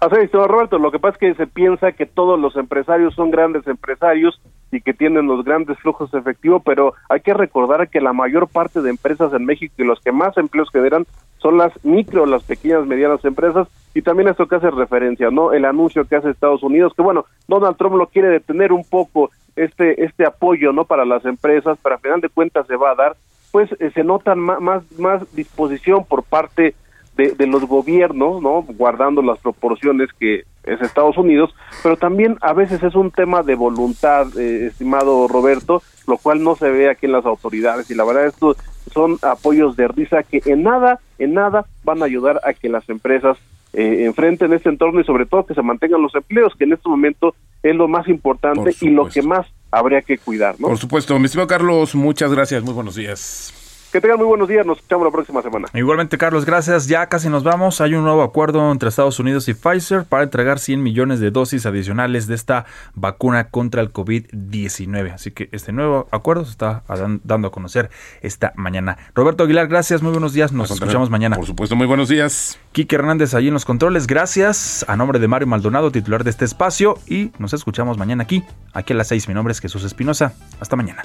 Así 0.00 0.14
es, 0.20 0.32
Roberto, 0.32 0.78
lo 0.78 0.92
que 0.92 1.00
pasa 1.00 1.14
es 1.14 1.18
que 1.18 1.34
se 1.34 1.46
piensa 1.48 1.90
que 1.90 2.06
todos 2.06 2.38
los 2.38 2.54
empresarios 2.56 3.14
son 3.14 3.32
grandes 3.32 3.66
empresarios 3.66 4.40
y 4.70 4.80
que 4.80 4.94
tienen 4.94 5.26
los 5.26 5.44
grandes 5.44 5.76
flujos 5.78 6.14
efectivos, 6.14 6.62
pero 6.64 6.94
hay 7.08 7.20
que 7.20 7.34
recordar 7.34 7.88
que 7.88 8.00
la 8.00 8.12
mayor 8.12 8.46
parte 8.46 8.80
de 8.80 8.90
empresas 8.90 9.32
en 9.32 9.44
México 9.44 9.74
y 9.78 9.84
los 9.84 10.00
que 10.00 10.12
más 10.12 10.36
empleos 10.36 10.68
generan 10.70 11.04
son 11.38 11.58
las 11.58 11.72
micro, 11.84 12.26
las 12.26 12.44
pequeñas, 12.44 12.86
medianas 12.86 13.24
empresas 13.24 13.66
y 13.98 14.02
también 14.02 14.28
esto 14.28 14.46
que 14.46 14.54
hace 14.54 14.70
referencia, 14.70 15.28
¿no? 15.32 15.52
El 15.52 15.64
anuncio 15.64 16.04
que 16.04 16.14
hace 16.14 16.30
Estados 16.30 16.62
Unidos, 16.62 16.92
que 16.94 17.02
bueno, 17.02 17.24
Donald 17.48 17.76
Trump 17.76 17.96
lo 17.96 18.06
quiere 18.06 18.28
detener 18.28 18.72
un 18.72 18.84
poco 18.84 19.32
este 19.56 20.04
este 20.04 20.24
apoyo, 20.24 20.72
¿no? 20.72 20.84
Para 20.84 21.04
las 21.04 21.24
empresas, 21.24 21.76
pero 21.82 21.96
a 21.96 21.98
final 21.98 22.20
de 22.20 22.28
cuentas 22.28 22.68
se 22.68 22.76
va 22.76 22.92
a 22.92 22.94
dar, 22.94 23.16
pues 23.50 23.68
eh, 23.80 23.90
se 23.92 24.04
nota 24.04 24.36
más, 24.36 24.84
más 25.00 25.34
disposición 25.34 26.04
por 26.04 26.22
parte 26.22 26.76
de, 27.16 27.46
los 27.48 27.64
gobiernos, 27.64 28.40
¿no? 28.40 28.62
Guardando 28.62 29.20
las 29.20 29.40
proporciones 29.40 30.10
que 30.12 30.44
es 30.62 30.80
Estados 30.80 31.18
Unidos, 31.18 31.52
pero 31.82 31.96
también 31.96 32.38
a 32.40 32.52
veces 32.52 32.80
es 32.84 32.94
un 32.94 33.10
tema 33.10 33.42
de 33.42 33.56
voluntad, 33.56 34.28
eh, 34.38 34.66
estimado 34.66 35.26
Roberto, 35.26 35.82
lo 36.06 36.18
cual 36.18 36.44
no 36.44 36.54
se 36.54 36.70
ve 36.70 36.88
aquí 36.88 37.06
en 37.06 37.12
las 37.12 37.26
autoridades 37.26 37.90
y 37.90 37.96
la 37.96 38.04
verdad 38.04 38.26
esto 38.26 38.54
son 38.92 39.18
apoyos 39.22 39.74
de 39.74 39.88
risa 39.88 40.22
que 40.22 40.40
en 40.46 40.62
nada, 40.62 41.00
en 41.18 41.34
nada 41.34 41.66
van 41.82 42.00
a 42.00 42.04
ayudar 42.04 42.40
a 42.44 42.52
que 42.52 42.68
las 42.68 42.88
empresas 42.88 43.36
eh, 43.72 44.04
enfrenten 44.06 44.52
este 44.52 44.68
entorno 44.68 45.00
y 45.00 45.04
sobre 45.04 45.26
todo 45.26 45.46
que 45.46 45.54
se 45.54 45.62
mantengan 45.62 46.02
los 46.02 46.14
empleos, 46.14 46.54
que 46.56 46.64
en 46.64 46.72
este 46.72 46.88
momento 46.88 47.34
es 47.62 47.74
lo 47.74 47.88
más 47.88 48.08
importante 48.08 48.74
y 48.80 48.90
lo 48.90 49.08
que 49.08 49.22
más 49.22 49.46
habría 49.70 50.02
que 50.02 50.18
cuidar, 50.18 50.56
¿no? 50.58 50.68
Por 50.68 50.78
supuesto, 50.78 51.18
mi 51.18 51.26
estimado 51.26 51.48
Carlos, 51.48 51.94
muchas 51.94 52.32
gracias, 52.32 52.62
muy 52.62 52.74
buenos 52.74 52.94
días. 52.94 53.67
Que 53.92 54.02
tengan 54.02 54.18
muy 54.18 54.26
buenos 54.26 54.48
días, 54.48 54.66
nos 54.66 54.76
escuchamos 54.76 55.06
la 55.06 55.10
próxima 55.10 55.40
semana. 55.40 55.68
Igualmente, 55.72 56.18
Carlos, 56.18 56.44
gracias. 56.44 56.88
Ya 56.88 57.06
casi 57.06 57.30
nos 57.30 57.42
vamos. 57.42 57.80
Hay 57.80 57.94
un 57.94 58.04
nuevo 58.04 58.22
acuerdo 58.22 58.70
entre 58.70 58.90
Estados 58.90 59.18
Unidos 59.18 59.48
y 59.48 59.54
Pfizer 59.54 60.04
para 60.04 60.24
entregar 60.24 60.58
100 60.58 60.82
millones 60.82 61.20
de 61.20 61.30
dosis 61.30 61.64
adicionales 61.64 62.26
de 62.26 62.34
esta 62.34 62.66
vacuna 62.94 63.48
contra 63.48 63.80
el 63.80 63.90
COVID-19. 63.90 65.14
Así 65.14 65.30
que 65.30 65.48
este 65.52 65.72
nuevo 65.72 66.06
acuerdo 66.10 66.44
se 66.44 66.50
está 66.50 66.82
dando 67.24 67.48
a 67.48 67.50
conocer 67.50 67.88
esta 68.20 68.52
mañana. 68.56 68.98
Roberto 69.14 69.44
Aguilar, 69.44 69.68
gracias, 69.68 70.02
muy 70.02 70.12
buenos 70.12 70.34
días. 70.34 70.52
Nos 70.52 70.70
escuchamos 70.70 71.08
mañana. 71.08 71.36
Por 71.36 71.46
supuesto, 71.46 71.74
muy 71.74 71.86
buenos 71.86 72.10
días. 72.10 72.58
Quique 72.72 72.94
Hernández 72.94 73.32
allí 73.32 73.48
en 73.48 73.54
los 73.54 73.64
controles, 73.64 74.06
gracias. 74.06 74.84
A 74.86 74.96
nombre 74.96 75.18
de 75.18 75.28
Mario 75.28 75.46
Maldonado, 75.46 75.90
titular 75.90 76.24
de 76.24 76.30
este 76.30 76.44
espacio. 76.44 76.98
Y 77.06 77.32
nos 77.38 77.54
escuchamos 77.54 77.96
mañana 77.96 78.24
aquí, 78.24 78.44
aquí 78.74 78.92
a 78.92 78.96
las 78.96 79.08
6. 79.08 79.28
Mi 79.28 79.34
nombre 79.34 79.52
es 79.52 79.60
Jesús 79.60 79.82
Espinosa. 79.84 80.34
Hasta 80.60 80.76
mañana. 80.76 81.04